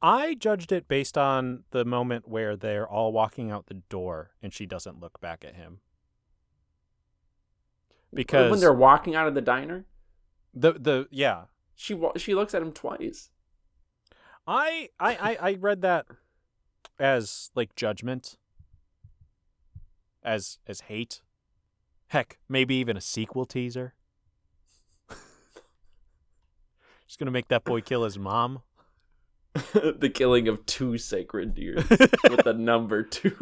I 0.02 0.34
judged 0.34 0.72
it 0.72 0.88
based 0.88 1.16
on 1.16 1.64
the 1.70 1.86
moment 1.86 2.28
where 2.28 2.56
they're 2.56 2.88
all 2.88 3.14
walking 3.14 3.52
out 3.52 3.68
the 3.68 3.76
door 3.76 4.32
and 4.42 4.52
she 4.52 4.66
doesn't 4.66 5.00
look 5.00 5.22
back 5.22 5.46
at 5.46 5.56
him. 5.56 5.82
Because 8.12 8.50
when 8.50 8.62
they're 8.62 8.74
walking 8.74 9.14
out 9.14 9.28
of 9.28 9.36
the 9.36 9.42
diner, 9.42 9.86
the 10.56 10.74
the 10.74 11.08
yeah, 11.12 11.44
she 11.76 11.94
wa- 11.94 12.14
she 12.18 12.34
looks 12.34 12.56
at 12.56 12.64
him 12.64 12.72
twice. 12.72 13.30
I 14.48 14.90
I 15.00 15.16
I, 15.16 15.38
I 15.50 15.54
read 15.60 15.84
that 15.84 16.08
as 16.98 17.52
like 17.54 17.76
judgment, 17.76 18.38
as 20.24 20.58
as 20.66 20.82
hate. 20.82 21.22
Heck, 22.08 22.40
maybe 22.50 22.74
even 22.74 22.98
a 22.98 23.02
sequel 23.02 23.46
teaser. 23.46 23.94
Just 27.14 27.20
gonna 27.20 27.30
make 27.30 27.50
that 27.50 27.64
boy 27.64 27.80
kill 27.80 28.06
his 28.06 28.18
mom. 28.18 28.64
the 29.54 30.12
killing 30.12 30.48
of 30.48 30.66
two 30.66 30.98
sacred 30.98 31.54
deer 31.54 31.76
with 32.28 32.44
the 32.44 32.56
number 32.58 33.04
two. 33.04 33.38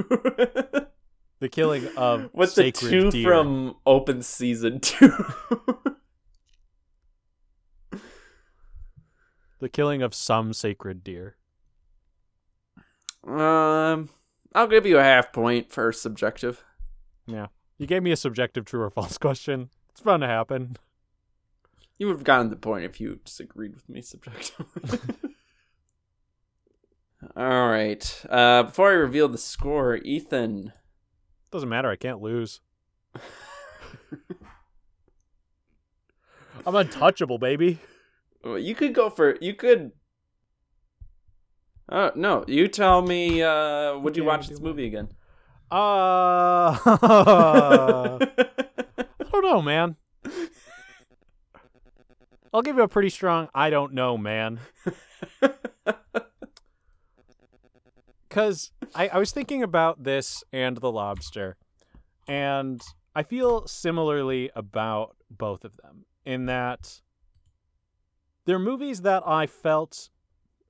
The 1.40 1.48
killing 1.48 1.88
of 1.96 2.30
with 2.34 2.54
the 2.56 2.74
two 2.74 3.10
deer. 3.12 3.24
from 3.26 3.78
open 3.86 4.24
season 4.24 4.82
two. 4.82 5.14
the 9.60 9.70
killing 9.70 10.02
of 10.02 10.14
some 10.14 10.52
sacred 10.52 11.02
deer. 11.02 11.38
um, 13.26 14.10
I'll 14.54 14.68
give 14.68 14.86
you 14.86 14.98
a 14.98 15.04
half 15.04 15.32
point 15.32 15.72
for 15.72 15.94
subjective. 15.94 16.66
Yeah, 17.26 17.48
you 17.78 17.88
gave 17.88 18.04
me 18.04 18.12
a 18.12 18.18
subjective 18.18 18.66
true 18.66 18.82
or 18.82 18.90
false 18.90 19.18
question. 19.18 19.70
It's 19.92 20.02
bound 20.02 20.24
to 20.24 20.28
happen. 20.28 20.76
You 22.02 22.08
would 22.08 22.16
have 22.16 22.24
gotten 22.24 22.50
the 22.50 22.56
point 22.56 22.84
if 22.84 23.00
you 23.00 23.20
disagreed 23.24 23.76
with 23.76 23.88
me 23.88 24.02
subjectively. 24.02 24.98
All 27.38 27.70
right. 27.70 28.26
Uh, 28.28 28.64
before 28.64 28.90
I 28.90 28.94
reveal 28.94 29.28
the 29.28 29.38
score, 29.38 29.98
Ethan. 29.98 30.74
Doesn't 31.52 31.70
matter. 31.70 31.92
I 31.92 31.96
can't 31.96 32.20
lose. 32.20 32.60
I'm 36.66 36.74
untouchable, 36.76 37.38
baby. 37.38 37.78
You 38.44 38.74
could 38.74 38.96
go 38.96 39.12
for 39.12 39.38
you 39.40 39.54
could. 39.54 39.92
Uh, 41.88 42.10
no, 42.16 42.44
you 42.48 42.68
tell 42.68 43.04
me. 43.04 43.44
Uh, 43.44 44.00
would 44.00 44.18
you 44.18 44.24
watch 44.24 44.48
this 44.48 44.60
movie 44.60 44.88
again? 44.88 45.10
Uh, 45.72 46.80
I 46.84 48.18
don't 49.32 49.44
know, 49.44 49.62
man. 49.62 49.98
I'll 52.54 52.62
give 52.62 52.76
you 52.76 52.84
a 52.84 52.88
pretty 52.88 53.10
strong 53.10 53.50
I 53.54 53.70
don't 53.70 53.94
know, 53.94 54.18
man. 54.18 54.60
Because 58.32 58.72
I, 58.96 59.10
I 59.10 59.18
was 59.18 59.34
thinking 59.34 59.62
about 59.62 60.06
this 60.06 60.42
and 60.54 60.78
The 60.78 60.90
Lobster, 60.90 61.58
and 62.30 62.82
I 63.14 63.24
feel 63.24 63.68
similarly 63.68 64.50
about 64.56 65.18
both 65.30 65.66
of 65.66 65.76
them 65.76 66.06
in 66.26 66.46
that 66.46 67.02
they're 68.46 68.58
movies 68.58 69.02
that 69.02 69.24
I 69.28 69.48
felt 69.48 70.10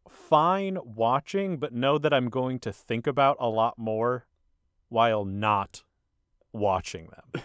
fine 0.10 0.80
watching, 0.84 1.58
but 1.58 1.72
know 1.72 2.00
that 2.00 2.12
I'm 2.12 2.30
going 2.30 2.58
to 2.62 2.74
think 2.74 3.06
about 3.06 3.38
a 3.40 3.48
lot 3.48 3.78
more 3.78 4.26
while 4.90 5.24
not 5.24 5.84
watching 6.52 7.10
them, 7.10 7.44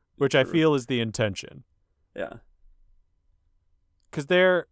which 0.16 0.34
I 0.34 0.44
feel 0.44 0.74
is 0.74 0.86
the 0.86 1.00
intention. 1.00 1.64
yeah. 2.16 2.34
Because 4.10 4.26
they're. 4.26 4.66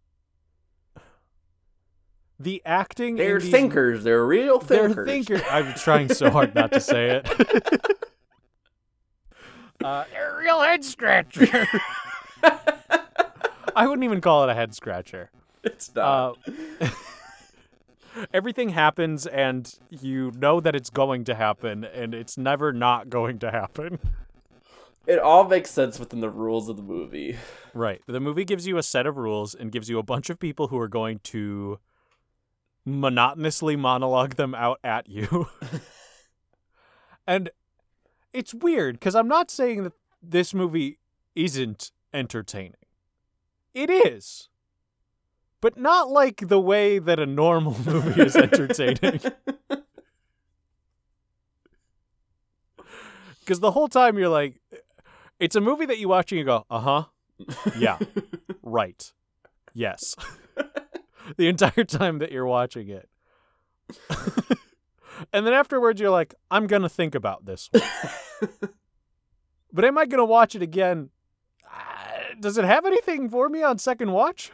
The 2.39 2.61
acting. 2.65 3.15
They're 3.17 3.39
these 3.39 3.51
thinkers. 3.51 4.03
They're 4.05 4.25
real 4.25 4.59
They're 4.59 4.87
thinkers. 4.87 5.07
thinkers. 5.07 5.41
I'm 5.51 5.73
trying 5.73 6.09
so 6.13 6.29
hard 6.29 6.55
not 6.55 6.71
to 6.71 6.79
say 6.79 7.17
it. 7.17 7.29
uh, 9.83 10.05
they're 10.11 10.37
real 10.39 10.61
head 10.61 10.85
scratcher. 10.85 11.67
I 13.75 13.87
wouldn't 13.87 14.03
even 14.05 14.21
call 14.21 14.43
it 14.45 14.49
a 14.49 14.53
head 14.53 14.73
scratcher. 14.73 15.31
it's 15.63 15.93
not. 15.93 16.37
Uh, 16.81 16.89
everything 18.33 18.69
happens, 18.69 19.27
and 19.27 19.73
you 19.89 20.31
know 20.37 20.59
that 20.61 20.75
it's 20.75 20.89
going 20.89 21.25
to 21.25 21.35
happen, 21.35 21.83
and 21.83 22.13
it's 22.13 22.37
never 22.37 22.71
not 22.71 23.09
going 23.09 23.39
to 23.39 23.51
happen. 23.51 23.99
It 25.09 25.17
all 25.17 25.43
makes 25.43 25.71
sense 25.71 25.97
within 25.97 26.19
the 26.19 26.29
rules 26.29 26.69
of 26.69 26.77
the 26.77 26.83
movie. 26.83 27.35
Right. 27.73 27.99
The 28.05 28.19
movie 28.19 28.45
gives 28.45 28.67
you 28.67 28.77
a 28.77 28.83
set 28.83 29.07
of 29.07 29.17
rules 29.17 29.55
and 29.55 29.71
gives 29.71 29.89
you 29.89 29.97
a 29.97 30.03
bunch 30.03 30.29
of 30.29 30.39
people 30.39 30.67
who 30.67 30.77
are 30.77 30.87
going 30.87 31.19
to 31.25 31.79
monotonously 32.85 33.75
monologue 33.75 34.35
them 34.35 34.53
out 34.53 34.79
at 34.83 35.09
you. 35.09 35.47
and 37.27 37.49
it's 38.33 38.53
weird 38.53 38.99
because 38.99 39.15
I'm 39.15 39.27
not 39.27 39.49
saying 39.49 39.83
that 39.83 39.93
this 40.21 40.53
movie 40.53 40.99
isn't 41.35 41.91
entertaining. 42.13 42.75
It 43.73 43.89
is. 43.89 44.47
But 45.59 45.75
not 45.75 46.09
like 46.09 46.49
the 46.49 46.59
way 46.59 46.99
that 46.99 47.19
a 47.19 47.25
normal 47.25 47.75
movie 47.85 48.21
is 48.21 48.35
entertaining. 48.35 49.21
Because 53.49 53.61
the 53.61 53.71
whole 53.71 53.87
time 53.87 54.15
you're 54.19 54.29
like, 54.29 54.61
it's 55.39 55.55
a 55.55 55.61
movie 55.61 55.85
that 55.85 55.99
you 55.99 56.09
watch 56.09 56.31
and 56.31 56.39
you 56.39 56.45
go, 56.45 56.65
uh 56.69 56.79
huh, 56.79 57.03
yeah, 57.77 57.97
right, 58.63 59.11
yes. 59.73 60.15
the 61.37 61.47
entire 61.47 61.83
time 61.83 62.19
that 62.19 62.31
you're 62.31 62.45
watching 62.45 62.89
it. 62.89 63.09
and 65.33 65.45
then 65.45 65.53
afterwards 65.53 65.99
you're 65.99 66.09
like, 66.09 66.35
I'm 66.51 66.67
going 66.67 66.81
to 66.81 66.89
think 66.89 67.15
about 67.15 67.45
this 67.45 67.69
one. 67.71 68.49
but 69.71 69.85
am 69.85 69.97
I 69.97 70.05
going 70.05 70.19
to 70.19 70.25
watch 70.25 70.55
it 70.55 70.61
again? 70.61 71.09
Uh, 71.65 72.33
does 72.39 72.57
it 72.57 72.65
have 72.65 72.85
anything 72.85 73.29
for 73.29 73.49
me 73.49 73.63
on 73.63 73.77
second 73.77 74.11
watch? 74.11 74.51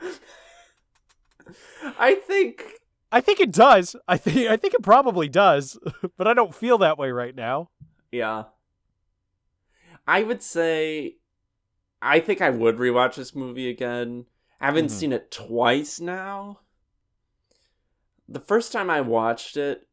I 1.99 2.15
think 2.15 2.63
I 3.11 3.21
think 3.21 3.39
it 3.39 3.51
does. 3.51 3.95
I 4.07 4.17
think 4.17 4.49
I 4.49 4.57
think 4.57 4.73
it 4.73 4.83
probably 4.83 5.29
does, 5.29 5.77
but 6.17 6.27
I 6.27 6.33
don't 6.33 6.53
feel 6.53 6.77
that 6.79 6.97
way 6.97 7.11
right 7.11 7.35
now. 7.35 7.69
Yeah. 8.11 8.43
I 10.07 10.23
would 10.23 10.41
say 10.43 11.17
I 12.01 12.19
think 12.19 12.41
I 12.41 12.49
would 12.51 12.77
rewatch 12.77 13.15
this 13.15 13.33
movie 13.35 13.69
again. 13.69 14.25
I 14.61 14.65
haven't 14.67 14.87
Mhm. 14.87 14.91
seen 14.91 15.13
it 15.13 15.31
twice 15.31 15.99
now. 15.99 16.59
The 18.27 18.39
first 18.39 18.71
time 18.71 18.89
I 18.89 19.01
watched 19.01 19.57
it, 19.57 19.87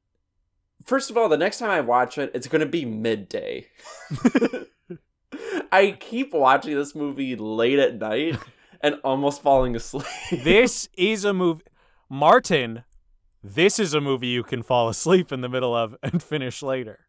first 0.85 1.11
of 1.11 1.17
all, 1.17 1.29
the 1.29 1.37
next 1.39 1.59
time 1.59 1.71
I 1.71 1.81
watch 1.81 2.19
it, 2.19 2.31
it's 2.35 2.49
going 2.49 2.61
to 2.61 2.67
be 2.67 2.85
midday. 2.85 3.67
I 5.73 5.93
keep 5.99 6.33
watching 6.35 6.75
this 6.75 6.95
movie 6.95 7.35
late 7.37 7.79
at 7.79 7.95
night 7.99 8.39
and 8.83 8.97
almost 9.05 9.43
falling 9.43 9.75
asleep. 9.77 10.05
This 10.31 10.89
is 10.97 11.25
a 11.25 11.33
movie 11.33 11.63
Martin, 12.11 12.85
this 13.43 13.79
is 13.79 13.95
a 13.95 14.01
movie 14.01 14.27
you 14.27 14.43
can 14.43 14.63
fall 14.63 14.89
asleep 14.91 15.33
in 15.33 15.41
the 15.41 15.49
middle 15.49 15.75
of 15.75 15.97
and 16.03 16.23
finish 16.23 16.63
later. 16.63 17.01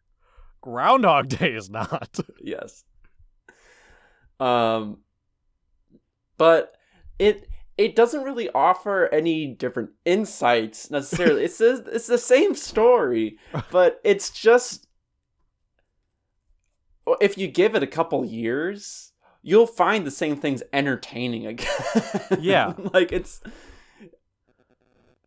Groundhog 0.62 1.28
Day 1.28 1.52
is 1.52 1.68
not. 1.68 2.18
yes. 2.40 2.84
Um 4.40 4.98
but 6.36 6.76
it 7.18 7.48
it 7.76 7.96
doesn't 7.96 8.22
really 8.22 8.48
offer 8.50 9.08
any 9.12 9.46
different 9.46 9.90
insights 10.04 10.90
necessarily. 10.90 11.44
it's 11.44 11.58
the, 11.58 11.84
it's 11.92 12.06
the 12.06 12.18
same 12.18 12.54
story, 12.54 13.38
but 13.70 14.00
it's 14.04 14.30
just 14.30 14.86
if 17.20 17.36
you 17.36 17.48
give 17.48 17.74
it 17.74 17.82
a 17.82 17.86
couple 17.86 18.24
years, 18.24 19.12
you'll 19.42 19.66
find 19.66 20.06
the 20.06 20.10
same 20.10 20.36
things 20.36 20.62
entertaining 20.72 21.46
again. 21.46 21.68
Yeah. 22.40 22.72
like 22.92 23.12
it's 23.12 23.40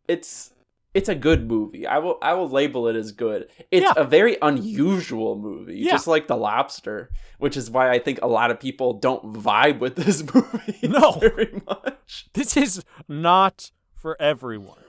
it's 0.07 0.51
it's 0.97 1.09
a 1.09 1.15
good 1.15 1.47
movie. 1.47 1.85
I 1.85 1.99
will 1.99 2.17
I 2.21 2.33
will 2.33 2.49
label 2.49 2.87
it 2.87 2.95
as 2.95 3.11
good. 3.11 3.49
It's 3.71 3.83
Yeah. 3.85 3.93
a 3.95 4.03
very 4.03 4.35
unusual 4.41 5.37
movie, 5.37 5.77
Yeah. 5.77 5.91
just 5.91 6.07
like 6.07 6.27
The 6.27 6.35
Lobster, 6.35 7.09
which 7.37 7.55
is 7.55 7.69
why 7.69 7.91
I 7.91 7.99
think 7.99 8.19
a 8.21 8.27
lot 8.27 8.49
of 8.51 8.59
people 8.59 8.93
don't 8.93 9.33
vibe 9.33 9.79
with 9.79 9.95
this 10.03 10.23
movie 10.33 10.79
No. 10.87 11.11
very 11.11 11.61
much. 11.67 12.27
This 12.33 12.57
is 12.57 12.83
not 13.07 13.71
for 13.93 14.19
everyone. 14.19 14.83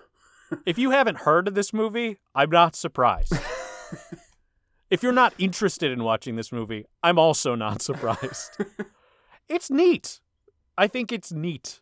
If 0.64 0.78
you 0.78 0.90
haven't 0.92 1.18
heard 1.18 1.46
of 1.46 1.54
this 1.54 1.72
movie, 1.74 2.16
I'm 2.34 2.48
not 2.50 2.74
surprised. 2.74 3.34
if 4.90 5.02
you're 5.02 5.12
not 5.12 5.34
interested 5.38 5.92
in 5.92 6.02
watching 6.02 6.36
this 6.36 6.50
movie, 6.50 6.86
I'm 7.02 7.18
also 7.18 7.54
not 7.54 7.82
surprised. 7.82 8.56
it's 9.48 9.70
neat. 9.70 10.20
I 10.78 10.86
think 10.86 11.12
it's 11.12 11.32
neat. 11.32 11.80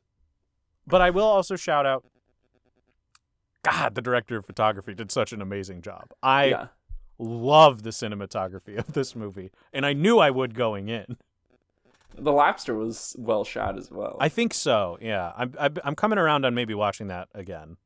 But 0.87 1.01
I 1.01 1.11
will 1.11 1.24
also 1.37 1.55
shout 1.57 1.87
out 1.87 2.05
God, 3.67 3.95
the 3.95 4.03
director 4.03 4.37
of 4.37 4.47
photography 4.47 4.95
did 4.95 5.11
such 5.11 5.33
an 5.33 5.43
amazing 5.43 5.83
job. 5.83 6.12
I 6.23 6.45
yeah. 6.47 6.67
love 7.19 7.83
the 7.83 7.91
cinematography 7.91 8.79
of 8.79 8.93
this 8.93 9.17
movie, 9.17 9.51
and 9.73 9.85
I 9.85 9.93
knew 9.93 10.19
I 10.19 10.31
would 10.31 10.55
going 10.55 10.89
in. 10.89 11.17
The 12.19 12.33
lobster 12.33 12.75
was 12.75 13.14
well 13.19 13.45
shot 13.45 13.77
as 13.77 13.91
well. 13.91 14.17
I 14.21 14.29
think 14.29 14.55
so. 14.55 14.99
Yeah, 15.01 15.33
I'm 15.37 15.53
I'm 15.59 15.77
I'm 15.85 15.95
coming 15.95 16.19
around 16.19 16.45
on 16.47 16.55
maybe 16.55 16.75
watching 16.75 17.09
that 17.09 17.29
again. 17.35 17.77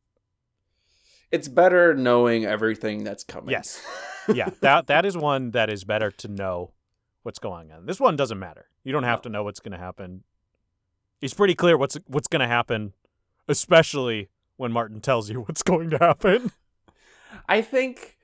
it's 1.30 1.48
better 1.48 1.94
knowing 1.94 2.44
everything 2.44 3.04
that's 3.04 3.24
coming. 3.24 3.50
Yes. 3.50 3.82
Yeah, 4.32 4.50
that 4.60 4.86
that 4.86 5.04
is 5.06 5.16
one 5.16 5.50
that 5.52 5.70
is 5.70 5.82
better 5.82 6.10
to 6.12 6.28
know 6.28 6.70
what's 7.22 7.40
going 7.40 7.72
on. 7.72 7.86
This 7.86 7.98
one 7.98 8.14
doesn't 8.14 8.38
matter. 8.38 8.66
You 8.84 8.92
don't 8.92 9.02
have 9.02 9.22
to 9.22 9.28
know 9.28 9.42
what's 9.42 9.58
going 9.58 9.72
to 9.72 9.78
happen. 9.78 10.22
It's 11.20 11.34
pretty 11.34 11.54
clear 11.54 11.76
what's 11.76 11.98
what's 12.06 12.28
going 12.28 12.40
to 12.40 12.46
happen, 12.46 12.92
especially 13.48 14.28
when 14.60 14.72
Martin 14.72 15.00
tells 15.00 15.30
you 15.30 15.40
what's 15.48 15.62
going 15.62 15.90
to 15.90 15.98
happen. 15.98 16.52
I 17.48 17.62
think 17.62 18.16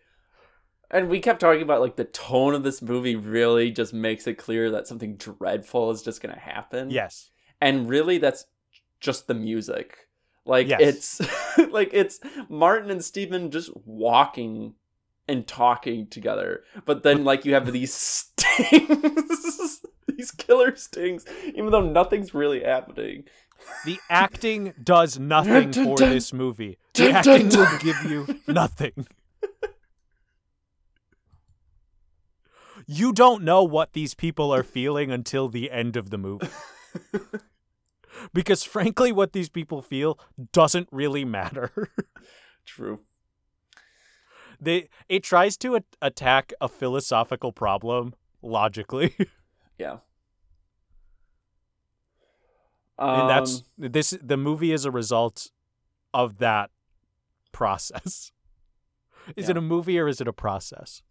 and 0.91 1.09
we 1.09 1.19
kept 1.19 1.41
talking 1.41 1.63
about 1.63 1.81
like 1.81 1.97
the 1.97 2.05
tone 2.05 2.55
of 2.55 2.63
this 2.63 2.81
movie 2.83 3.17
really 3.17 3.71
just 3.73 3.93
makes 3.93 4.27
it 4.27 4.35
clear 4.35 4.71
that 4.71 4.87
something 4.87 5.17
dreadful 5.17 5.91
is 5.91 6.03
just 6.03 6.21
gonna 6.21 6.39
happen. 6.39 6.91
yes. 6.91 7.31
And 7.61 7.89
really 7.89 8.19
that's 8.19 8.45
just 9.01 9.27
the 9.27 9.35
music. 9.35 9.97
Like 10.45 10.69
Yes. 10.69 11.21
it's 11.21 11.59
like 11.73 11.91
it's 11.93 12.21
Martin 12.49 12.91
and 12.91 13.03
Steven 13.03 13.51
just 13.51 13.71
walking 13.87 14.75
and 15.27 15.47
talking 15.47 16.07
together. 16.07 16.63
But 16.85 17.03
then 17.03 17.25
like 17.25 17.45
you 17.45 17.55
have 17.55 17.73
these 17.73 17.95
stings 18.61 19.81
these 20.17 20.31
killer 20.31 20.77
stings, 20.77 21.25
even 21.47 21.71
though 21.71 21.81
nothing's 21.81 22.33
really 22.35 22.63
happening. 22.63 23.25
The 23.85 23.99
acting 24.11 24.73
does 24.83 25.19
nothing 25.19 25.73
for 25.73 25.97
this 25.97 26.33
movie. 26.33 26.79
The 26.95 27.11
acting 27.13 27.49
will 27.49 27.79
give 27.79 28.03
you 28.05 28.41
nothing. 28.47 29.07
You 32.87 33.13
don't 33.13 33.43
know 33.43 33.65
what 33.65 33.95
these 33.95 34.15
people 34.15 34.55
are 34.55 34.63
feeling 34.63 35.11
until 35.11 35.49
the 35.49 35.71
end 35.71 35.97
of 35.97 36.11
the 36.11 36.19
movie. 36.19 36.49
because 38.33 38.63
frankly, 38.63 39.11
what 39.13 39.33
these 39.33 39.49
people 39.49 39.83
feel 39.83 40.19
doesn't 40.53 40.89
really 40.93 41.25
matter. 41.25 41.73
True. 42.67 43.01
they 44.61 44.89
it 45.09 45.23
tries 45.23 45.57
to 45.59 45.77
a- 45.77 45.83
attack 46.03 46.53
a 46.61 46.69
philosophical 46.69 47.53
problem 47.53 48.15
logically, 48.43 49.15
Yeah. 49.79 49.99
And 52.99 53.29
that's 53.31 53.59
Um, 53.59 53.63
this. 53.93 54.17
The 54.23 54.37
movie 54.37 54.73
is 54.73 54.85
a 54.85 54.91
result 54.91 55.51
of 56.15 56.39
that 56.39 56.71
process. 57.53 58.33
Is 59.37 59.47
Yeah. 59.47 59.51
it 59.53 59.57
a 59.57 59.61
movie 59.61 59.99
or 59.99 60.07
is 60.09 60.21
it 60.21 60.29
a 60.29 60.33
process? 60.33 61.03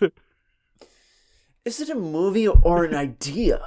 Is 1.64 1.80
it 1.80 1.88
a 1.90 1.94
movie 1.94 2.48
or 2.48 2.84
an 2.84 2.94
idea? 2.94 3.60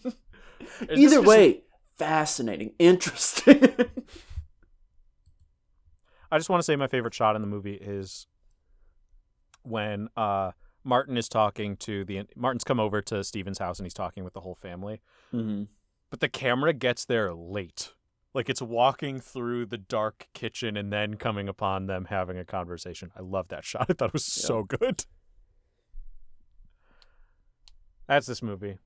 Either 0.90 1.22
way, 1.22 1.62
fascinating, 1.96 2.72
interesting. 2.78 3.62
I 6.30 6.38
just 6.38 6.50
want 6.50 6.58
to 6.60 6.64
say 6.64 6.74
my 6.76 6.88
favorite 6.88 7.14
shot 7.14 7.36
in 7.36 7.42
the 7.42 7.48
movie 7.48 7.74
is 7.74 8.26
when 9.62 10.08
uh, 10.16 10.52
Martin 10.84 11.16
is 11.16 11.28
talking 11.28 11.76
to 11.78 12.04
the 12.04 12.22
Martin's 12.34 12.64
come 12.64 12.80
over 12.80 13.00
to 13.02 13.22
Steven's 13.22 13.58
house 13.58 13.78
and 13.78 13.86
he's 13.86 13.94
talking 13.94 14.24
with 14.24 14.32
the 14.32 14.40
whole 14.40 14.54
family, 14.54 15.00
mm-hmm. 15.32 15.64
But 16.10 16.20
the 16.20 16.28
camera 16.28 16.72
gets 16.72 17.04
there 17.04 17.34
late. 17.34 17.92
Like 18.34 18.50
it's 18.50 18.60
walking 18.60 19.18
through 19.18 19.66
the 19.66 19.78
dark 19.78 20.28
kitchen 20.34 20.76
and 20.76 20.92
then 20.92 21.14
coming 21.14 21.48
upon 21.48 21.86
them 21.86 22.06
having 22.10 22.36
a 22.36 22.44
conversation. 22.44 23.10
I 23.16 23.22
love 23.22 23.48
that 23.48 23.64
shot. 23.64 23.86
I 23.90 23.94
thought 23.94 24.08
it 24.08 24.12
was 24.12 24.24
so 24.24 24.62
good. 24.62 25.06
That's 28.06 28.26
this 28.26 28.42
movie. 28.42 28.78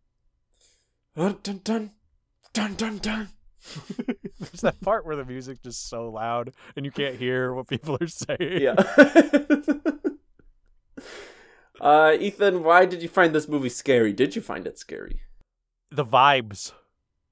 Dun 1.16 1.38
dun 1.42 1.60
dun 1.64 1.90
dun 2.52 2.74
dun 2.74 2.98
dun. 2.98 3.28
There's 4.38 4.60
that 4.62 4.80
part 4.80 5.04
where 5.04 5.16
the 5.16 5.24
music 5.24 5.62
just 5.62 5.88
so 5.88 6.10
loud 6.10 6.54
and 6.76 6.86
you 6.86 6.92
can't 6.92 7.16
hear 7.16 7.52
what 7.52 7.66
people 7.66 7.98
are 8.00 8.06
saying. 8.06 8.62
Yeah. 8.62 8.76
uh, 11.80 12.16
Ethan, 12.18 12.62
why 12.62 12.86
did 12.86 13.02
you 13.02 13.08
find 13.08 13.34
this 13.34 13.48
movie 13.48 13.68
scary? 13.68 14.12
Did 14.12 14.34
you 14.36 14.42
find 14.42 14.66
it 14.66 14.78
scary? 14.78 15.22
The 15.90 16.04
vibes 16.04 16.72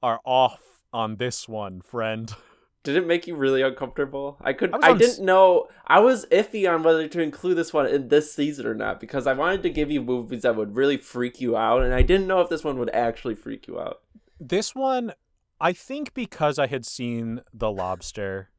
are 0.02 0.20
off 0.24 0.60
on 0.92 1.16
this 1.16 1.48
one, 1.48 1.80
friend. 1.80 2.32
Did 2.84 2.96
it 2.96 3.06
make 3.06 3.26
you 3.26 3.34
really 3.34 3.60
uncomfortable? 3.60 4.38
I 4.40 4.52
could. 4.52 4.72
I 4.72 4.90
I, 4.90 4.92
didn't 4.94 5.24
know. 5.24 5.68
I 5.86 6.00
was 6.00 6.26
iffy 6.26 6.72
on 6.72 6.82
whether 6.82 7.06
to 7.06 7.20
include 7.20 7.58
this 7.58 7.72
one 7.72 7.86
in 7.86 8.08
this 8.08 8.32
season 8.32 8.66
or 8.66 8.74
not 8.74 9.00
because 9.00 9.26
I 9.26 9.34
wanted 9.34 9.62
to 9.64 9.70
give 9.70 9.90
you 9.90 10.00
movies 10.00 10.42
that 10.42 10.56
would 10.56 10.74
really 10.76 10.96
freak 10.96 11.40
you 11.40 11.56
out, 11.56 11.82
and 11.82 11.92
I 11.92 12.02
didn't 12.02 12.26
know 12.26 12.40
if 12.40 12.48
this 12.48 12.64
one 12.64 12.78
would 12.78 12.90
actually 12.90 13.34
freak 13.34 13.66
you 13.66 13.78
out. 13.78 14.00
This 14.40 14.74
one, 14.74 15.12
I 15.60 15.72
think 15.72 16.14
because 16.14 16.58
I 16.58 16.68
had 16.68 16.86
seen 16.86 17.42
The 17.52 17.70
Lobster, 17.70 18.50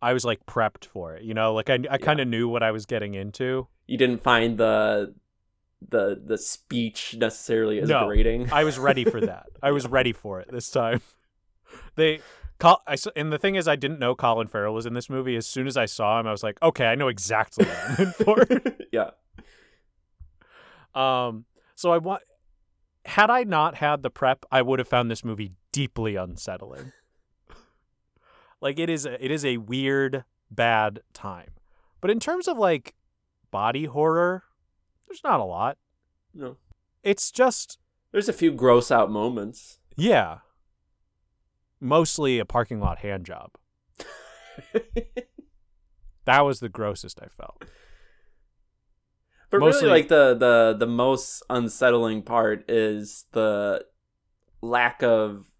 I 0.00 0.14
was 0.14 0.24
like 0.24 0.44
prepped 0.46 0.86
for 0.86 1.14
it. 1.14 1.22
You 1.22 1.34
know, 1.34 1.52
like 1.52 1.70
I, 1.70 1.78
I 1.90 1.98
kind 1.98 2.18
of 2.18 2.26
knew 2.26 2.48
what 2.48 2.62
I 2.62 2.72
was 2.72 2.86
getting 2.86 3.14
into. 3.14 3.68
You 3.86 3.98
didn't 3.98 4.22
find 4.24 4.58
the 4.58 5.14
the 5.90 6.20
the 6.24 6.38
speech 6.38 7.14
necessarily 7.18 7.80
as 7.80 7.88
No. 7.88 8.06
grating. 8.06 8.52
I 8.52 8.64
was 8.64 8.78
ready 8.78 9.04
for 9.04 9.20
that. 9.20 9.46
I 9.62 9.70
was 9.72 9.86
ready 9.86 10.12
for 10.12 10.40
it 10.40 10.48
this 10.50 10.70
time. 10.70 11.00
They, 11.96 12.20
Col- 12.58 12.82
I, 12.86 12.96
and 13.16 13.32
the 13.32 13.38
thing 13.38 13.54
is, 13.54 13.66
I 13.66 13.76
didn't 13.76 13.98
know 13.98 14.14
Colin 14.14 14.46
Farrell 14.46 14.74
was 14.74 14.84
in 14.86 14.94
this 14.94 15.08
movie. 15.08 15.36
As 15.36 15.46
soon 15.46 15.66
as 15.66 15.76
I 15.76 15.86
saw 15.86 16.20
him, 16.20 16.26
I 16.26 16.30
was 16.30 16.42
like, 16.42 16.60
okay, 16.62 16.86
I 16.86 16.94
know 16.94 17.08
exactly 17.08 17.64
what 17.64 17.78
I'm 17.98 18.06
in 18.06 18.12
for. 18.12 18.46
yeah. 18.92 19.10
Um, 20.94 21.44
so 21.74 21.90
I 21.92 21.98
want. 21.98 22.22
Had 23.04 23.30
I 23.30 23.42
not 23.42 23.76
had 23.76 24.02
the 24.02 24.10
prep, 24.10 24.44
I 24.52 24.62
would 24.62 24.78
have 24.78 24.86
found 24.86 25.10
this 25.10 25.24
movie 25.24 25.52
deeply 25.72 26.14
unsettling. 26.14 26.92
like 28.60 28.78
it 28.78 28.88
is, 28.88 29.04
a, 29.06 29.22
it 29.24 29.30
is 29.32 29.44
a 29.44 29.56
weird, 29.56 30.24
bad 30.50 31.00
time. 31.12 31.48
But 32.00 32.10
in 32.12 32.20
terms 32.20 32.46
of 32.46 32.58
like 32.58 32.94
body 33.50 33.86
horror, 33.86 34.44
there's 35.12 35.22
not 35.24 35.40
a 35.40 35.44
lot. 35.44 35.76
No. 36.32 36.56
It's 37.02 37.30
just 37.30 37.78
There's 38.12 38.28
a 38.30 38.32
few 38.32 38.50
gross 38.50 38.90
out 38.90 39.10
moments. 39.10 39.78
yeah, 39.96 40.38
mostly 41.80 42.38
a 42.38 42.44
parking 42.46 42.80
lot 42.80 43.00
hand 43.00 43.26
job. 43.26 43.50
That 46.24 46.42
was 46.42 46.60
the 46.60 46.68
grossest 46.68 47.18
I 47.20 47.26
felt. 47.26 47.64
But 49.50 49.58
Mostly- 49.58 49.88
really, 49.88 50.00
like 50.02 50.08
the 50.08 50.34
the 50.34 50.76
the 50.78 50.86
most 50.86 51.42
unsettling 51.50 52.22
part 52.22 52.70
is 52.70 53.26
the 53.32 53.84
lack 54.60 55.02
of 55.02 55.50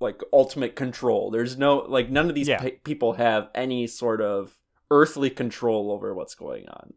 like 0.00 0.22
ultimate 0.32 0.76
control. 0.76 1.30
There's 1.30 1.58
no 1.58 1.80
like 1.80 2.08
none 2.10 2.28
of 2.30 2.34
these 2.34 2.48
Yeah. 2.48 2.58
pe- 2.62 2.78
people 2.78 3.12
have 3.14 3.50
any 3.54 3.86
sort 3.86 4.22
of 4.22 4.58
earthly 4.90 5.28
control 5.28 5.92
over 5.92 6.14
what's 6.14 6.34
going 6.34 6.68
on. 6.70 6.94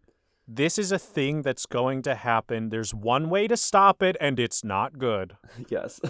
This 0.51 0.79
is 0.79 0.91
a 0.91 0.97
thing 0.97 1.43
that's 1.43 1.67
going 1.67 2.01
to 2.01 2.15
happen. 2.15 2.69
There's 2.69 2.91
one 2.91 3.29
way 3.29 3.47
to 3.47 3.55
stop 3.55 4.01
it, 4.01 4.17
and 4.19 4.39
it's 4.39 4.63
not 4.63 4.97
good. 4.97 5.37
yes. 5.69 6.01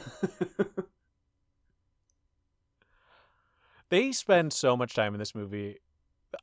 They 3.89 4.11
spend 4.11 4.53
so 4.53 4.77
much 4.77 4.93
time 4.93 5.15
in 5.15 5.19
this 5.19 5.33
movie. 5.33 5.77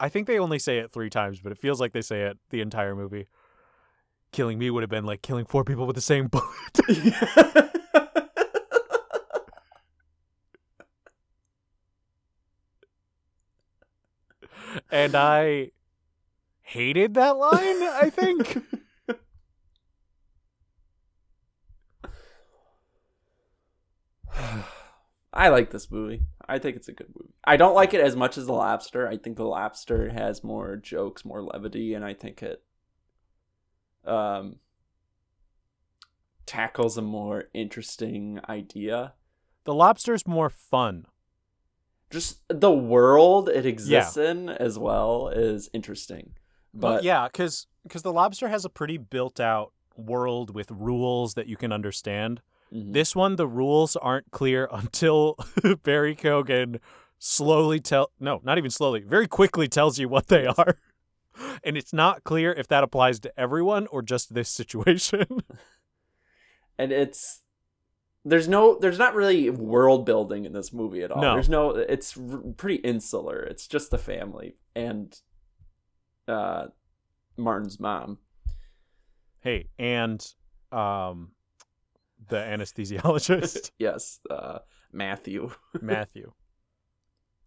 I 0.00 0.08
think 0.08 0.26
they 0.26 0.36
only 0.36 0.58
say 0.58 0.78
it 0.78 0.92
three 0.92 1.08
times, 1.08 1.38
but 1.40 1.52
it 1.52 1.58
feels 1.58 1.80
like 1.80 1.92
they 1.92 2.02
say 2.02 2.22
it 2.22 2.38
the 2.50 2.60
entire 2.60 2.96
movie. 2.96 3.28
Killing 4.32 4.58
me 4.58 4.68
would 4.68 4.82
have 4.82 4.90
been 4.90 5.04
like 5.04 5.22
killing 5.22 5.44
four 5.46 5.62
people 5.62 5.86
with 5.86 5.94
the 5.94 6.02
same 6.02 6.26
bullet. 6.28 6.44
and 14.90 15.14
I 15.14 15.70
hated 16.66 17.14
that 17.14 17.36
line, 17.36 17.82
I 17.82 18.10
think. 18.12 18.58
I 25.32 25.48
like 25.48 25.70
this 25.70 25.90
movie. 25.90 26.22
I 26.48 26.58
think 26.58 26.76
it's 26.76 26.88
a 26.88 26.92
good 26.92 27.08
movie. 27.08 27.34
I 27.44 27.56
don't 27.56 27.74
like 27.74 27.94
it 27.94 28.00
as 28.00 28.16
much 28.16 28.36
as 28.36 28.46
The 28.46 28.52
Lobster. 28.52 29.08
I 29.08 29.16
think 29.16 29.36
The 29.36 29.44
Lobster 29.44 30.10
has 30.10 30.42
more 30.42 30.76
jokes, 30.76 31.24
more 31.24 31.42
levity, 31.42 31.94
and 31.94 32.04
I 32.04 32.14
think 32.14 32.42
it 32.42 32.62
um 34.04 34.56
tackles 36.46 36.96
a 36.96 37.02
more 37.02 37.44
interesting 37.52 38.38
idea. 38.48 39.14
The 39.64 39.74
lobster's 39.74 40.28
more 40.28 40.48
fun. 40.48 41.06
Just 42.08 42.40
the 42.48 42.70
world 42.70 43.48
it 43.48 43.66
exists 43.66 44.16
in 44.16 44.48
as 44.48 44.78
well 44.78 45.28
is 45.28 45.68
interesting. 45.72 46.34
But 46.80 46.96
But 46.96 47.04
yeah, 47.04 47.26
because 47.26 47.66
because 47.82 48.02
the 48.02 48.12
lobster 48.12 48.48
has 48.48 48.64
a 48.64 48.68
pretty 48.70 48.98
built 48.98 49.40
out 49.40 49.72
world 49.96 50.54
with 50.54 50.70
rules 50.70 51.34
that 51.34 51.46
you 51.46 51.56
can 51.56 51.72
understand. 51.72 52.42
Mhm. 52.72 52.92
This 52.92 53.14
one, 53.16 53.36
the 53.36 53.46
rules 53.46 53.96
aren't 53.96 54.30
clear 54.30 54.68
until 54.72 55.36
Barry 55.82 56.14
Keoghan 56.14 56.80
slowly 57.18 57.80
tell 57.80 58.10
no, 58.20 58.40
not 58.44 58.58
even 58.58 58.70
slowly, 58.70 59.00
very 59.00 59.26
quickly 59.28 59.68
tells 59.68 59.98
you 59.98 60.08
what 60.08 60.26
they 60.28 60.46
are. 60.46 60.78
and 61.64 61.76
it's 61.76 61.92
not 61.92 62.24
clear 62.24 62.52
if 62.52 62.66
that 62.68 62.82
applies 62.84 63.20
to 63.20 63.40
everyone 63.40 63.86
or 63.88 64.02
just 64.02 64.34
this 64.34 64.48
situation. 64.48 65.26
and 66.78 66.92
it's 66.92 67.42
there's 68.24 68.48
no 68.48 68.78
there's 68.78 68.98
not 68.98 69.14
really 69.14 69.48
world 69.50 70.04
building 70.04 70.44
in 70.44 70.52
this 70.52 70.72
movie 70.72 71.02
at 71.02 71.10
all. 71.12 71.22
No. 71.22 71.34
There's 71.34 71.48
no 71.48 71.70
it's 71.70 72.18
r- 72.18 72.42
pretty 72.56 72.76
insular. 72.76 73.40
It's 73.42 73.66
just 73.66 73.90
the 73.90 73.98
family 73.98 74.56
and 74.74 75.18
uh 76.28 76.66
Martin's 77.36 77.78
mom. 77.80 78.18
hey, 79.40 79.68
and 79.78 80.24
um 80.72 81.32
the 82.28 82.36
anesthesiologist, 82.36 83.70
Yes, 83.78 84.20
uh 84.30 84.58
Matthew. 84.92 85.50
Matthew. 85.80 86.32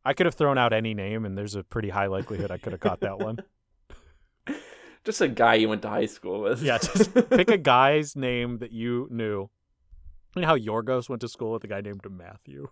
I 0.05 0.13
could 0.13 0.25
have 0.27 0.35
thrown 0.35 0.57
out 0.57 0.71
any 0.73 0.93
name 0.93 1.25
and 1.25 1.37
there's 1.37 1.55
a 1.55 1.63
pretty 1.63 1.89
high 1.89 2.05
likelihood 2.07 2.51
I 2.51 2.57
could 2.57 2.71
have 2.71 2.79
caught 2.79 3.01
that 3.01 3.19
one. 3.19 3.39
Just 5.03 5.21
a 5.21 5.27
guy 5.27 5.55
you 5.55 5.69
went 5.69 5.81
to 5.83 5.89
high 5.89 6.05
school 6.05 6.41
with. 6.41 6.61
Yeah, 6.61 6.77
just 6.77 7.13
pick 7.29 7.49
a 7.49 7.57
guy's 7.57 8.15
name 8.17 8.57
that 8.57 8.71
you 8.73 9.07
knew. 9.09 9.49
You 10.35 10.41
know 10.41 10.47
how 10.47 10.57
Yorgos 10.57 11.07
went 11.07 11.21
to 11.21 11.29
school 11.29 11.53
with 11.53 11.63
a 11.63 11.67
guy 11.67 11.79
named 11.81 12.01
Matthew? 12.11 12.67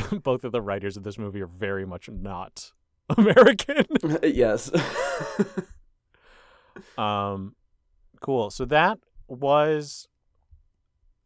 Both 0.22 0.44
of 0.44 0.52
the 0.52 0.60
writers 0.60 0.96
of 0.96 1.02
this 1.02 1.18
movie 1.18 1.40
are 1.40 1.46
very 1.46 1.86
much 1.86 2.08
not 2.08 2.72
American. 3.16 3.84
yes. 4.22 4.70
Um, 6.98 7.54
cool. 8.20 8.50
So 8.50 8.64
that 8.66 8.98
was 9.28 10.08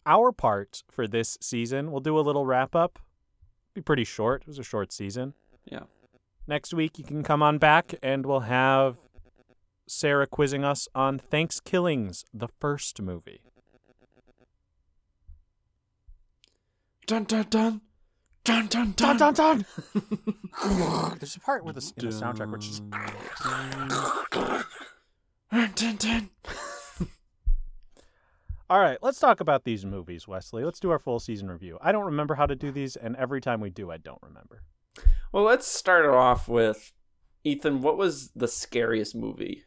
our 0.07 0.33
part 0.33 0.83
for 0.91 1.07
this 1.07 1.39
season. 1.41 1.91
We'll 1.91 2.01
do 2.01 2.19
a 2.19 2.21
little 2.21 2.47
wrap 2.47 2.75
up. 2.75 2.99
Be 3.75 3.81
pretty 3.81 4.05
short. 4.05 4.43
It 4.43 4.49
was 4.49 4.59
a 4.59 4.65
short 4.65 4.93
season. 4.93 5.35
Yeah. 5.65 5.85
Next 6.47 6.75
week 6.75 6.99
you 6.99 7.05
can 7.05 7.23
come 7.23 7.43
on 7.43 7.59
back 7.59 7.95
and 8.03 8.27
we'll 8.27 8.41
have 8.41 8.97
Sarah 9.87 10.27
quizzing 10.27 10.65
us 10.65 10.89
on 10.95 11.19
Thanksgivings, 11.19 12.25
the 12.33 12.49
first 12.61 13.01
movie. 13.01 13.41
dun 17.11 17.25
dun 17.25 17.45
dun. 17.51 17.81
Dun 18.45 18.67
dun 18.69 18.93
Dun 18.97 19.17
dun 19.19 19.35
dun. 19.35 19.67
There's 21.19 21.37
a 21.37 21.41
part 21.41 21.65
with 21.65 21.77
the, 21.77 21.93
in 21.99 22.09
the 22.09 22.15
soundtrack 22.15 22.51
which 22.51 22.69
is. 22.69 22.81
just 22.81 22.91
Dun 25.51 25.71
dun 25.75 25.97
dun. 25.97 26.31
All 28.71 28.79
right, 28.79 28.99
let's 29.03 29.19
talk 29.19 29.41
about 29.41 29.65
these 29.65 29.85
movies, 29.85 30.29
Wesley. 30.29 30.65
Let's 30.65 30.79
do 30.79 30.91
our 30.91 31.01
full 31.01 31.19
season 31.19 31.51
review. 31.51 31.77
I 31.83 31.91
don't 31.91 32.05
remember 32.05 32.37
how 32.37 32.47
to 32.47 32.55
do 32.55 32.71
these, 32.71 32.95
and 32.95 33.17
every 33.17 33.41
time 33.41 33.61
we 33.61 33.69
do, 33.69 33.91
I 33.91 33.97
don't 33.97 34.23
remember. 34.23 34.63
Well, 35.33 35.43
let's 35.43 35.67
start 35.67 36.05
it 36.05 36.13
off 36.13 36.49
with 36.49 36.93
Ethan. 37.43 37.83
What 37.83 37.97
was 37.97 38.31
the 38.37 38.47
scariest 38.47 39.17
movie? 39.17 39.65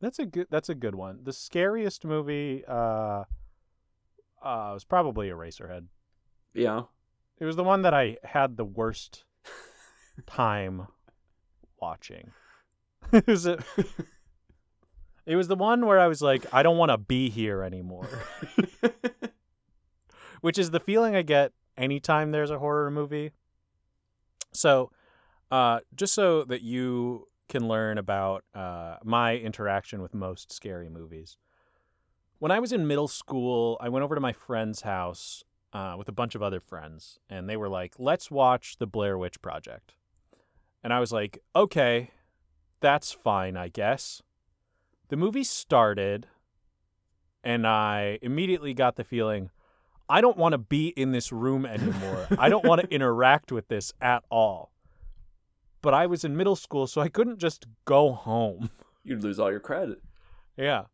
That's 0.00 0.20
a 0.20 0.26
good. 0.26 0.46
That's 0.48 0.68
a 0.68 0.74
good 0.74 0.94
one. 0.94 1.20
The 1.24 1.32
scariest 1.32 2.04
movie 2.04 2.62
uh, 2.68 3.24
uh, 4.42 4.70
was 4.74 4.84
probably 4.84 5.28
Eraserhead. 5.28 5.86
Yeah. 6.54 6.82
It 7.38 7.44
was 7.44 7.56
the 7.56 7.64
one 7.64 7.82
that 7.82 7.94
I 7.94 8.16
had 8.24 8.56
the 8.56 8.64
worst 8.64 9.24
time 10.26 10.88
watching. 11.80 12.32
it 13.12 13.26
was 13.26 13.46
a, 13.46 13.58
It 15.26 15.34
was 15.34 15.48
the 15.48 15.56
one 15.56 15.84
where 15.84 15.98
I 15.98 16.06
was 16.06 16.22
like, 16.22 16.46
I 16.52 16.62
don't 16.62 16.78
want 16.78 16.92
to 16.92 16.98
be 16.98 17.28
here 17.28 17.62
anymore. 17.64 18.08
Which 20.40 20.56
is 20.56 20.70
the 20.70 20.78
feeling 20.78 21.16
I 21.16 21.22
get 21.22 21.52
anytime 21.76 22.30
there's 22.30 22.52
a 22.52 22.60
horror 22.60 22.90
movie. 22.92 23.32
So, 24.52 24.92
uh, 25.50 25.80
just 25.96 26.14
so 26.14 26.44
that 26.44 26.62
you 26.62 27.26
can 27.48 27.66
learn 27.66 27.98
about 27.98 28.44
uh, 28.54 28.96
my 29.02 29.36
interaction 29.36 30.00
with 30.00 30.14
most 30.14 30.52
scary 30.52 30.88
movies. 30.88 31.38
When 32.38 32.52
I 32.52 32.60
was 32.60 32.72
in 32.72 32.86
middle 32.86 33.08
school, 33.08 33.78
I 33.80 33.88
went 33.88 34.04
over 34.04 34.14
to 34.14 34.20
my 34.20 34.32
friend's 34.32 34.82
house 34.82 35.42
uh, 35.76 35.94
with 35.94 36.08
a 36.08 36.12
bunch 36.12 36.34
of 36.34 36.42
other 36.42 36.58
friends, 36.58 37.18
and 37.28 37.50
they 37.50 37.56
were 37.56 37.68
like, 37.68 37.92
let's 37.98 38.30
watch 38.30 38.78
the 38.78 38.86
Blair 38.86 39.18
Witch 39.18 39.42
Project. 39.42 39.92
And 40.82 40.90
I 40.90 41.00
was 41.00 41.12
like, 41.12 41.38
okay, 41.54 42.12
that's 42.80 43.12
fine, 43.12 43.58
I 43.58 43.68
guess. 43.68 44.22
The 45.08 45.18
movie 45.18 45.44
started, 45.44 46.28
and 47.44 47.66
I 47.66 48.18
immediately 48.22 48.72
got 48.72 48.96
the 48.96 49.04
feeling 49.04 49.50
I 50.08 50.22
don't 50.22 50.38
want 50.38 50.52
to 50.52 50.58
be 50.58 50.88
in 50.88 51.12
this 51.12 51.30
room 51.30 51.66
anymore. 51.66 52.26
I 52.38 52.48
don't 52.48 52.64
want 52.64 52.80
to 52.80 52.88
interact 52.88 53.52
with 53.52 53.68
this 53.68 53.92
at 54.00 54.24
all. 54.30 54.72
But 55.82 55.92
I 55.92 56.06
was 56.06 56.24
in 56.24 56.38
middle 56.38 56.56
school, 56.56 56.86
so 56.86 57.02
I 57.02 57.10
couldn't 57.10 57.38
just 57.38 57.66
go 57.84 58.12
home. 58.12 58.70
You'd 59.04 59.22
lose 59.22 59.38
all 59.38 59.50
your 59.50 59.60
credit. 59.60 59.98
Yeah. 60.56 60.84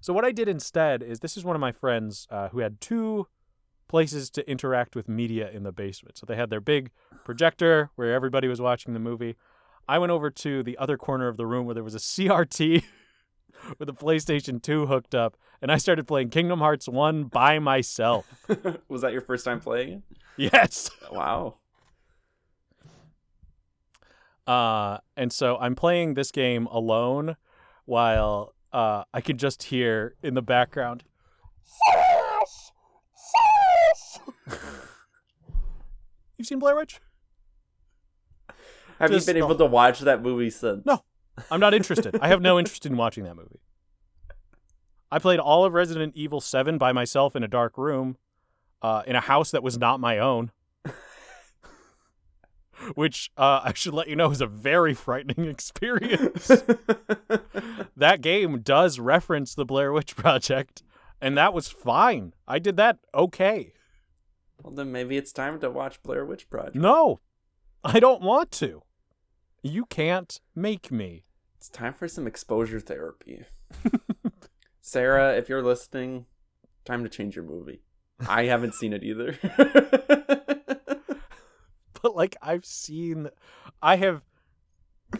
So 0.00 0.14
what 0.14 0.24
I 0.24 0.32
did 0.32 0.48
instead 0.48 1.02
is 1.02 1.20
this 1.20 1.36
is 1.36 1.44
one 1.44 1.54
of 1.54 1.60
my 1.60 1.72
friends 1.72 2.26
uh, 2.30 2.48
who 2.48 2.60
had 2.60 2.80
two 2.80 3.26
places 3.92 4.30
to 4.30 4.50
interact 4.50 4.96
with 4.96 5.06
media 5.06 5.50
in 5.50 5.64
the 5.64 5.70
basement. 5.70 6.16
So 6.16 6.24
they 6.24 6.34
had 6.34 6.48
their 6.48 6.62
big 6.62 6.90
projector 7.26 7.90
where 7.94 8.14
everybody 8.14 8.48
was 8.48 8.58
watching 8.58 8.94
the 8.94 8.98
movie. 8.98 9.36
I 9.86 9.98
went 9.98 10.10
over 10.10 10.30
to 10.30 10.62
the 10.62 10.78
other 10.78 10.96
corner 10.96 11.28
of 11.28 11.36
the 11.36 11.44
room 11.44 11.66
where 11.66 11.74
there 11.74 11.84
was 11.84 11.94
a 11.94 11.98
CRT 11.98 12.84
with 13.78 13.90
a 13.90 13.92
PlayStation 13.92 14.62
2 14.62 14.86
hooked 14.86 15.14
up, 15.14 15.36
and 15.60 15.70
I 15.70 15.76
started 15.76 16.08
playing 16.08 16.30
Kingdom 16.30 16.60
Hearts 16.60 16.88
1 16.88 17.24
by 17.24 17.58
myself. 17.58 18.24
was 18.88 19.02
that 19.02 19.12
your 19.12 19.20
first 19.20 19.44
time 19.44 19.60
playing 19.60 19.90
it? 19.90 20.02
yes. 20.38 20.90
Wow. 21.10 21.56
Uh, 24.46 24.98
and 25.18 25.30
so 25.30 25.58
I'm 25.58 25.74
playing 25.74 26.14
this 26.14 26.30
game 26.30 26.64
alone 26.68 27.36
while 27.84 28.54
uh, 28.72 29.04
I 29.12 29.20
can 29.20 29.36
just 29.36 29.64
hear 29.64 30.14
in 30.22 30.32
the 30.32 30.40
background. 30.40 31.04
You've 36.36 36.46
seen 36.46 36.58
Blair 36.58 36.76
Witch? 36.76 37.00
Have 38.98 39.10
Just 39.10 39.26
you 39.26 39.34
been 39.34 39.42
able 39.42 39.56
to 39.56 39.66
watch 39.66 40.00
that 40.00 40.22
movie 40.22 40.50
since? 40.50 40.84
No. 40.86 41.02
I'm 41.50 41.60
not 41.60 41.74
interested. 41.74 42.18
I 42.20 42.28
have 42.28 42.40
no 42.40 42.58
interest 42.58 42.86
in 42.86 42.96
watching 42.96 43.24
that 43.24 43.34
movie. 43.34 43.60
I 45.10 45.18
played 45.18 45.40
all 45.40 45.64
of 45.64 45.72
Resident 45.72 46.14
Evil 46.16 46.40
7 46.40 46.78
by 46.78 46.92
myself 46.92 47.36
in 47.36 47.42
a 47.42 47.48
dark 47.48 47.76
room 47.76 48.16
uh, 48.80 49.02
in 49.06 49.16
a 49.16 49.20
house 49.20 49.50
that 49.50 49.62
was 49.62 49.78
not 49.78 50.00
my 50.00 50.18
own. 50.18 50.50
Which 52.94 53.30
uh, 53.36 53.60
I 53.64 53.72
should 53.74 53.94
let 53.94 54.08
you 54.08 54.16
know 54.16 54.30
is 54.30 54.40
a 54.40 54.46
very 54.46 54.94
frightening 54.94 55.48
experience. 55.48 56.48
that 57.96 58.20
game 58.20 58.60
does 58.60 58.98
reference 58.98 59.54
the 59.54 59.64
Blair 59.64 59.92
Witch 59.92 60.16
Project, 60.16 60.82
and 61.20 61.36
that 61.36 61.52
was 61.52 61.68
fine. 61.68 62.32
I 62.48 62.58
did 62.58 62.76
that 62.76 62.98
okay. 63.14 63.72
Well, 64.62 64.74
then 64.74 64.92
maybe 64.92 65.16
it's 65.16 65.32
time 65.32 65.60
to 65.60 65.70
watch 65.70 66.02
Blair 66.02 66.24
Witch 66.24 66.48
Project. 66.48 66.76
No, 66.76 67.20
I 67.84 68.00
don't 68.00 68.22
want 68.22 68.50
to. 68.52 68.82
You 69.62 69.84
can't 69.86 70.40
make 70.54 70.90
me. 70.90 71.24
It's 71.56 71.68
time 71.68 71.92
for 71.94 72.08
some 72.08 72.26
exposure 72.26 72.80
therapy. 72.80 73.44
Sarah, 74.80 75.36
if 75.36 75.48
you're 75.48 75.62
listening, 75.62 76.26
time 76.84 77.04
to 77.04 77.08
change 77.08 77.36
your 77.36 77.44
movie. 77.44 77.82
I 78.28 78.44
haven't 78.44 78.74
seen 78.74 78.92
it 78.92 79.02
either. 79.04 79.38
But 82.02 82.16
like 82.16 82.36
I've 82.42 82.66
seen, 82.66 83.28
I 83.80 83.96
have, 83.96 84.24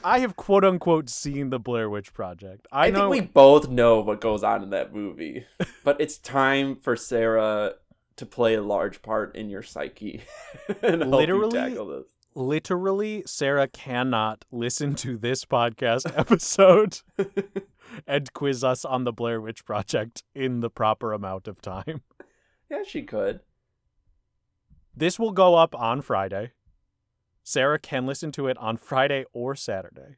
I 0.02 0.18
have 0.18 0.34
quote 0.36 0.64
unquote 0.64 1.08
seen 1.08 1.50
the 1.50 1.60
Blair 1.60 1.88
Witch 1.88 2.12
Project. 2.12 2.66
I, 2.72 2.88
I, 2.88 2.90
know. 2.90 3.10
think 3.10 3.10
we 3.10 3.20
both 3.20 3.68
know 3.68 4.00
what 4.00 4.20
goes 4.20 4.42
on 4.42 4.64
in 4.64 4.70
that 4.70 4.92
movie. 4.92 5.46
but 5.84 6.00
it's 6.00 6.18
time 6.18 6.76
for 6.76 6.96
Sarah 6.96 7.74
to 8.16 8.26
play 8.26 8.54
a 8.54 8.62
large 8.62 9.02
part 9.02 9.34
in 9.36 9.48
your 9.48 9.62
psyche 9.62 10.22
and 10.82 11.02
help 11.02 11.14
Literally? 11.14 11.58
you 11.58 11.68
tackle 11.68 11.86
this. 11.88 12.06
literally 12.34 13.22
Sarah 13.26 13.68
cannot 13.68 14.44
listen 14.50 14.94
to 14.96 15.16
this 15.18 15.44
podcast 15.44 16.10
episode 16.18 17.00
and 18.06 18.32
quiz 18.32 18.62
us 18.64 18.84
on 18.84 19.04
the 19.04 19.12
Blair 19.12 19.40
Witch 19.40 19.64
Project 19.64 20.22
in 20.34 20.60
the 20.60 20.70
proper 20.70 21.12
amount 21.12 21.46
of 21.48 21.60
time. 21.60 22.02
Yeah, 22.70 22.82
she 22.86 23.02
could. 23.02 23.40
This 24.96 25.18
will 25.18 25.32
go 25.32 25.54
up 25.54 25.74
on 25.74 26.00
Friday. 26.02 26.52
Sarah 27.42 27.78
can 27.78 28.06
listen 28.06 28.30
to 28.32 28.46
it 28.46 28.56
on 28.58 28.76
Friday 28.76 29.24
or 29.32 29.54
Saturday, 29.54 30.16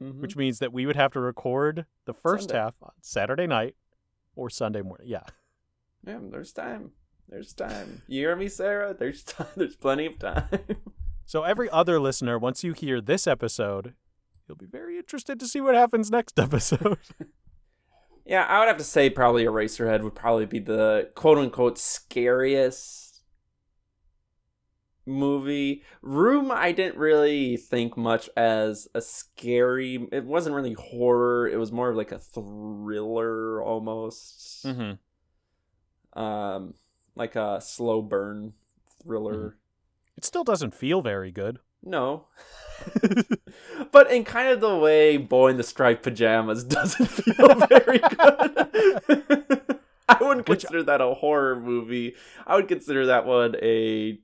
Mhm. 0.00 0.20
which 0.20 0.36
means 0.36 0.58
that 0.60 0.72
we 0.72 0.86
would 0.86 0.96
have 0.96 1.12
to 1.12 1.20
record 1.20 1.86
the 2.04 2.14
first 2.14 2.48
Sunday. 2.50 2.58
half 2.62 2.74
on 2.82 2.92
Saturday 3.00 3.46
night 3.46 3.76
or 4.36 4.48
Sunday 4.50 4.82
morning. 4.82 5.08
Yeah. 5.08 5.24
Yeah, 6.06 6.20
there's 6.22 6.52
time. 6.52 6.92
There's 7.30 7.52
time. 7.52 8.02
You 8.08 8.22
hear 8.22 8.36
me, 8.36 8.48
Sarah? 8.48 8.92
There's 8.92 9.22
time. 9.22 9.46
There's 9.56 9.76
plenty 9.76 10.06
of 10.06 10.18
time. 10.18 10.48
So 11.24 11.44
every 11.44 11.70
other 11.70 12.00
listener, 12.00 12.40
once 12.40 12.64
you 12.64 12.72
hear 12.72 13.00
this 13.00 13.28
episode, 13.28 13.94
you'll 14.48 14.56
be 14.56 14.66
very 14.66 14.98
interested 14.98 15.38
to 15.38 15.46
see 15.46 15.60
what 15.60 15.76
happens 15.76 16.10
next 16.10 16.40
episode. 16.40 16.98
yeah, 18.26 18.46
I 18.48 18.58
would 18.58 18.66
have 18.66 18.78
to 18.78 18.84
say 18.84 19.10
probably 19.10 19.44
Eraserhead 19.44 20.02
would 20.02 20.16
probably 20.16 20.46
be 20.46 20.58
the 20.58 21.10
quote 21.14 21.38
unquote 21.38 21.78
scariest 21.78 23.22
movie. 25.06 25.84
Room, 26.02 26.50
I 26.50 26.72
didn't 26.72 26.98
really 26.98 27.56
think 27.56 27.96
much 27.96 28.28
as 28.36 28.88
a 28.92 29.00
scary. 29.00 30.08
It 30.10 30.24
wasn't 30.24 30.56
really 30.56 30.72
horror. 30.72 31.46
It 31.46 31.60
was 31.60 31.70
more 31.70 31.90
of 31.90 31.96
like 31.96 32.10
a 32.10 32.18
thriller 32.18 33.62
almost. 33.62 34.66
Mm-hmm. 34.66 36.20
Um, 36.20 36.74
like 37.14 37.36
a 37.36 37.60
slow 37.60 38.02
burn 38.02 38.52
thriller. 39.02 39.56
It 40.16 40.24
still 40.24 40.44
doesn't 40.44 40.74
feel 40.74 41.02
very 41.02 41.30
good. 41.30 41.58
No. 41.82 42.26
but 43.92 44.10
in 44.10 44.24
kind 44.24 44.48
of 44.48 44.60
the 44.60 44.76
way 44.76 45.16
Boy 45.16 45.48
in 45.48 45.56
the 45.56 45.62
Striped 45.62 46.02
Pajamas 46.02 46.64
doesn't 46.76 47.06
feel 47.06 47.54
very 47.66 47.98
good. 47.98 49.78
I 50.08 50.16
wouldn't 50.20 50.48
Which- 50.48 50.60
consider 50.62 50.82
that 50.84 51.00
a 51.00 51.14
horror 51.14 51.58
movie. 51.58 52.14
I 52.46 52.56
would 52.56 52.68
consider 52.68 53.06
that 53.06 53.26
one 53.26 53.56
a 53.62 54.18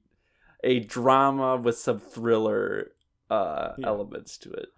a 0.65 0.81
drama 0.81 1.57
with 1.57 1.79
some 1.79 1.99
thriller 1.99 2.93
uh 3.31 3.73
Yeah. 3.79 3.87
elements 3.89 4.37
to 4.39 4.53
it. 4.53 4.69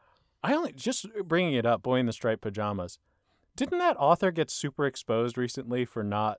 I 0.43 0.55
only 0.55 0.73
just 0.73 1.07
bringing 1.25 1.55
it 1.55 1.67
up. 1.67 1.83
Boy 1.83 1.97
in 1.97 2.07
the 2.07 2.13
striped 2.13 2.43
pajamas. 2.43 2.99
Didn't 3.57 3.79
that 3.81 3.97
author 3.99 4.31
get 4.31 4.51
super 4.53 4.87
exposed 4.87 5.37
recently 5.37 5.85
for 5.85 6.05
not 6.05 6.39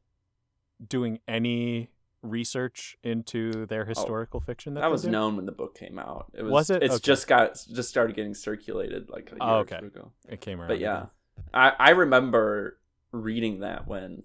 doing 0.86 1.20
any 1.28 1.90
research 2.22 2.98
into 3.04 3.66
their 3.66 3.84
oh, 3.84 3.86
historical 3.86 4.40
fiction? 4.40 4.74
That, 4.74 4.82
That 4.82 4.92
was 4.92 5.04
do? 5.04 5.10
known 5.10 5.36
when 5.36 5.46
the 5.46 5.52
book 5.52 5.78
came 5.78 5.98
out. 6.00 6.32
It 6.34 6.44
was, 6.44 6.52
Was 6.52 6.70
it? 6.70 6.84
It's 6.84 6.96
Okay. 6.96 7.04
just 7.04 7.28
got 7.28 7.54
just 7.72 7.90
started 7.90 8.16
getting 8.16 8.34
circulated 8.34 9.10
like 9.10 9.32
a 9.32 9.36
oh, 9.42 9.46
year 9.46 9.56
Oh, 9.56 9.60
okay. 9.60 9.80
two 9.80 9.86
ago. 9.88 10.12
It 10.28 10.42
came 10.42 10.60
around. 10.60 10.70
But 10.70 10.80
yeah, 10.80 10.98
again. 10.98 11.10
I 11.54 11.72
I 11.80 11.90
remember 11.92 12.80
reading 13.12 13.62
that 13.62 13.88
when 13.88 14.24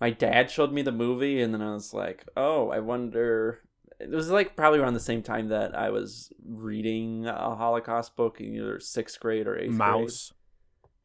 my 0.00 0.10
dad 0.10 0.50
showed 0.50 0.72
me 0.72 0.82
the 0.82 0.92
movie, 0.92 1.40
and 1.40 1.54
then 1.54 1.62
I 1.62 1.72
was 1.72 1.94
like, 1.94 2.26
oh, 2.36 2.70
I 2.70 2.80
wonder. 2.80 3.60
It 4.00 4.10
was 4.10 4.30
like 4.30 4.56
probably 4.56 4.80
around 4.80 4.94
the 4.94 5.00
same 5.00 5.22
time 5.22 5.48
that 5.48 5.78
I 5.78 5.90
was 5.90 6.32
reading 6.44 7.26
a 7.26 7.54
Holocaust 7.54 8.16
book 8.16 8.40
in 8.40 8.52
either 8.56 8.80
sixth 8.80 9.20
grade 9.20 9.46
or 9.46 9.56
eighth 9.56 9.78
grade. 9.78 9.78
Maus. 9.78 10.32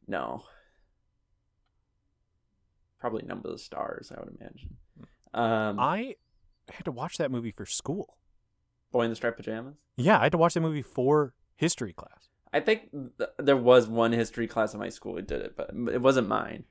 No. 0.08 0.42
Probably 3.00 3.22
Number 3.22 3.48
of 3.48 3.54
the 3.54 3.58
Stars, 3.58 4.12
I 4.14 4.20
would 4.20 4.36
imagine. 4.40 4.76
Hmm. 5.34 5.40
Um, 5.40 5.80
I 5.80 6.16
had 6.70 6.84
to 6.84 6.92
watch 6.92 7.16
that 7.18 7.30
movie 7.30 7.52
for 7.52 7.66
school. 7.66 8.18
Boy 8.92 9.02
in 9.02 9.10
the 9.10 9.16
Striped 9.16 9.36
Pajamas. 9.36 9.76
Yeah, 9.96 10.18
I 10.18 10.24
had 10.24 10.32
to 10.32 10.38
watch 10.38 10.54
that 10.54 10.60
movie 10.60 10.82
for 10.82 11.34
history 11.56 11.92
class. 11.92 12.28
I 12.52 12.60
think 12.60 12.90
th- 12.92 13.30
there 13.38 13.56
was 13.56 13.88
one 13.88 14.12
history 14.12 14.46
class 14.46 14.72
in 14.72 14.80
my 14.80 14.88
school 14.88 15.14
who 15.16 15.22
did 15.22 15.42
it, 15.42 15.56
but 15.56 15.70
it 15.92 16.00
wasn't 16.00 16.28
mine. 16.28 16.64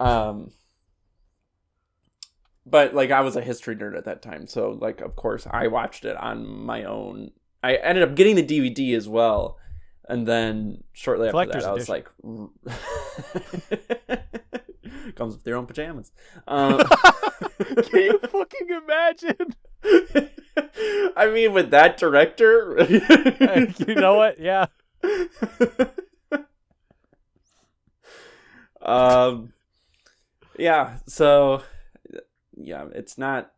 Um, 0.00 0.50
but 2.66 2.94
like 2.94 3.10
I 3.10 3.20
was 3.20 3.36
a 3.36 3.40
history 3.40 3.76
nerd 3.76 3.96
at 3.96 4.04
that 4.06 4.22
time, 4.22 4.46
so 4.46 4.70
like 4.70 5.00
of 5.00 5.16
course 5.16 5.46
I 5.48 5.68
watched 5.68 6.04
it 6.04 6.16
on 6.16 6.46
my 6.46 6.84
own. 6.84 7.30
I 7.62 7.74
ended 7.76 8.02
up 8.02 8.16
getting 8.16 8.34
the 8.36 8.42
DVD 8.44 8.96
as 8.96 9.08
well, 9.08 9.58
and 10.08 10.26
then 10.26 10.82
shortly 10.92 11.28
after 11.28 11.32
Collector's 11.32 11.64
that, 11.64 11.70
I 11.70 11.74
was 11.74 11.88
like, 11.88 12.08
comes 15.14 15.34
with 15.34 15.44
their 15.44 15.56
own 15.56 15.66
pajamas. 15.66 16.12
Um, 16.46 16.78
Can 17.58 18.00
you 18.00 18.18
fucking 18.30 18.68
imagine? 18.70 19.54
I 21.16 21.30
mean, 21.32 21.52
with 21.52 21.70
that 21.70 21.96
director, 21.96 22.76
you 22.88 23.94
know 23.94 24.14
what? 24.14 24.38
Yeah. 24.38 24.66
um 28.80 29.52
yeah 30.58 30.98
so 31.06 31.62
yeah 32.56 32.86
it's 32.94 33.16
not 33.16 33.52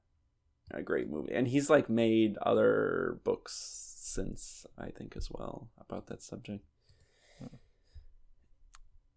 a 0.71 0.83
great 0.83 1.09
movie 1.09 1.33
and 1.33 1.49
he's 1.49 1.71
like 1.71 1.89
made 1.89 2.37
other 2.43 3.19
books 3.25 3.95
since 3.97 4.67
i 4.79 4.91
think 4.91 5.17
as 5.17 5.31
well 5.31 5.69
about 5.81 6.07
that 6.07 6.23
subject 6.23 6.65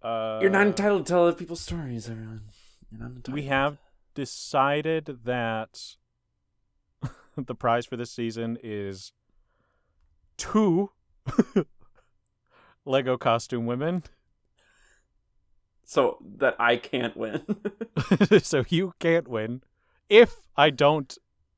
Uh, 0.04 0.39
you're 0.41 0.50
not 0.52 0.68
entitled 0.68 1.06
to 1.06 1.10
tell 1.12 1.24
other 1.24 1.34
people's 1.36 1.62
stories 1.62 2.10
everyone 2.10 2.41
you're 2.91 3.00
not 3.02 3.08
entitled 3.16 3.34
we 3.34 3.43
have 3.43 3.78
decided 4.14 5.20
that 5.26 5.95
the 7.38 7.56
prize 7.56 7.86
for 7.86 7.98
this 7.98 8.12
season 8.12 8.58
is 8.64 9.12
two 10.38 10.91
Lego 12.86 13.18
costume 13.18 13.66
women. 13.66 14.04
so 15.84 16.18
that 16.38 16.56
i 16.60 16.76
can't 16.78 17.18
win 17.18 17.41
so 18.43 18.64
you 18.70 18.93
can't 19.00 19.28
win. 19.28 19.62
If 20.10 20.36
I 20.56 20.70
don't 20.70 21.18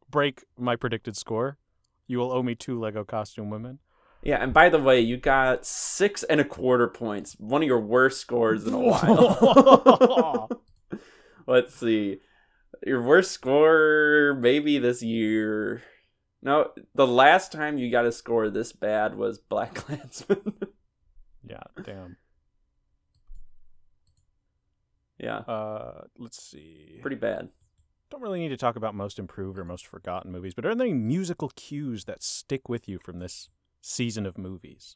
break 0.10 0.44
my 0.58 0.76
predicted 0.76 1.16
score, 1.16 1.58
you 2.08 2.18
will 2.18 2.32
owe 2.32 2.42
me 2.44 2.56
two 2.56 2.80
Lego 2.80 3.04
costume 3.04 3.50
women. 3.50 3.80
Yeah 4.22 4.38
and 4.44 4.54
by 4.54 4.70
the 4.70 4.80
way 4.80 5.00
you 5.00 5.16
got 5.18 5.66
six 5.66 6.24
and 6.24 6.42
a 6.42 6.46
quarter 6.46 6.88
points 6.88 7.36
one 7.40 7.62
of 7.62 7.68
your 7.68 7.80
worst 7.80 8.20
scores 8.20 8.66
in 8.68 8.74
a 8.74 8.78
while 8.80 10.50
Let's 11.48 11.74
see. 11.74 12.20
Your 12.86 13.02
worst 13.02 13.32
score 13.32 14.38
maybe 14.40 14.78
this 14.78 15.02
year. 15.02 15.82
No, 16.44 16.70
the 16.94 17.08
last 17.08 17.52
time 17.52 17.80
you 17.80 17.90
got 17.90 18.06
a 18.06 18.12
score 18.12 18.52
this 18.52 18.72
bad 18.72 19.16
was 19.16 19.40
Black 19.40 19.74
Klansman. 19.82 20.54
yeah, 21.44 21.64
damn. 21.84 22.18
yeah, 25.18 25.38
Uh, 25.40 26.02
let's 26.20 26.42
see. 26.42 27.00
pretty 27.02 27.16
bad. 27.18 27.50
Don't 28.12 28.22
really 28.22 28.40
need 28.40 28.50
to 28.50 28.58
talk 28.58 28.76
about 28.76 28.94
most 28.94 29.18
improved 29.18 29.58
or 29.58 29.66
most 29.66 29.88
forgotten 29.88 30.32
movies, 30.32 30.54
but 30.54 30.66
are 30.68 30.76
there 30.76 30.86
any 30.86 30.96
musical 30.96 31.50
cues 31.56 32.06
that 32.06 32.22
stick 32.24 32.70
with 32.70 32.88
you 32.88 33.00
from 33.00 33.18
this 33.20 33.50
season 33.82 34.26
of 34.26 34.38
movies? 34.38 34.96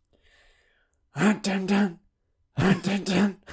Dun, 1.16 1.40
dun, 1.42 1.66
dun. 1.66 2.00
Dun, 2.58 3.04
dun. 3.04 3.38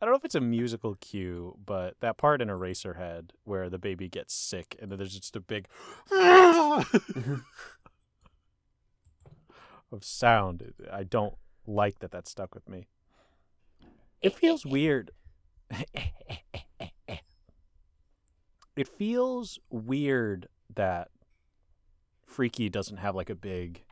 I 0.00 0.06
don't 0.06 0.12
know 0.12 0.16
if 0.16 0.24
it's 0.24 0.34
a 0.34 0.40
musical 0.40 0.94
cue, 0.94 1.56
but 1.64 1.96
that 2.00 2.16
part 2.16 2.40
in 2.40 2.48
Eraserhead 2.48 3.30
where 3.44 3.68
the 3.68 3.78
baby 3.78 4.08
gets 4.08 4.32
sick 4.32 4.76
and 4.80 4.90
then 4.90 4.98
there's 4.98 5.14
just 5.14 5.36
a 5.36 5.40
big 5.40 5.68
of 6.10 7.34
sound. 10.00 10.72
I 10.90 11.02
don't 11.04 11.34
like 11.66 11.98
that 11.98 12.12
that 12.12 12.28
stuck 12.28 12.54
with 12.54 12.68
me. 12.68 12.86
It 14.22 14.34
feels 14.34 14.64
weird. 14.64 15.10
it 18.76 18.88
feels 18.88 19.58
weird 19.70 20.48
that 20.74 21.08
Freaky 22.30 22.68
doesn't 22.68 22.98
have 22.98 23.14
like 23.16 23.28
a 23.30 23.34
big 23.34 23.82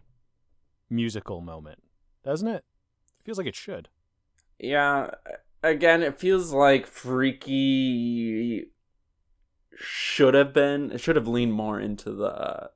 musical 0.88 1.40
moment, 1.40 1.82
doesn't 2.24 2.46
it? 2.48 2.64
It 3.18 3.24
feels 3.24 3.36
like 3.38 3.46
it 3.48 3.56
should. 3.56 3.88
yeah, 4.60 5.10
again, 5.62 6.02
it 6.02 6.18
feels 6.18 6.52
like 6.52 6.86
Freaky 6.86 8.70
should 9.76 10.34
have 10.34 10.52
been, 10.52 10.90
it 10.92 11.00
should 11.00 11.16
have 11.16 11.28
leaned 11.28 11.52
more 11.52 11.78
into 11.80 12.12
the 12.12 12.70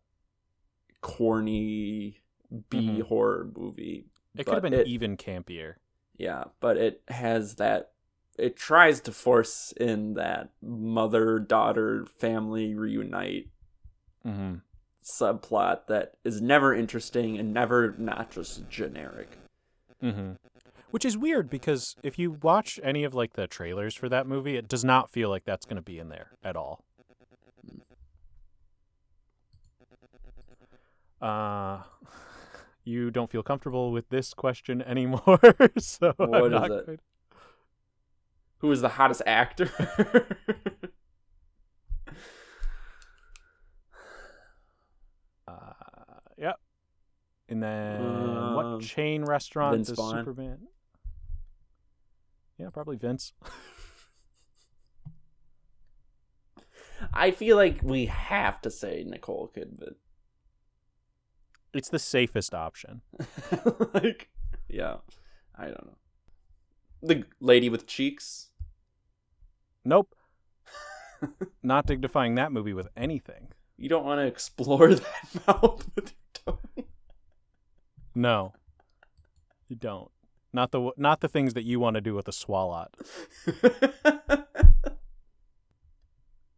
corny 1.01 2.23
B 2.69 2.79
Mhm. 2.79 3.03
horror 3.03 3.51
movie. 3.57 4.07
It 4.37 4.45
could 4.45 4.55
have 4.55 4.63
been 4.63 4.75
it- 4.75 4.87
even 4.87 5.17
campier. 5.17 5.77
Yeah, 6.17 6.45
but 6.61 6.77
it 6.77 7.03
has 7.09 7.57
that. 7.57 7.93
It 8.39 8.57
tries 8.57 9.01
to 9.03 9.13
force 9.13 9.73
in 9.73 10.15
that 10.15 10.51
mother 10.63 11.39
daughter 11.39 12.07
family 12.07 12.75
reunite 12.75 13.49
Mm-hmm. 14.25 14.59
Subplot 15.03 15.87
that 15.89 16.15
is 16.25 16.41
never 16.41 16.75
interesting 16.75 17.39
and 17.39 17.53
never 17.53 17.95
not 17.99 18.31
just 18.31 18.69
generic. 18.69 19.39
Mm-hmm. 20.03 20.33
Which 20.91 21.05
is 21.05 21.17
weird 21.17 21.49
because 21.49 21.97
if 22.03 22.19
you 22.19 22.33
watch 22.43 22.79
any 22.83 23.03
of 23.05 23.15
like 23.15 23.33
the 23.33 23.47
trailers 23.47 23.95
for 23.95 24.09
that 24.11 24.27
movie, 24.27 24.57
it 24.57 24.69
does 24.69 24.85
not 24.85 25.11
feel 25.11 25.31
like 25.31 25.45
that's 25.45 25.65
going 25.65 25.77
to 25.77 25.83
be 25.83 25.99
in 25.99 26.09
there 26.11 26.33
at 26.45 26.55
all. 26.57 26.85
Uh, 31.21 31.83
you 32.85 33.11
don't 33.11 33.31
feel 33.31 33.43
comfortable 33.43 33.91
with 33.93 34.09
this 34.11 34.35
question 34.35 34.83
anymore, 34.83 35.39
so 35.79 36.13
What 36.17 36.53
is 36.53 36.63
it? 36.63 36.69
going- 36.69 36.99
Who 38.59 38.71
is 38.73 38.81
the 38.83 38.91
hottest 38.91 39.23
actor? 39.27 39.71
Uh, 45.47 45.73
yep. 46.39 46.57
And 47.53 47.63
then 47.63 48.01
Um, 48.01 48.55
what 48.55 48.81
chain 48.81 49.25
restaurant 49.27 49.75
Vince 49.77 49.89
does 49.89 49.97
Vaughn. 49.99 50.25
Superman? 50.25 50.69
Yeah, 52.57 52.71
probably 52.71 52.97
Vince. 52.97 53.35
I 57.13 57.31
feel 57.31 57.57
like 57.57 57.81
we 57.83 58.07
have 58.07 58.63
to 58.63 58.71
say 58.71 59.05
Nicole 59.07 59.53
Kidman. 59.55 59.97
It's 61.75 61.91
the 61.91 61.99
safest 61.99 62.55
option. 62.55 63.03
like, 63.93 64.31
yeah, 64.69 64.97
I 65.55 65.65
don't 65.67 65.87
know. 65.87 65.97
The 67.03 67.25
lady 67.39 67.69
with 67.69 67.87
cheeks. 67.87 68.49
Nope. 69.85 70.15
not 71.63 71.85
dignifying 71.87 72.35
that 72.37 72.51
movie 72.51 72.73
with 72.73 72.89
anything. 72.97 73.49
You 73.77 73.91
don't 73.91 74.07
want 74.07 74.21
to 74.21 74.27
explore 74.27 74.95
that 74.95 75.47
mouth 75.47 75.87
with 75.95 76.15
your 76.47 76.57
tongue. 76.57 76.85
No, 78.15 78.53
you 79.69 79.77
don't. 79.77 80.11
Not 80.53 80.71
the 80.71 80.93
not 80.97 81.21
the 81.21 81.29
things 81.29 81.55
that 81.55 81.65
you 81.65 81.81
want 81.81 81.95
to 81.95 82.01
do 82.01 82.15
with 82.15 82.29
a 82.29 82.33
swalot. 82.33 82.89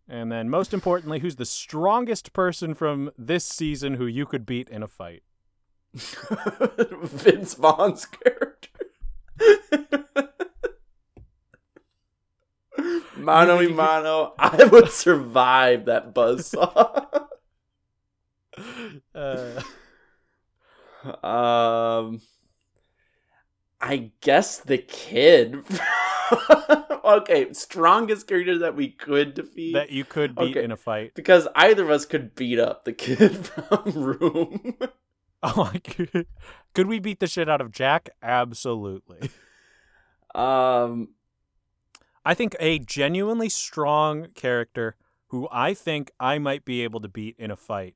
And 0.08 0.30
then, 0.30 0.50
most 0.50 0.74
importantly, 0.74 1.20
who's 1.20 1.36
the 1.36 1.46
strongest 1.46 2.32
person 2.32 2.74
from 2.74 3.10
this 3.16 3.44
season 3.44 3.94
who 3.94 4.06
you 4.06 4.26
could 4.26 4.44
beat 4.44 4.68
in 4.68 4.82
a 4.82 4.88
fight? 4.88 5.22
Vince 5.94 7.54
Vaughn's 7.54 8.04
character. 8.04 8.68
mano 13.16 13.56
y 13.56 13.66
mano, 13.68 14.34
I 14.38 14.64
would 14.64 14.90
survive 14.90 15.86
that 15.86 16.12
buzzsaw. 16.14 17.28
Uh, 19.14 19.62
um, 21.22 22.20
I 23.80 24.10
guess 24.20 24.58
the 24.58 24.78
kid. 24.78 25.62
okay, 27.04 27.52
strongest 27.52 28.26
character 28.26 28.58
that 28.58 28.74
we 28.76 28.88
could 28.88 29.34
defeat. 29.34 29.74
that 29.74 29.90
you 29.90 30.04
could 30.04 30.34
beat 30.34 30.56
Okay. 30.56 30.64
in 30.64 30.70
a 30.72 30.76
fight. 30.76 31.12
because 31.14 31.46
either 31.54 31.84
of 31.84 31.90
us 31.90 32.04
could 32.06 32.34
beat 32.34 32.58
up 32.58 32.84
the 32.84 32.92
kid 32.92 33.46
from 33.46 33.92
Room. 33.94 34.76
Oh 35.46 35.70
my 35.74 35.78
god. 36.14 36.24
Could 36.74 36.86
we 36.86 36.98
beat 36.98 37.20
the 37.20 37.26
shit 37.26 37.50
out 37.50 37.60
of 37.60 37.70
Jack? 37.70 38.08
Absolutely. 38.22 39.28
um, 40.34 41.08
I 42.24 42.32
think 42.32 42.56
a 42.58 42.78
genuinely 42.78 43.50
strong 43.50 44.28
character 44.34 44.96
who 45.26 45.46
I 45.52 45.74
think 45.74 46.10
I 46.18 46.38
might 46.38 46.64
be 46.64 46.80
able 46.82 46.98
to 47.00 47.08
beat 47.08 47.36
in 47.38 47.50
a 47.50 47.56
fight 47.56 47.94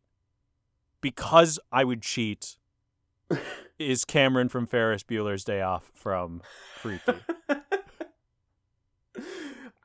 because 1.00 1.58
I 1.72 1.84
would 1.84 2.02
cheat 2.02 2.58
is 3.78 4.04
Cameron 4.04 4.48
from 4.48 4.66
Ferris 4.66 5.02
Bueller's 5.02 5.44
Day 5.44 5.60
Off 5.60 5.90
from 5.94 6.42
Freaky. 6.76 7.12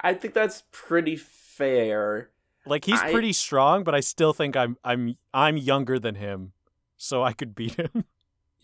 I 0.01 0.13
think 0.13 0.33
that's 0.33 0.63
pretty 0.71 1.15
fair. 1.15 2.29
Like 2.65 2.85
he's 2.85 3.01
I- 3.01 3.11
pretty 3.11 3.33
strong, 3.33 3.83
but 3.83 3.93
I 3.95 3.99
still 3.99 4.33
think 4.33 4.55
I'm 4.55 4.77
I'm 4.83 5.17
I'm 5.33 5.57
younger 5.57 5.99
than 5.99 6.15
him, 6.15 6.53
so 6.97 7.23
I 7.23 7.33
could 7.33 7.55
beat 7.55 7.75
him. 7.75 8.05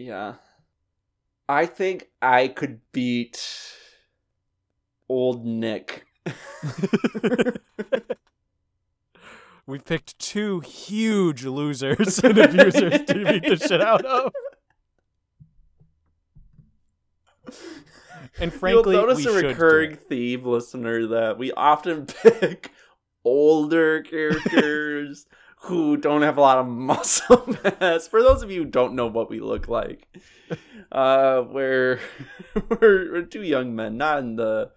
Yeah. 0.01 0.35
I 1.49 1.65
think 1.65 2.07
I 2.21 2.47
could 2.47 2.79
beat 2.93 3.45
old 5.09 5.45
Nick. 5.45 6.05
We've 9.65 9.83
picked 9.83 10.17
two 10.19 10.61
huge 10.61 11.43
losers 11.43 12.19
and 12.19 12.37
abusers 12.37 13.03
to 13.07 13.13
beat 13.25 13.43
the 13.49 13.57
shit 13.57 13.81
out 13.81 14.05
of. 14.05 14.31
And 18.39 18.53
frankly, 18.53 18.95
You'll 18.95 19.07
notice 19.07 19.25
a 19.25 19.31
recurring 19.31 19.95
theme, 19.95 20.43
listener, 20.43 21.07
that 21.07 21.37
we 21.37 21.51
often 21.51 22.05
pick 22.23 22.71
older 23.23 24.01
characters 24.01 25.25
who 25.63 25.97
don't 25.97 26.21
have 26.21 26.37
a 26.37 26.41
lot 26.41 26.57
of 26.57 26.67
muscle 26.67 27.55
mass. 27.63 28.07
For 28.07 28.21
those 28.21 28.43
of 28.43 28.51
you 28.51 28.63
who 28.63 28.69
don't 28.69 28.95
know 28.95 29.07
what 29.07 29.29
we 29.29 29.39
look 29.39 29.67
like, 29.67 30.07
uh, 30.91 31.43
we're 31.49 31.99
we're, 32.69 33.11
we're 33.11 33.21
two 33.23 33.43
young 33.43 33.75
men, 33.75 33.97
not 33.97 34.19
in 34.19 34.35
the. 34.35 34.71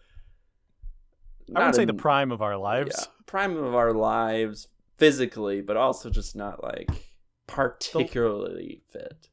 I 1.55 1.59
would 1.61 1.65
not 1.67 1.75
say 1.75 1.85
the 1.85 1.95
prime 1.95 2.33
of 2.33 2.41
our 2.41 2.57
lives. 2.57 2.97
yeah, 2.99 3.13
prime 3.27 3.57
of 3.57 3.75
our 3.75 3.93
lives 3.93 4.69
physically, 4.99 5.61
but 5.61 5.77
also 5.77 6.09
just 6.11 6.35
not 6.35 6.63
like 6.63 6.89
particularly 7.47 8.83
fit. 8.91 9.29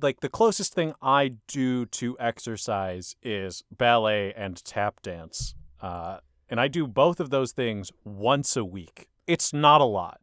Like 0.00 0.20
the 0.20 0.28
closest 0.28 0.74
thing 0.74 0.92
I 1.00 1.34
do 1.46 1.86
to 1.86 2.16
exercise 2.18 3.16
is 3.22 3.62
ballet 3.70 4.32
and 4.34 4.62
tap 4.64 5.02
dance. 5.02 5.54
Uh, 5.80 6.18
and 6.48 6.60
I 6.60 6.68
do 6.68 6.86
both 6.86 7.20
of 7.20 7.30
those 7.30 7.52
things 7.52 7.92
once 8.04 8.56
a 8.56 8.64
week. 8.64 9.08
It's 9.26 9.52
not 9.52 9.80
a 9.80 9.84
lot. 9.84 10.20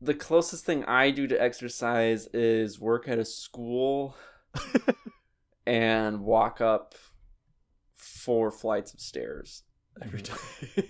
The 0.00 0.14
closest 0.14 0.64
thing 0.64 0.84
I 0.84 1.10
do 1.10 1.26
to 1.26 1.40
exercise 1.40 2.28
is 2.32 2.78
work 2.78 3.08
at 3.08 3.18
a 3.18 3.24
school 3.24 4.16
and 5.66 6.20
walk 6.20 6.60
up 6.60 6.94
four 7.94 8.50
flights 8.50 8.94
of 8.94 9.00
stairs 9.00 9.64
every 10.00 10.22
day. 10.22 10.84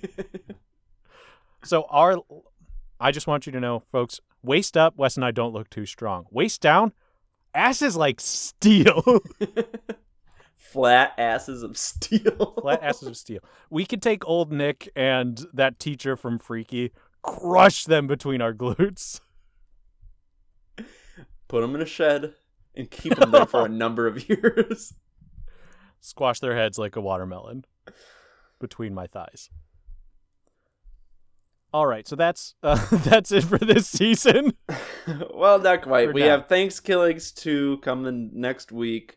So 1.65 1.87
our 1.91 2.19
I 3.01 3.11
just 3.11 3.27
want 3.27 3.47
you 3.47 3.53
to 3.53 3.61
know, 3.61 3.81
folks, 3.81 4.21
waist 4.43 4.77
up, 4.77 4.97
Wes 4.97 5.17
and 5.17 5.25
I 5.25 5.31
don't 5.31 5.53
look 5.53 5.71
too 5.71 5.87
strong. 5.87 6.27
Waist 6.31 6.61
down, 6.61 6.93
ass 7.55 7.83
is 7.83 7.97
like 7.97 8.21
steel. 8.21 9.21
Flat 10.57 11.15
asses 11.17 11.63
of 11.63 11.79
steel. 11.79 12.55
Flat 12.61 12.83
asses 12.83 13.09
of 13.09 13.17
steel. 13.17 13.41
We 13.71 13.87
could 13.87 14.03
take 14.03 14.27
old 14.29 14.53
Nick 14.53 14.91
and 14.95 15.47
that 15.53 15.79
teacher 15.79 16.15
from 16.15 16.39
Freaky, 16.39 16.93
crush 17.23 17.85
them 17.85 18.07
between 18.07 18.43
our 18.43 18.53
glutes. 18.53 19.21
Put 21.49 21.63
them 21.63 21.75
in 21.75 21.81
a 21.81 21.87
shed 21.87 22.35
and 22.75 22.91
keep 22.91 23.17
them 23.17 23.31
there 23.31 23.47
for 23.47 23.65
a 23.65 23.69
number 23.71 24.07
of 24.07 24.29
years. 24.29 24.93
Squash 26.01 26.41
their 26.41 26.55
heads 26.55 26.79
like 26.79 26.97
a 26.97 27.01
watermelon 27.01 27.65
between 28.61 28.95
my 28.95 29.07
thighs. 29.07 29.49
All 31.73 31.87
right, 31.87 32.09
so 32.09 32.17
that's 32.17 32.55
uh, 32.63 32.85
that's 32.93 33.31
it 33.31 33.45
for 33.45 33.59
this 33.59 33.87
season. 33.87 34.55
well, 35.35 35.59
not 35.59 35.83
quite. 35.83 36.09
For 36.09 36.13
We 36.15 36.23
now. 36.23 36.31
have 36.31 36.49
Thanksgivings 36.49 37.31
2 37.33 37.79
coming 37.79 38.31
next 38.33 38.73
week. 38.73 39.17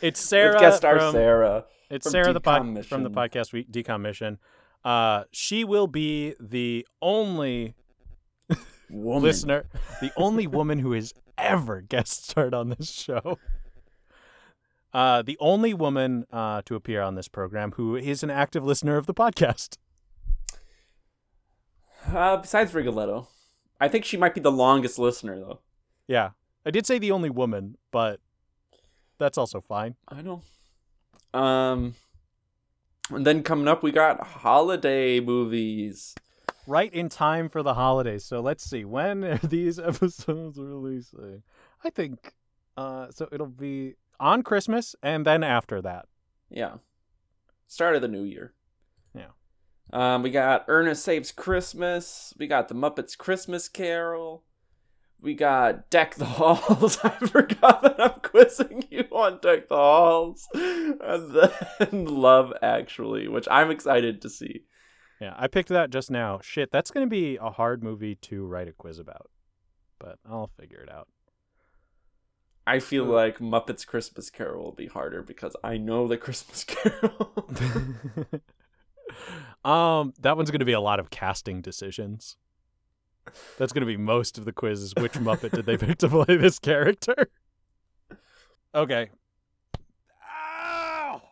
It's 0.00 0.20
Sarah 0.20 0.58
guest 0.60 0.76
star 0.78 0.98
from, 0.98 1.12
Sarah. 1.12 1.64
It's 1.90 2.08
Sarah 2.08 2.32
the 2.32 2.40
pod, 2.40 2.86
from 2.86 3.02
the 3.02 3.10
podcast 3.10 3.52
week 3.52 3.70
Decom 3.72 4.02
Mission. 4.02 4.38
Uh, 4.84 5.24
she 5.32 5.64
will 5.64 5.88
be 5.88 6.34
the 6.38 6.86
only 7.02 7.74
Woman. 8.88 9.22
listener, 9.22 9.64
the 10.00 10.12
only 10.16 10.46
woman 10.46 10.78
who 10.78 10.92
has 10.92 11.12
ever 11.36 11.80
guest 11.80 12.26
starred 12.30 12.54
on 12.54 12.68
this 12.68 12.90
show. 12.92 13.38
Uh, 14.92 15.22
the 15.22 15.36
only 15.40 15.74
woman 15.74 16.24
uh, 16.32 16.62
to 16.64 16.76
appear 16.76 17.02
on 17.02 17.16
this 17.16 17.26
program 17.26 17.72
who 17.72 17.96
is 17.96 18.22
an 18.22 18.30
active 18.30 18.64
listener 18.64 18.96
of 18.96 19.06
the 19.06 19.14
podcast. 19.14 19.78
Uh, 22.12 22.36
besides 22.36 22.74
Rigoletto. 22.74 23.28
I 23.80 23.88
think 23.88 24.04
she 24.04 24.16
might 24.16 24.34
be 24.34 24.40
the 24.40 24.52
longest 24.52 24.98
listener, 24.98 25.38
though. 25.38 25.60
Yeah, 26.06 26.30
I 26.64 26.70
did 26.70 26.86
say 26.86 26.98
the 26.98 27.10
only 27.10 27.30
woman, 27.30 27.76
but 27.90 28.20
that's 29.18 29.38
also 29.38 29.60
fine. 29.60 29.96
I 30.08 30.22
know. 30.22 30.42
Um, 31.32 31.94
and 33.10 33.26
then 33.26 33.42
coming 33.42 33.68
up, 33.68 33.82
we 33.82 33.90
got 33.90 34.26
holiday 34.26 35.20
movies. 35.20 36.14
Right 36.66 36.92
in 36.92 37.08
time 37.08 37.48
for 37.48 37.62
the 37.62 37.74
holidays. 37.74 38.24
So 38.24 38.40
let's 38.40 38.64
see 38.64 38.84
when 38.84 39.24
are 39.24 39.38
these 39.38 39.78
episodes 39.78 40.58
releasing. 40.58 41.42
I 41.82 41.90
think 41.90 42.32
uh, 42.76 43.08
so. 43.10 43.28
It'll 43.30 43.46
be 43.46 43.94
on 44.18 44.42
Christmas 44.42 44.96
and 45.02 45.26
then 45.26 45.42
after 45.42 45.82
that. 45.82 46.06
Yeah. 46.48 46.76
Start 47.66 47.96
of 47.96 48.02
the 48.02 48.08
new 48.08 48.22
year. 48.22 48.52
Um, 49.94 50.24
we 50.24 50.30
got 50.30 50.64
Ernest 50.66 51.04
Saves 51.04 51.30
Christmas. 51.30 52.34
We 52.36 52.48
got 52.48 52.66
The 52.66 52.74
Muppets 52.74 53.16
Christmas 53.16 53.68
Carol. 53.68 54.42
We 55.22 55.34
got 55.34 55.88
Deck 55.88 56.16
the 56.16 56.24
Halls. 56.24 56.98
I 57.04 57.10
forgot 57.10 57.82
that 57.82 58.00
I'm 58.00 58.20
quizzing 58.20 58.84
you 58.90 59.04
on 59.12 59.38
Deck 59.40 59.68
the 59.68 59.76
Halls. 59.76 60.48
And 60.52 60.98
then 61.32 62.04
Love 62.06 62.52
Actually, 62.60 63.28
which 63.28 63.46
I'm 63.48 63.70
excited 63.70 64.20
to 64.22 64.28
see. 64.28 64.64
Yeah, 65.20 65.34
I 65.38 65.46
picked 65.46 65.68
that 65.68 65.90
just 65.90 66.10
now. 66.10 66.40
Shit, 66.42 66.72
that's 66.72 66.90
going 66.90 67.06
to 67.06 67.10
be 67.10 67.36
a 67.36 67.50
hard 67.50 67.84
movie 67.84 68.16
to 68.16 68.44
write 68.44 68.66
a 68.66 68.72
quiz 68.72 68.98
about, 68.98 69.30
but 70.00 70.18
I'll 70.28 70.50
figure 70.58 70.80
it 70.80 70.90
out. 70.90 71.06
I 72.66 72.80
feel 72.80 73.04
like 73.04 73.38
Muppets 73.38 73.86
Christmas 73.86 74.28
Carol 74.28 74.64
will 74.64 74.72
be 74.72 74.86
harder 74.86 75.22
because 75.22 75.54
I 75.62 75.76
know 75.76 76.08
the 76.08 76.16
Christmas 76.16 76.64
Carol. 76.66 77.46
Um, 79.64 80.12
that 80.20 80.36
one's 80.36 80.50
going 80.50 80.60
to 80.60 80.64
be 80.64 80.72
a 80.72 80.80
lot 80.80 81.00
of 81.00 81.10
casting 81.10 81.60
decisions. 81.60 82.36
That's 83.58 83.72
going 83.72 83.80
to 83.82 83.86
be 83.86 83.96
most 83.96 84.36
of 84.38 84.44
the 84.44 84.52
quizzes. 84.52 84.94
which 84.96 85.12
Muppet 85.14 85.52
did 85.52 85.64
they 85.66 85.76
pick 85.78 85.98
to 85.98 86.08
play 86.08 86.36
this 86.36 86.58
character? 86.58 87.30
Okay. 88.74 89.10
Ow! 90.22 91.22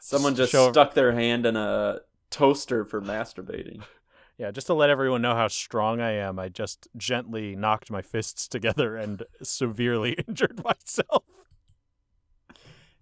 Someone 0.00 0.34
just 0.34 0.52
Show- 0.52 0.70
stuck 0.72 0.94
their 0.94 1.12
hand 1.12 1.44
in 1.46 1.56
a 1.56 2.00
toaster 2.30 2.84
for 2.84 3.00
masturbating. 3.00 3.82
Yeah, 4.36 4.50
just 4.50 4.66
to 4.66 4.74
let 4.74 4.90
everyone 4.90 5.22
know 5.22 5.36
how 5.36 5.46
strong 5.46 6.00
I 6.00 6.10
am, 6.14 6.40
I 6.40 6.48
just 6.48 6.88
gently 6.96 7.54
knocked 7.54 7.88
my 7.88 8.02
fists 8.02 8.48
together 8.48 8.96
and 8.96 9.22
severely 9.44 10.14
injured 10.26 10.60
myself. 10.64 11.22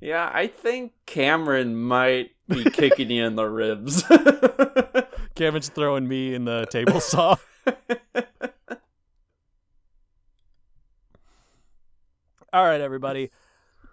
Yeah, 0.02 0.28
I 0.34 0.48
think 0.48 0.94
Cameron 1.06 1.76
might 1.76 2.32
be 2.48 2.64
kicking 2.70 3.08
you 3.08 3.24
in 3.24 3.36
the 3.36 3.44
ribs. 3.44 4.02
Cameron's 5.36 5.68
throwing 5.68 6.08
me 6.08 6.34
in 6.34 6.44
the 6.44 6.66
table 6.66 7.00
saw. 7.00 7.36
All 12.52 12.64
right, 12.64 12.80
everybody. 12.80 13.30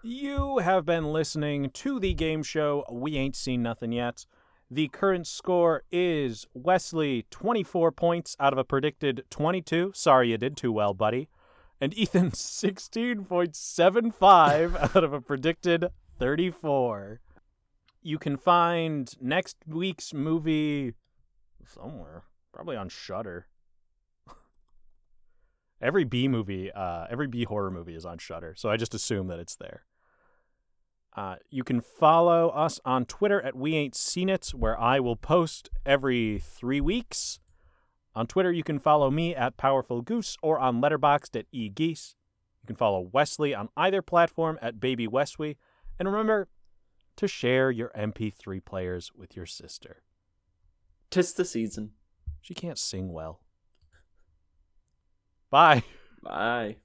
You 0.02 0.58
have 0.58 0.84
been 0.84 1.12
listening 1.12 1.70
to 1.74 2.00
the 2.00 2.12
game 2.12 2.42
show 2.42 2.84
We 2.90 3.16
Ain't 3.16 3.36
Seen 3.36 3.62
Nothing 3.62 3.92
Yet. 3.92 4.26
The 4.68 4.88
current 4.88 5.28
score 5.28 5.84
is 5.92 6.44
Wesley 6.54 7.26
24 7.30 7.92
points 7.92 8.36
out 8.40 8.52
of 8.52 8.58
a 8.58 8.64
predicted 8.64 9.22
22. 9.30 9.92
Sorry 9.94 10.32
you 10.32 10.38
did 10.38 10.56
too 10.56 10.72
well, 10.72 10.92
buddy. 10.92 11.28
And 11.80 11.94
Ethan 11.94 12.30
16.75 12.32 14.76
out 14.96 15.04
of 15.04 15.12
a 15.12 15.20
predicted 15.20 15.86
34. 16.18 17.20
You 18.02 18.18
can 18.18 18.36
find 18.36 19.14
next 19.20 19.56
week's 19.66 20.14
movie 20.14 20.94
somewhere, 21.66 22.22
probably 22.52 22.76
on 22.76 22.88
Shudder. 22.88 23.46
every 25.80 26.04
B 26.04 26.28
movie, 26.28 26.70
uh, 26.72 27.06
every 27.10 27.26
B 27.26 27.44
horror 27.44 27.70
movie 27.70 27.94
is 27.94 28.04
on 28.04 28.18
Shudder, 28.18 28.54
so 28.56 28.68
I 28.70 28.76
just 28.76 28.94
assume 28.94 29.28
that 29.28 29.38
it's 29.38 29.56
there. 29.56 29.84
Uh, 31.16 31.36
you 31.50 31.64
can 31.64 31.80
follow 31.80 32.50
us 32.50 32.78
on 32.84 33.04
Twitter 33.04 33.42
at 33.42 33.56
We 33.56 33.74
Ain't 33.74 33.96
Seen 33.96 34.28
It, 34.28 34.50
where 34.54 34.80
I 34.80 35.00
will 35.00 35.16
post 35.16 35.68
every 35.84 36.38
three 36.38 36.80
weeks. 36.80 37.40
On 38.14 38.26
Twitter, 38.26 38.50
you 38.52 38.64
can 38.64 38.78
follow 38.78 39.10
me 39.10 39.34
at 39.34 39.56
Powerful 39.56 40.02
Goose 40.02 40.36
or 40.42 40.58
on 40.58 40.80
Letterboxd 40.80 41.38
at 41.38 41.46
eGeese. 41.52 42.14
You 42.62 42.66
can 42.66 42.76
follow 42.76 43.08
Wesley 43.12 43.54
on 43.54 43.68
either 43.76 44.02
platform 44.02 44.58
at 44.60 44.80
Baby 44.80 45.06
Wesley. 45.06 45.56
And 45.98 46.08
remember 46.08 46.48
to 47.16 47.28
share 47.28 47.70
your 47.70 47.90
MP3 47.96 48.64
players 48.64 49.12
with 49.14 49.36
your 49.36 49.46
sister. 49.46 50.02
Tis 51.10 51.32
the 51.34 51.44
season. 51.44 51.92
She 52.40 52.54
can't 52.54 52.78
sing 52.78 53.12
well. 53.12 53.40
Bye. 55.50 55.82
Bye. 56.22 56.76